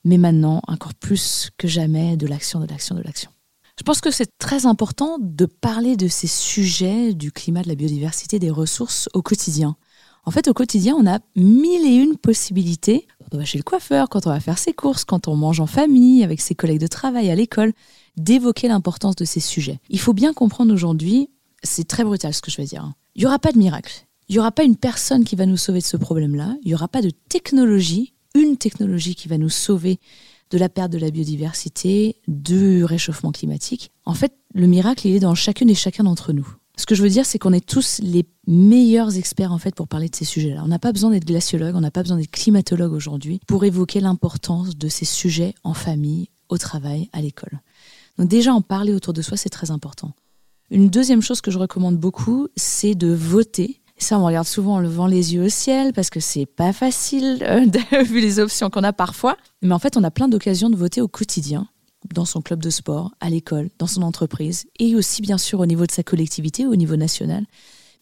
mais 0.03 0.17
maintenant, 0.17 0.61
encore 0.67 0.93
plus 0.93 1.51
que 1.57 1.67
jamais, 1.67 2.17
de 2.17 2.27
l'action, 2.27 2.59
de 2.59 2.65
l'action, 2.65 2.95
de 2.95 3.01
l'action. 3.01 3.31
Je 3.77 3.83
pense 3.83 4.01
que 4.01 4.11
c'est 4.11 4.37
très 4.39 4.65
important 4.65 5.17
de 5.21 5.45
parler 5.45 5.95
de 5.95 6.07
ces 6.07 6.27
sujets 6.27 7.13
du 7.13 7.31
climat, 7.31 7.61
de 7.61 7.69
la 7.69 7.75
biodiversité, 7.75 8.37
des 8.37 8.49
ressources 8.49 9.07
au 9.13 9.21
quotidien. 9.21 9.77
En 10.25 10.31
fait, 10.31 10.49
au 10.49 10.53
quotidien, 10.53 10.95
on 10.99 11.07
a 11.07 11.19
mille 11.35 11.85
et 11.85 11.95
une 11.95 12.17
possibilités. 12.17 13.07
Quand 13.19 13.35
on 13.35 13.37
va 13.37 13.45
chez 13.45 13.57
le 13.57 13.63
coiffeur, 13.63 14.09
quand 14.09 14.27
on 14.27 14.31
va 14.31 14.39
faire 14.41 14.57
ses 14.57 14.73
courses, 14.73 15.05
quand 15.05 15.29
on 15.29 15.37
mange 15.37 15.61
en 15.61 15.65
famille, 15.65 16.23
avec 16.25 16.41
ses 16.41 16.55
collègues 16.55 16.81
de 16.81 16.87
travail, 16.87 17.29
à 17.29 17.35
l'école, 17.35 17.71
d'évoquer 18.17 18.67
l'importance 18.67 19.15
de 19.15 19.23
ces 19.23 19.39
sujets. 19.39 19.79
Il 19.89 19.99
faut 19.99 20.13
bien 20.13 20.33
comprendre 20.33 20.73
aujourd'hui 20.73 21.29
c'est 21.63 21.87
très 21.87 22.03
brutal 22.03 22.33
ce 22.33 22.41
que 22.41 22.51
je 22.51 22.57
vais 22.57 22.65
dire. 22.65 22.83
Hein. 22.83 22.95
Il 23.15 23.21
n'y 23.21 23.25
aura 23.25 23.39
pas 23.39 23.51
de 23.51 23.57
miracle. 23.57 24.05
Il 24.27 24.33
n'y 24.33 24.39
aura 24.39 24.51
pas 24.51 24.63
une 24.63 24.75
personne 24.75 25.25
qui 25.25 25.35
va 25.35 25.45
nous 25.45 25.57
sauver 25.57 25.79
de 25.79 25.85
ce 25.85 25.97
problème-là. 25.97 26.55
Il 26.63 26.67
n'y 26.67 26.75
aura 26.75 26.87
pas 26.87 27.01
de 27.01 27.09
technologie, 27.29 28.13
une 28.35 28.57
technologie 28.57 29.15
qui 29.15 29.27
va 29.27 29.37
nous 29.37 29.49
sauver 29.49 29.99
de 30.51 30.57
la 30.57 30.69
perte 30.69 30.91
de 30.91 30.97
la 30.97 31.11
biodiversité, 31.11 32.17
du 32.27 32.83
réchauffement 32.83 33.31
climatique. 33.31 33.91
En 34.05 34.13
fait, 34.13 34.33
le 34.53 34.67
miracle, 34.67 35.07
il 35.07 35.15
est 35.15 35.19
dans 35.19 35.35
chacune 35.35 35.69
et 35.69 35.75
chacun 35.75 36.03
d'entre 36.03 36.33
nous. 36.33 36.47
Ce 36.77 36.85
que 36.85 36.95
je 36.95 37.03
veux 37.03 37.09
dire, 37.09 37.25
c'est 37.25 37.39
qu'on 37.39 37.53
est 37.53 37.65
tous 37.65 37.99
les 38.01 38.25
meilleurs 38.47 39.17
experts 39.17 39.51
en 39.51 39.57
fait 39.57 39.75
pour 39.75 39.87
parler 39.87 40.07
de 40.07 40.15
ces 40.15 40.25
sujets-là. 40.25 40.61
On 40.63 40.69
n'a 40.69 40.79
pas 40.79 40.93
besoin 40.93 41.11
d'être 41.11 41.25
glaciologue, 41.25 41.75
on 41.75 41.81
n'a 41.81 41.91
pas 41.91 42.03
besoin 42.03 42.17
d'être 42.17 42.31
climatologue 42.31 42.93
aujourd'hui 42.93 43.41
pour 43.47 43.65
évoquer 43.65 43.99
l'importance 43.99 44.77
de 44.77 44.87
ces 44.87 45.05
sujets 45.05 45.55
en 45.63 45.73
famille, 45.73 46.29
au 46.47 46.57
travail, 46.57 47.09
à 47.11 47.21
l'école. 47.21 47.59
Donc 48.17 48.29
déjà 48.29 48.53
en 48.53 48.61
parler 48.61 48.93
autour 48.93 49.13
de 49.13 49.21
soi, 49.21 49.35
c'est 49.35 49.49
très 49.49 49.71
important. 49.71 50.13
Une 50.71 50.89
deuxième 50.89 51.21
chose 51.21 51.41
que 51.41 51.49
je 51.49 51.57
recommande 51.57 51.97
beaucoup, 51.97 52.47
c'est 52.55 52.93
de 52.93 53.11
voter. 53.11 53.81
Ça, 53.97 54.19
on 54.19 54.25
regarde 54.25 54.47
souvent 54.47 54.75
en 54.75 54.79
levant 54.79 55.07
les 55.07 55.33
yeux 55.33 55.43
au 55.45 55.49
ciel 55.49 55.93
parce 55.93 56.09
que 56.09 56.19
c'est 56.19 56.45
pas 56.45 56.73
facile, 56.73 57.39
euh, 57.41 58.03
vu 58.03 58.21
les 58.21 58.39
options 58.39 58.69
qu'on 58.69 58.83
a 58.83 58.93
parfois. 58.93 59.35
Mais 59.61 59.73
en 59.73 59.79
fait, 59.79 59.97
on 59.97 60.03
a 60.03 60.11
plein 60.11 60.27
d'occasions 60.27 60.69
de 60.69 60.75
voter 60.75 61.01
au 61.01 61.07
quotidien, 61.07 61.67
dans 62.13 62.25
son 62.25 62.41
club 62.41 62.61
de 62.61 62.69
sport, 62.69 63.11
à 63.19 63.29
l'école, 63.29 63.69
dans 63.79 63.87
son 63.87 64.03
entreprise, 64.03 64.67
et 64.77 64.95
aussi 64.95 65.21
bien 65.21 65.37
sûr 65.37 65.59
au 65.59 65.65
niveau 65.65 65.85
de 65.85 65.91
sa 65.91 66.03
collectivité, 66.03 66.67
au 66.67 66.75
niveau 66.75 66.95
national. 66.95 67.45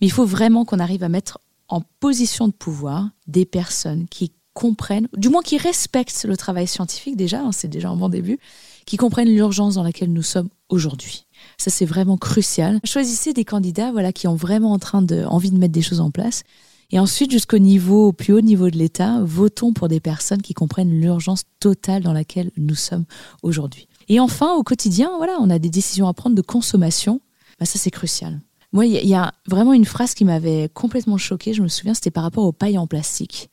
Mais 0.01 0.08
il 0.08 0.12
faut 0.12 0.25
vraiment 0.25 0.65
qu'on 0.65 0.80
arrive 0.80 1.03
à 1.03 1.10
mettre 1.10 1.39
en 1.69 1.82
position 1.99 2.47
de 2.47 2.53
pouvoir 2.53 3.10
des 3.27 3.45
personnes 3.45 4.08
qui 4.10 4.34
comprennent, 4.53 5.08
du 5.15 5.30
moins 5.30 5.41
qui 5.41 5.58
respectent 5.58 6.25
le 6.25 6.36
travail 6.36 6.67
scientifique 6.67 7.15
déjà, 7.15 7.41
hein, 7.41 7.51
c'est 7.51 7.67
déjà 7.67 7.89
un 7.89 7.95
bon 7.95 8.10
début, 8.10 8.39
qui 8.86 8.97
comprennent 8.97 9.30
l'urgence 9.30 9.75
dans 9.75 9.84
laquelle 9.84 10.12
nous 10.12 10.23
sommes 10.23 10.49
aujourd'hui. 10.69 11.26
Ça, 11.57 11.71
c'est 11.71 11.85
vraiment 11.85 12.17
crucial. 12.17 12.79
Choisissez 12.83 13.33
des 13.33 13.45
candidats 13.45 13.91
voilà, 13.91 14.13
qui 14.13 14.27
ont 14.27 14.35
vraiment 14.35 14.73
en 14.73 14.79
train 14.79 15.01
de, 15.01 15.23
envie 15.25 15.51
de 15.51 15.57
mettre 15.57 15.73
des 15.73 15.81
choses 15.81 16.01
en 16.01 16.11
place. 16.11 16.43
Et 16.91 16.99
ensuite, 16.99 17.31
jusqu'au 17.31 17.57
niveau, 17.57 18.07
au 18.07 18.13
plus 18.13 18.33
haut 18.33 18.41
niveau 18.41 18.69
de 18.69 18.77
l'État, 18.77 19.21
votons 19.23 19.73
pour 19.73 19.87
des 19.87 19.99
personnes 19.99 20.41
qui 20.41 20.53
comprennent 20.53 21.01
l'urgence 21.01 21.43
totale 21.59 22.03
dans 22.03 22.13
laquelle 22.13 22.51
nous 22.55 22.75
sommes 22.75 23.05
aujourd'hui. 23.43 23.87
Et 24.07 24.19
enfin, 24.19 24.53
au 24.53 24.63
quotidien, 24.63 25.11
voilà, 25.17 25.37
on 25.41 25.49
a 25.49 25.59
des 25.59 25.69
décisions 25.69 26.07
à 26.07 26.13
prendre 26.13 26.35
de 26.35 26.41
consommation. 26.41 27.19
Bah, 27.59 27.65
ça, 27.65 27.77
c'est 27.79 27.91
crucial. 27.91 28.39
Moi, 28.71 28.85
il 28.85 28.93
y, 28.93 29.07
y, 29.07 29.15
a 29.15 29.33
vraiment 29.47 29.73
une 29.73 29.85
phrase 29.85 30.13
qui 30.13 30.23
m'avait 30.23 30.69
complètement 30.73 31.17
choquée. 31.17 31.53
Je 31.53 31.63
me 31.63 31.67
souviens, 31.67 31.93
c'était 31.93 32.11
par 32.11 32.23
rapport 32.23 32.45
aux 32.45 32.53
pailles 32.53 32.77
en 32.77 32.87
plastique. 32.87 33.49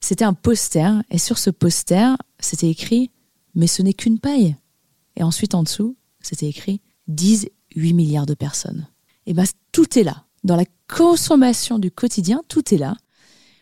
C'était 0.00 0.24
un 0.24 0.34
poster, 0.34 1.02
et 1.10 1.18
sur 1.18 1.38
ce 1.38 1.50
poster, 1.50 2.16
c'était 2.40 2.68
écrit 2.68 3.10
Mais 3.54 3.66
ce 3.66 3.82
n'est 3.82 3.94
qu'une 3.94 4.18
paille. 4.18 4.56
Et 5.16 5.22
ensuite, 5.22 5.54
en 5.54 5.62
dessous, 5.62 5.96
c'était 6.20 6.48
écrit 6.48 6.80
10, 7.08 7.48
8 7.74 7.92
milliards 7.94 8.26
de 8.26 8.34
personnes. 8.34 8.86
Et 9.26 9.34
bien, 9.34 9.44
tout 9.72 9.98
est 9.98 10.04
là. 10.04 10.24
Dans 10.44 10.56
la 10.56 10.64
consommation 10.88 11.78
du 11.78 11.90
quotidien, 11.90 12.42
tout 12.48 12.74
est 12.74 12.78
là. 12.78 12.96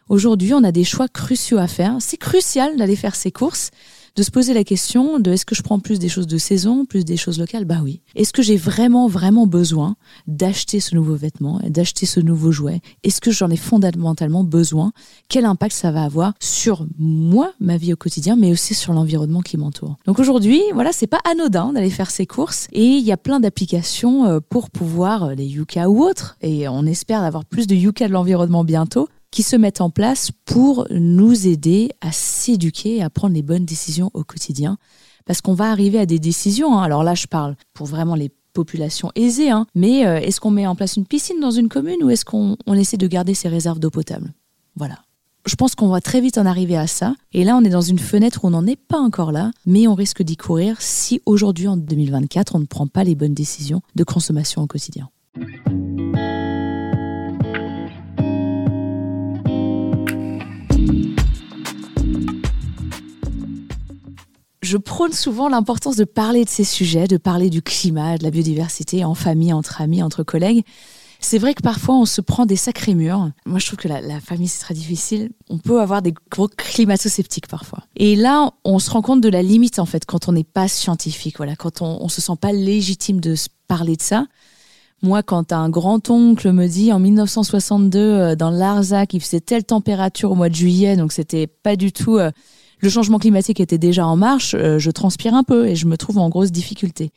Aujourd'hui, 0.08 0.52
on 0.52 0.64
a 0.64 0.72
des 0.72 0.84
choix 0.84 1.08
cruciaux 1.08 1.58
à 1.58 1.66
faire. 1.66 1.96
C'est 2.00 2.18
crucial 2.18 2.76
d'aller 2.76 2.96
faire 2.96 3.14
ses 3.14 3.32
courses 3.32 3.70
de 4.16 4.22
se 4.22 4.30
poser 4.30 4.54
la 4.54 4.62
question 4.62 5.18
de 5.18 5.32
est-ce 5.32 5.44
que 5.44 5.56
je 5.56 5.62
prends 5.62 5.80
plus 5.80 5.98
des 5.98 6.08
choses 6.08 6.28
de 6.28 6.38
saison, 6.38 6.84
plus 6.84 7.04
des 7.04 7.16
choses 7.16 7.38
locales? 7.38 7.64
Bah 7.64 7.80
oui. 7.82 8.00
Est-ce 8.14 8.32
que 8.32 8.42
j'ai 8.42 8.56
vraiment, 8.56 9.08
vraiment 9.08 9.46
besoin 9.46 9.96
d'acheter 10.28 10.78
ce 10.78 10.94
nouveau 10.94 11.16
vêtement, 11.16 11.60
d'acheter 11.68 12.06
ce 12.06 12.20
nouveau 12.20 12.52
jouet? 12.52 12.80
Est-ce 13.02 13.20
que 13.20 13.32
j'en 13.32 13.50
ai 13.50 13.56
fondamentalement 13.56 14.44
besoin? 14.44 14.92
Quel 15.28 15.44
impact 15.44 15.74
ça 15.74 15.90
va 15.90 16.04
avoir 16.04 16.34
sur 16.38 16.86
moi, 16.96 17.52
ma 17.58 17.76
vie 17.76 17.92
au 17.92 17.96
quotidien, 17.96 18.36
mais 18.36 18.52
aussi 18.52 18.74
sur 18.74 18.92
l'environnement 18.92 19.40
qui 19.40 19.56
m'entoure? 19.56 19.96
Donc 20.06 20.20
aujourd'hui, 20.20 20.62
voilà, 20.74 20.92
c'est 20.92 21.08
pas 21.08 21.20
anodin 21.28 21.72
d'aller 21.72 21.90
faire 21.90 22.10
ses 22.10 22.26
courses 22.26 22.68
et 22.72 22.84
il 22.84 23.04
y 23.04 23.10
a 23.10 23.16
plein 23.16 23.40
d'applications 23.40 24.26
euh, 24.26 24.38
pour 24.48 24.70
pouvoir, 24.70 25.24
euh, 25.24 25.34
les 25.34 25.46
Yuka 25.46 25.90
ou 25.90 26.04
autres, 26.04 26.36
et 26.40 26.68
on 26.68 26.86
espère 26.86 27.24
avoir 27.24 27.44
plus 27.44 27.66
de 27.66 27.74
Yuka 27.74 28.06
de 28.06 28.12
l'environnement 28.12 28.62
bientôt, 28.62 29.08
qui 29.34 29.42
se 29.42 29.56
mettent 29.56 29.80
en 29.80 29.90
place 29.90 30.30
pour 30.44 30.86
nous 30.90 31.48
aider 31.48 31.90
à 32.00 32.12
s'éduquer 32.12 32.98
et 32.98 33.02
à 33.02 33.10
prendre 33.10 33.34
les 33.34 33.42
bonnes 33.42 33.64
décisions 33.64 34.12
au 34.14 34.22
quotidien. 34.22 34.78
Parce 35.26 35.40
qu'on 35.40 35.54
va 35.54 35.72
arriver 35.72 35.98
à 35.98 36.06
des 36.06 36.20
décisions. 36.20 36.78
Hein. 36.78 36.84
Alors 36.84 37.02
là, 37.02 37.16
je 37.16 37.26
parle 37.26 37.56
pour 37.72 37.88
vraiment 37.88 38.14
les 38.14 38.30
populations 38.52 39.10
aisées. 39.16 39.50
Hein. 39.50 39.66
Mais 39.74 40.06
euh, 40.06 40.20
est-ce 40.20 40.38
qu'on 40.38 40.52
met 40.52 40.68
en 40.68 40.76
place 40.76 40.96
une 40.96 41.04
piscine 41.04 41.40
dans 41.40 41.50
une 41.50 41.68
commune 41.68 42.04
ou 42.04 42.10
est-ce 42.10 42.24
qu'on 42.24 42.56
essaie 42.76 42.96
de 42.96 43.08
garder 43.08 43.34
ses 43.34 43.48
réserves 43.48 43.80
d'eau 43.80 43.90
potable? 43.90 44.32
Voilà. 44.76 45.00
je 45.46 45.56
pense 45.56 45.74
qu'on 45.74 45.88
va 45.88 46.00
très 46.00 46.20
vite 46.20 46.38
en 46.38 46.46
arriver 46.46 46.76
à 46.76 46.86
ça. 46.86 47.16
Et 47.32 47.42
là, 47.42 47.56
on 47.56 47.64
est 47.64 47.70
dans 47.70 47.80
une 47.80 47.98
fenêtre 47.98 48.44
où 48.44 48.46
on 48.46 48.50
n'en 48.50 48.66
est 48.68 48.80
pas 48.80 48.98
encore 48.98 49.32
là, 49.32 49.50
mais 49.66 49.88
on 49.88 49.94
risque 49.94 50.22
d'y 50.22 50.36
courir 50.36 50.76
si 50.80 51.20
aujourd'hui, 51.26 51.66
en 51.66 51.76
2024, 51.76 52.54
on 52.54 52.60
ne 52.60 52.66
prend 52.66 52.86
pas 52.86 53.02
les 53.02 53.16
bonnes 53.16 53.34
décisions 53.34 53.82
de 53.96 54.04
consommation 54.04 54.62
au 54.62 54.68
quotidien. 54.68 55.08
Je 64.64 64.76
prône 64.76 65.12
souvent 65.12 65.48
l'importance 65.48 65.96
de 65.96 66.04
parler 66.04 66.44
de 66.44 66.50
ces 66.50 66.64
sujets, 66.64 67.06
de 67.06 67.16
parler 67.16 67.50
du 67.50 67.62
climat, 67.62 68.18
de 68.18 68.24
la 68.24 68.30
biodiversité 68.30 69.04
en 69.04 69.14
famille, 69.14 69.52
entre 69.52 69.80
amis, 69.80 70.02
entre 70.02 70.22
collègues. 70.22 70.64
C'est 71.20 71.38
vrai 71.38 71.54
que 71.54 71.62
parfois 71.62 71.96
on 71.96 72.04
se 72.04 72.20
prend 72.20 72.44
des 72.44 72.56
sacrés 72.56 72.94
murs. 72.94 73.30
Moi 73.46 73.58
je 73.58 73.66
trouve 73.66 73.78
que 73.78 73.88
la, 73.88 74.20
famille 74.20 74.48
c'est 74.48 74.60
très 74.60 74.74
difficile. 74.74 75.30
On 75.48 75.58
peut 75.58 75.80
avoir 75.80 76.02
des 76.02 76.12
gros 76.30 76.48
climato-sceptiques 76.48 77.48
parfois. 77.48 77.84
Et 77.96 78.14
là 78.14 78.50
on 78.64 78.78
se 78.78 78.90
rend 78.90 79.00
compte 79.00 79.22
de 79.22 79.30
la 79.30 79.42
limite 79.42 79.78
en 79.78 79.86
fait 79.86 80.04
quand 80.04 80.28
on 80.28 80.32
n'est 80.32 80.44
pas 80.44 80.68
scientifique. 80.68 81.38
Voilà, 81.38 81.56
quand 81.56 81.80
on, 81.80 81.98
on 82.02 82.08
se 82.08 82.20
sent 82.20 82.36
pas 82.38 82.52
légitime 82.52 83.20
de 83.20 83.34
parler 83.68 83.96
de 83.96 84.02
ça. 84.02 84.26
Moi, 85.04 85.22
quand 85.22 85.52
un 85.52 85.68
grand-oncle 85.68 86.50
me 86.50 86.66
dit 86.66 86.90
en 86.90 86.98
1962 86.98 87.98
euh, 87.98 88.36
dans 88.36 88.48
l'Arzac, 88.48 89.12
il 89.12 89.20
faisait 89.20 89.40
telle 89.40 89.64
température 89.64 90.30
au 90.30 90.34
mois 90.34 90.48
de 90.48 90.54
juillet, 90.54 90.96
donc 90.96 91.12
c'était 91.12 91.46
pas 91.46 91.76
du 91.76 91.92
tout 91.92 92.16
euh, 92.16 92.30
le 92.84 92.90
changement 92.90 93.18
climatique 93.18 93.60
était 93.60 93.78
déjà 93.78 94.06
en 94.06 94.14
marche, 94.14 94.54
euh, 94.54 94.78
je 94.78 94.90
transpire 94.90 95.34
un 95.34 95.42
peu 95.42 95.66
et 95.66 95.74
je 95.74 95.86
me 95.86 95.96
trouve 95.96 96.18
en 96.18 96.28
grosse 96.28 96.52
difficulté. 96.52 97.12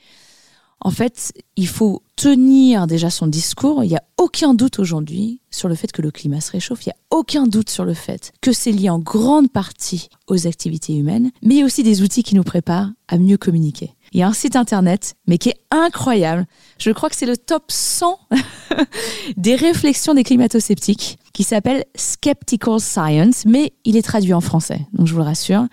En 0.80 0.92
fait, 0.92 1.34
il 1.56 1.68
faut 1.68 2.04
tenir 2.16 2.88
déjà 2.88 3.10
son 3.10 3.28
discours. 3.28 3.84
Il 3.84 3.90
n'y 3.90 3.96
a 3.98 4.04
aucun 4.18 4.54
doute 4.54 4.80
aujourd'hui 4.80 5.42
sur 5.52 5.68
le 5.68 5.76
fait 5.76 5.92
que 5.92 6.02
le 6.02 6.12
climat 6.12 6.40
se 6.40 6.52
réchauffe. 6.52 6.86
Il 6.86 6.90
n'y 6.90 6.94
a 6.94 7.18
aucun 7.18 7.48
doute 7.48 7.70
sur 7.70 7.84
le 7.84 7.94
fait 7.94 8.32
que 8.42 8.54
c'est 8.54 8.72
lié 8.72 8.90
en 8.90 9.00
grande 9.00 9.52
partie 9.52 10.08
aux 10.28 10.48
activités 10.48 10.96
humaines, 10.96 11.32
mais 11.42 11.56
il 11.56 11.58
y 11.60 11.62
a 11.64 11.66
aussi 11.66 11.84
des 11.84 12.02
outils 12.02 12.24
qui 12.24 12.36
nous 12.36 12.44
préparent 12.44 12.92
à 13.08 13.18
mieux 13.18 13.38
communiquer. 13.38 13.92
Il 14.14 14.20
y 14.20 14.24
a 14.24 14.28
un 14.28 14.34
site 14.34 14.56
internet, 14.56 15.16
mais 15.28 15.38
qui 15.38 15.50
est 15.50 15.60
incroyable. 15.72 16.46
Je 16.80 16.92
crois 16.92 17.10
que 17.10 17.16
c'est 17.16 17.26
le 17.26 17.38
top 17.38 17.64
100 17.68 18.20
des 19.38 19.56
réflexions 19.56 20.14
des 20.14 20.24
climato-sceptiques 20.24 21.20
qui 21.34 21.44
s'appelle 21.44 21.84
Skeptical 21.96 22.80
Science, 22.80 23.46
mais 23.46 23.74
il 23.86 23.96
est 23.96 24.02
traduit 24.02 24.34
en 24.34 24.42
français, 24.42 24.88
donc 24.94 25.06
je 25.06 25.14
vous 25.14 25.20
le 25.20 25.26
rassure. 25.26 25.68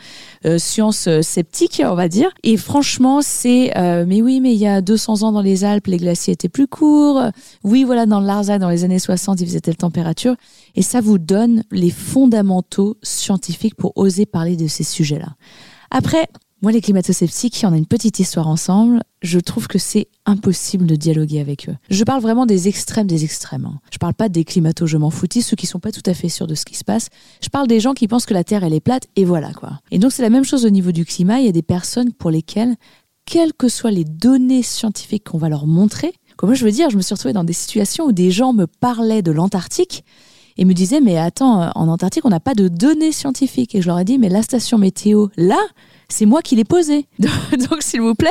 Euh, 0.44 0.59
science 0.59 1.09
euh, 1.09 1.23
sceptique, 1.23 1.81
on 1.83 1.94
va 1.94 2.09
dire. 2.09 2.29
Et 2.42 2.59
franchement, 2.59 3.20
c'est 3.23 3.75
euh, 3.79 4.05
mais 4.07 4.20
oui, 4.20 4.40
mais 4.40 4.53
il 4.53 4.59
y 4.59 4.66
a 4.66 4.83
200 4.83 5.23
ans 5.23 5.33
dans 5.33 5.40
les 5.40 5.64
Alpes, 5.64 5.87
les 5.87 5.97
glaciers 5.97 6.35
étaient 6.35 6.51
plus 6.51 6.66
courts. 6.66 7.23
Oui, 7.62 7.85
voilà, 7.85 8.05
dans 8.05 8.20
l'Arzac, 8.20 8.61
dans 8.61 8.68
les 8.68 8.85
années 8.85 8.99
60, 8.99 9.40
il 9.40 9.47
faisait 9.47 9.61
telle 9.61 9.79
température. 9.79 10.35
Et 10.75 10.83
ça 10.83 11.01
vous 11.01 11.16
donne 11.18 11.64
les 11.70 11.90
fondamentaux 11.90 12.99
scientifiques 13.03 13.77
pour 13.77 13.97
oser 13.97 14.27
parler 14.27 14.57
de 14.57 14.66
ces 14.66 14.85
sujets-là. 14.85 15.35
Après, 15.90 16.29
moi, 16.64 16.72
les 16.72 16.81
climato-sceptiques, 16.81 17.62
on 17.64 17.74
a 17.74 17.77
une 17.77 17.85
petite 17.85 18.20
histoire 18.20 18.48
ensemble. 18.48 19.03
Je 19.20 19.38
trouve 19.38 19.68
que 19.68 19.79
c'est 19.79 20.09
impossible 20.24 20.87
de 20.87 20.96
dialoguer 20.96 21.38
avec 21.38 21.68
eux. 21.68 21.74
Je 21.90 22.05
parle 22.05 22.22
vraiment 22.22 22.46
des 22.46 22.68
extrêmes 22.68 23.07
des 23.07 23.22
extrêmes. 23.22 23.66
Hein. 23.66 23.81
Je 23.92 23.98
parle 23.98 24.14
pas 24.14 24.31
des 24.31 24.44
climato 24.44 24.87
je 24.87 24.96
m'en 24.96 25.11
foutis, 25.11 25.42
ceux 25.42 25.57
qui 25.57 25.66
sont 25.66 25.79
pas 25.79 25.92
tout 25.92 26.03
à 26.07 26.14
fait 26.14 26.31
sûrs 26.31 26.46
de 26.46 26.55
ce 26.55 26.64
qui 26.64 26.74
se 26.74 26.83
passe. 26.83 27.11
Je 27.42 27.50
parle 27.50 27.66
des 27.66 27.81
gens 27.81 27.92
qui 27.92 28.09
pensent 28.09 28.24
que 28.24 28.33
la 28.33 28.44
Terre 28.44 28.64
elle 28.64 28.72
est 28.72 28.81
plate 28.81 29.09
et 29.14 29.27
voilà 29.27 29.53
quoi. 29.53 29.79
Et 29.90 29.98
donc 29.98 30.12
c'est 30.12 30.22
la 30.22 30.31
même 30.31 30.46
chose 30.46 30.64
au 30.64 30.70
niveau 30.70 30.90
du 30.90 31.05
climat. 31.05 31.38
Il 31.38 31.44
y 31.44 31.50
a 31.50 31.53
des 31.53 31.61
personnes 31.61 32.14
pour 32.14 32.31
lesquelles, 32.31 32.77
quelles 33.27 33.53
que 33.53 33.68
soient 33.68 33.90
les 33.90 34.05
données 34.05 34.62
scientifiques 34.62 35.24
qu'on 35.24 35.37
va 35.37 35.50
leur 35.50 35.66
montrer, 35.66 36.14
comme 36.38 36.55
je 36.55 36.64
veux 36.64 36.72
dire, 36.72 36.88
je 36.88 36.96
me 36.96 37.03
suis 37.03 37.14
retrouvée 37.14 37.35
dans 37.35 37.44
des 37.44 37.53
situations 37.53 38.07
où 38.07 38.12
des 38.12 38.31
gens 38.31 38.55
me 38.55 38.66
parlaient 38.66 39.20
de 39.20 39.33
l'Antarctique 39.33 40.03
et 40.57 40.64
me 40.64 40.73
disaient 40.73 41.01
mais 41.01 41.19
attends, 41.19 41.71
en 41.75 41.88
Antarctique 41.88 42.25
on 42.25 42.31
n'a 42.31 42.40
pas 42.40 42.55
de 42.55 42.69
données 42.69 43.12
scientifiques. 43.12 43.75
Et 43.75 43.83
je 43.83 43.87
leur 43.87 43.99
ai 43.99 44.05
dit 44.05 44.19
mais 44.19 44.29
la 44.29 44.43
station 44.43 44.79
météo 44.79 45.29
là 45.37 45.61
c'est 46.09 46.27
moi 46.27 46.43
qui 46.43 46.57
l'ai 46.57 46.64
posé. 46.64 47.07
Donc, 47.19 47.83
s'il 47.83 48.01
vous 48.01 48.14
plaît, 48.14 48.29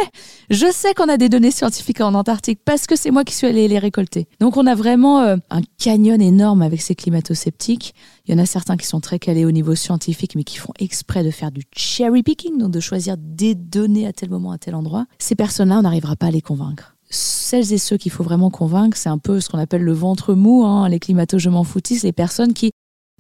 je 0.50 0.72
sais 0.72 0.94
qu'on 0.94 1.10
a 1.10 1.18
des 1.18 1.30
données 1.30 1.52
scientifiques 1.52 2.02
en 2.02 2.14
Antarctique 2.14 2.60
parce 2.64 2.88
que 2.88 2.96
c'est 2.96 3.12
moi 3.12 3.24
qui 3.24 3.34
suis 3.34 3.48
allé 3.48 3.68
les 3.68 3.80
récolter. 3.80 4.28
Donc, 4.40 4.58
on 4.58 4.66
a 4.68 4.76
vraiment 4.76 5.22
euh, 5.22 5.38
un 5.50 5.62
canyon 5.78 6.22
énorme 6.22 6.62
avec 6.62 6.82
ces 6.82 6.96
climato-sceptiques. 6.96 7.94
Il 8.26 8.34
y 8.34 8.40
en 8.40 8.42
a 8.42 8.46
certains 8.46 8.78
qui 8.78 8.88
sont 8.88 9.02
très 9.02 9.20
calés 9.20 9.46
au 9.46 9.52
niveau 9.52 9.76
scientifique, 9.76 10.36
mais 10.36 10.44
qui 10.44 10.58
font 10.58 10.74
exprès 10.80 11.24
de 11.24 11.32
faire 11.32 11.52
du 11.52 11.64
cherry 11.76 12.24
picking, 12.24 12.58
donc 12.58 12.72
de 12.72 12.80
choisir 12.80 13.16
des 13.18 13.56
données 13.56 14.08
à 14.08 14.14
tel 14.14 14.30
moment, 14.30 14.52
à 14.52 14.58
tel 14.58 14.76
endroit. 14.76 15.06
Ces 15.20 15.36
personnes-là, 15.36 15.80
on 15.80 15.82
n'arrivera 15.82 16.16
pas 16.16 16.28
à 16.28 16.32
les 16.32 16.42
convaincre 16.42 16.96
celles 17.14 17.74
et 17.74 17.78
ceux 17.78 17.98
qu'il 17.98 18.12
faut 18.12 18.24
vraiment 18.24 18.50
convaincre, 18.50 18.98
c'est 18.98 19.10
un 19.10 19.18
peu 19.18 19.40
ce 19.40 19.50
qu'on 19.50 19.60
appelle 19.60 19.84
le 19.84 19.94
ventre 19.94 20.34
mou, 20.34 20.64
hein, 20.66 20.90
les 20.90 21.00
climato 21.00 21.38
je 21.38 21.50
m'en 21.50 21.64
foutis, 21.64 22.00
les 22.04 22.12
personnes 22.12 22.54
qui 22.54 22.72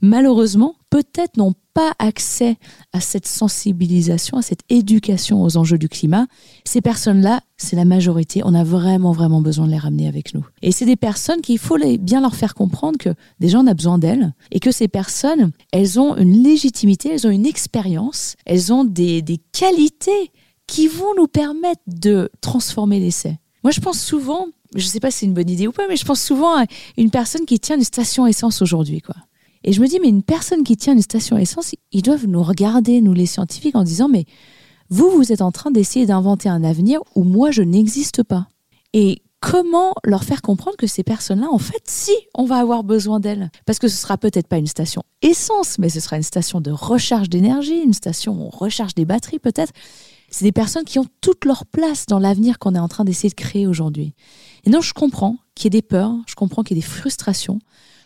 malheureusement, 0.03 0.75
peut-être 0.89 1.37
n'ont 1.37 1.53
pas 1.73 1.93
accès 1.97 2.57
à 2.91 2.99
cette 2.99 3.25
sensibilisation, 3.25 4.37
à 4.37 4.43
cette 4.43 4.61
éducation 4.69 5.41
aux 5.41 5.57
enjeux 5.57 5.79
du 5.79 5.89
climat. 5.89 6.27
Ces 6.65 6.81
personnes-là, 6.81 7.41
c'est 7.57 7.75
la 7.75 7.85
majorité. 7.85 8.41
On 8.45 8.53
a 8.53 8.63
vraiment, 8.63 9.11
vraiment 9.11 9.41
besoin 9.41 9.65
de 9.65 9.71
les 9.71 9.77
ramener 9.77 10.07
avec 10.07 10.35
nous. 10.35 10.45
Et 10.61 10.71
c'est 10.71 10.85
des 10.85 10.97
personnes 10.97 11.41
qu'il 11.41 11.57
faut 11.57 11.77
bien 11.99 12.21
leur 12.21 12.35
faire 12.35 12.53
comprendre 12.53 12.99
que 12.99 13.09
déjà 13.39 13.59
on 13.59 13.65
a 13.65 13.73
besoin 13.73 13.97
d'elles 13.97 14.33
et 14.51 14.59
que 14.59 14.71
ces 14.71 14.87
personnes, 14.87 15.51
elles 15.71 15.99
ont 15.99 16.15
une 16.15 16.43
légitimité, 16.43 17.09
elles 17.13 17.25
ont 17.25 17.31
une 17.31 17.47
expérience, 17.47 18.35
elles 18.45 18.71
ont 18.71 18.83
des, 18.83 19.21
des 19.21 19.39
qualités 19.51 20.31
qui 20.67 20.87
vont 20.87 21.15
nous 21.17 21.27
permettre 21.27 21.81
de 21.87 22.29
transformer 22.41 22.99
l'essai. 22.99 23.39
Moi, 23.63 23.71
je 23.71 23.79
pense 23.79 23.99
souvent, 23.99 24.47
je 24.75 24.85
sais 24.85 24.99
pas 24.99 25.11
si 25.11 25.19
c'est 25.19 25.25
une 25.25 25.33
bonne 25.33 25.49
idée 25.49 25.67
ou 25.67 25.71
pas, 25.71 25.87
mais 25.87 25.95
je 25.95 26.05
pense 26.05 26.21
souvent 26.21 26.57
à 26.61 26.65
une 26.97 27.11
personne 27.11 27.45
qui 27.45 27.59
tient 27.59 27.77
une 27.77 27.83
station 27.83 28.27
essence 28.27 28.61
aujourd'hui, 28.61 29.01
quoi. 29.01 29.15
Et 29.63 29.71
je 29.71 29.81
me 29.81 29.87
dis, 29.87 29.99
mais 30.01 30.09
une 30.09 30.23
personne 30.23 30.63
qui 30.63 30.75
tient 30.75 30.93
une 30.93 31.01
station 31.01 31.37
essence, 31.37 31.73
ils 31.93 32.01
doivent 32.01 32.27
nous 32.27 32.43
regarder, 32.43 32.99
nous 32.99 33.13
les 33.13 33.25
scientifiques, 33.25 33.75
en 33.75 33.83
disant, 33.83 34.09
mais 34.09 34.25
vous, 34.89 35.09
vous 35.09 35.31
êtes 35.31 35.41
en 35.41 35.51
train 35.51 35.71
d'essayer 35.71 36.05
d'inventer 36.05 36.49
un 36.49 36.63
avenir 36.63 36.99
où 37.15 37.23
moi, 37.23 37.51
je 37.51 37.61
n'existe 37.61 38.23
pas. 38.23 38.47
Et 38.91 39.21
comment 39.39 39.93
leur 40.03 40.25
faire 40.25 40.41
comprendre 40.41 40.75
que 40.77 40.87
ces 40.87 41.03
personnes-là, 41.03 41.47
en 41.49 41.57
fait, 41.57 41.81
si, 41.85 42.11
on 42.35 42.45
va 42.45 42.57
avoir 42.57 42.83
besoin 42.83 43.21
d'elles? 43.21 43.51
Parce 43.65 43.79
que 43.79 43.87
ce 43.87 43.95
sera 43.95 44.17
peut-être 44.17 44.47
pas 44.47 44.57
une 44.57 44.67
station 44.67 45.03
essence, 45.21 45.79
mais 45.79 45.89
ce 45.89 46.01
sera 46.01 46.17
une 46.17 46.23
station 46.23 46.59
de 46.59 46.71
recharge 46.71 47.29
d'énergie, 47.29 47.79
une 47.79 47.93
station 47.93 48.33
où 48.33 48.43
on 48.43 48.49
recharge 48.49 48.95
des 48.95 49.05
batteries 49.05 49.39
peut-être. 49.39 49.71
C'est 50.33 50.45
des 50.45 50.51
personnes 50.51 50.83
qui 50.83 50.97
ont 50.97 51.05
toute 51.21 51.45
leur 51.45 51.67
place 51.67 52.07
dans 52.07 52.17
l'avenir 52.17 52.57
qu'on 52.57 52.73
est 52.73 52.79
en 52.79 52.87
train 52.87 53.03
d'essayer 53.03 53.29
de 53.29 53.35
créer 53.35 53.67
aujourd'hui. 53.67 54.15
Et 54.63 54.71
non, 54.71 54.81
je 54.81 54.91
comprends 54.93 55.37
qu'il 55.53 55.65
y 55.65 55.67
ait 55.67 55.81
des 55.81 55.87
peurs, 55.87 56.15
je 56.25 56.33
comprends 56.33 56.63
qu'il 56.63 56.75
y 56.75 56.79
ait 56.79 56.81
des 56.81 56.87
frustrations, 56.87 57.59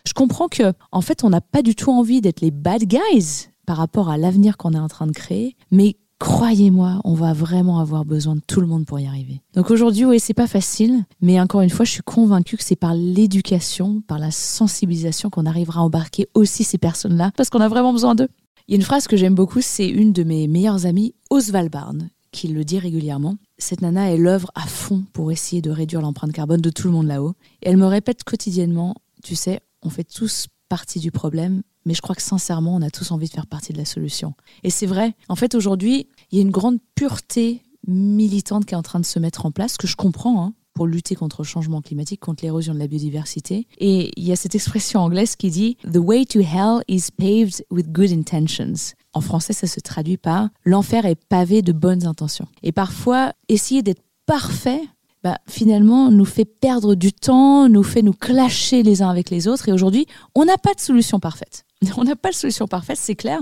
je 0.06 0.12
comprends 0.12 0.48
que, 0.48 0.74
en 0.92 1.00
fait, 1.00 1.24
on 1.24 1.30
n'a 1.30 1.40
pas 1.40 1.62
du 1.62 1.74
tout 1.74 1.90
envie 1.90 2.20
d'être 2.20 2.42
les 2.42 2.50
bad 2.50 2.84
guys 2.84 3.48
par 3.64 3.78
rapport 3.78 4.10
à 4.10 4.18
l'avenir 4.18 4.58
qu'on 4.58 4.74
est 4.74 4.78
en 4.78 4.88
train 4.88 5.06
de 5.06 5.12
créer, 5.12 5.56
mais 5.70 5.96
croyez-moi, 6.18 7.00
on 7.04 7.14
va 7.14 7.32
vraiment 7.32 7.78
avoir 7.78 8.04
besoin 8.04 8.36
de 8.36 8.42
tout 8.46 8.60
le 8.60 8.66
monde 8.66 8.84
pour 8.84 9.00
y 9.00 9.06
arriver. 9.06 9.40
Donc 9.54 9.70
aujourd'hui, 9.70 10.04
oui, 10.04 10.20
c'est 10.20 10.34
pas 10.34 10.46
facile, 10.46 11.06
mais 11.22 11.40
encore 11.40 11.62
une 11.62 11.70
fois, 11.70 11.86
je 11.86 11.92
suis 11.92 12.02
convaincue 12.02 12.58
que 12.58 12.64
c'est 12.64 12.76
par 12.76 12.92
l'éducation, 12.92 14.02
par 14.06 14.18
la 14.18 14.32
sensibilisation 14.32 15.30
qu'on 15.30 15.46
arrivera 15.46 15.80
à 15.80 15.84
embarquer 15.84 16.28
aussi 16.34 16.62
ces 16.62 16.76
personnes-là, 16.76 17.30
parce 17.38 17.48
qu'on 17.48 17.62
a 17.62 17.68
vraiment 17.68 17.94
besoin 17.94 18.14
d'eux. 18.14 18.28
Il 18.66 18.72
y 18.72 18.74
a 18.74 18.76
une 18.76 18.84
phrase 18.84 19.06
que 19.06 19.16
j'aime 19.16 19.34
beaucoup, 19.34 19.62
c'est 19.62 19.88
une 19.88 20.12
de 20.12 20.24
mes 20.24 20.46
meilleures 20.46 20.84
amies, 20.84 21.14
Oswald 21.30 21.72
Barnes, 21.72 22.10
qui 22.32 22.48
le 22.48 22.64
dit 22.64 22.78
régulièrement. 22.78 23.36
Cette 23.58 23.82
nana, 23.82 24.10
elle 24.10 24.26
œuvre 24.26 24.50
à 24.54 24.66
fond 24.66 25.04
pour 25.12 25.32
essayer 25.32 25.62
de 25.62 25.70
réduire 25.70 26.00
l'empreinte 26.00 26.32
carbone 26.32 26.60
de 26.60 26.70
tout 26.70 26.86
le 26.86 26.92
monde 26.92 27.06
là-haut. 27.06 27.34
Et 27.62 27.68
elle 27.70 27.76
me 27.76 27.86
répète 27.86 28.24
quotidiennement, 28.24 28.94
tu 29.22 29.34
sais, 29.34 29.60
on 29.82 29.90
fait 29.90 30.04
tous 30.04 30.46
partie 30.68 31.00
du 31.00 31.10
problème, 31.10 31.62
mais 31.84 31.94
je 31.94 32.02
crois 32.02 32.14
que 32.14 32.22
sincèrement, 32.22 32.74
on 32.74 32.82
a 32.82 32.90
tous 32.90 33.10
envie 33.10 33.28
de 33.28 33.32
faire 33.32 33.46
partie 33.46 33.72
de 33.72 33.78
la 33.78 33.84
solution. 33.84 34.34
Et 34.62 34.70
c'est 34.70 34.86
vrai, 34.86 35.14
en 35.28 35.36
fait, 35.36 35.54
aujourd'hui, 35.54 36.08
il 36.30 36.36
y 36.36 36.40
a 36.40 36.42
une 36.42 36.50
grande 36.50 36.78
pureté 36.94 37.62
militante 37.86 38.66
qui 38.66 38.74
est 38.74 38.76
en 38.76 38.82
train 38.82 39.00
de 39.00 39.06
se 39.06 39.18
mettre 39.18 39.46
en 39.46 39.50
place, 39.50 39.76
que 39.76 39.86
je 39.86 39.96
comprends, 39.96 40.44
hein, 40.44 40.54
pour 40.74 40.86
lutter 40.86 41.16
contre 41.16 41.42
le 41.42 41.46
changement 41.46 41.82
climatique, 41.82 42.20
contre 42.20 42.44
l'érosion 42.44 42.72
de 42.72 42.78
la 42.78 42.86
biodiversité. 42.86 43.66
Et 43.78 44.12
il 44.16 44.24
y 44.24 44.30
a 44.30 44.36
cette 44.36 44.54
expression 44.54 45.00
anglaise 45.00 45.34
qui 45.34 45.50
dit 45.50 45.76
The 45.82 45.96
way 45.96 46.24
to 46.26 46.40
hell 46.40 46.82
is 46.86 47.10
paved 47.10 47.64
with 47.70 47.90
good 47.90 48.12
intentions. 48.12 48.94
En 49.14 49.20
français, 49.20 49.52
ça 49.52 49.66
se 49.66 49.80
traduit 49.80 50.16
par 50.16 50.48
L'enfer 50.64 51.06
est 51.06 51.16
pavé 51.16 51.62
de 51.62 51.72
bonnes 51.72 52.06
intentions. 52.06 52.46
Et 52.62 52.72
parfois, 52.72 53.32
essayer 53.48 53.82
d'être 53.82 54.02
parfait 54.26 54.82
bah, 55.24 55.38
finalement 55.48 56.12
nous 56.12 56.24
fait 56.24 56.44
perdre 56.44 56.94
du 56.94 57.12
temps, 57.12 57.68
nous 57.68 57.82
fait 57.82 58.02
nous 58.02 58.12
clasher 58.12 58.84
les 58.84 59.02
uns 59.02 59.10
avec 59.10 59.30
les 59.30 59.48
autres. 59.48 59.68
Et 59.68 59.72
aujourd'hui, 59.72 60.06
on 60.34 60.44
n'a 60.44 60.58
pas 60.58 60.74
de 60.74 60.80
solution 60.80 61.18
parfaite. 61.18 61.64
On 61.96 62.04
n'a 62.04 62.16
pas 62.16 62.30
de 62.30 62.34
solution 62.34 62.66
parfaite, 62.66 62.98
c'est 63.00 63.14
clair. 63.14 63.40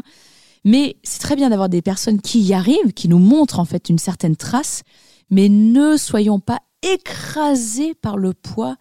Mais 0.65 0.97
c'est 1.03 1.21
très 1.21 1.37
bien 1.37 1.49
d'avoir 1.49 1.69
des 1.69 1.81
personnes 1.81 2.21
qui 2.21 2.41
y 2.41 2.53
arrivent, 2.53 2.93
qui 2.95 3.09
nous 3.09 3.19
montrent 3.19 3.61
en 3.61 3.65
fait 3.65 3.89
une 3.89 3.99
certaine 3.99 4.37
trace. 4.37 4.83
Mais 5.31 5.49
ne 5.49 5.97
soyons 5.97 6.39
pas 6.39 6.61
écrasés 6.83 7.95
par 7.95 8.17
le 8.17 8.35
poids 8.35 8.77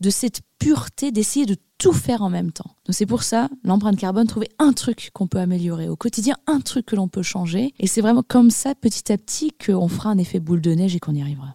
de 0.00 0.10
cette 0.10 0.40
pureté 0.58 1.12
d'essayer 1.12 1.44
de 1.44 1.56
tout 1.78 1.92
faire 1.92 2.22
en 2.22 2.30
même 2.30 2.52
temps. 2.52 2.70
Donc 2.86 2.94
c'est 2.94 3.06
pour 3.06 3.22
ça, 3.22 3.48
l'empreinte 3.64 3.96
carbone, 3.96 4.26
trouver 4.26 4.48
un 4.58 4.72
truc 4.72 5.10
qu'on 5.12 5.26
peut 5.26 5.38
améliorer 5.38 5.88
au 5.88 5.96
quotidien, 5.96 6.36
un 6.46 6.60
truc 6.60 6.86
que 6.86 6.96
l'on 6.96 7.08
peut 7.08 7.22
changer. 7.22 7.74
Et 7.78 7.86
c'est 7.86 8.00
vraiment 8.00 8.24
comme 8.26 8.50
ça, 8.50 8.74
petit 8.74 9.12
à 9.12 9.18
petit, 9.18 9.52
qu'on 9.52 9.88
fera 9.88 10.10
un 10.10 10.18
effet 10.18 10.40
boule 10.40 10.60
de 10.60 10.72
neige 10.72 10.96
et 10.96 11.00
qu'on 11.00 11.14
y 11.14 11.22
arrivera. 11.22 11.54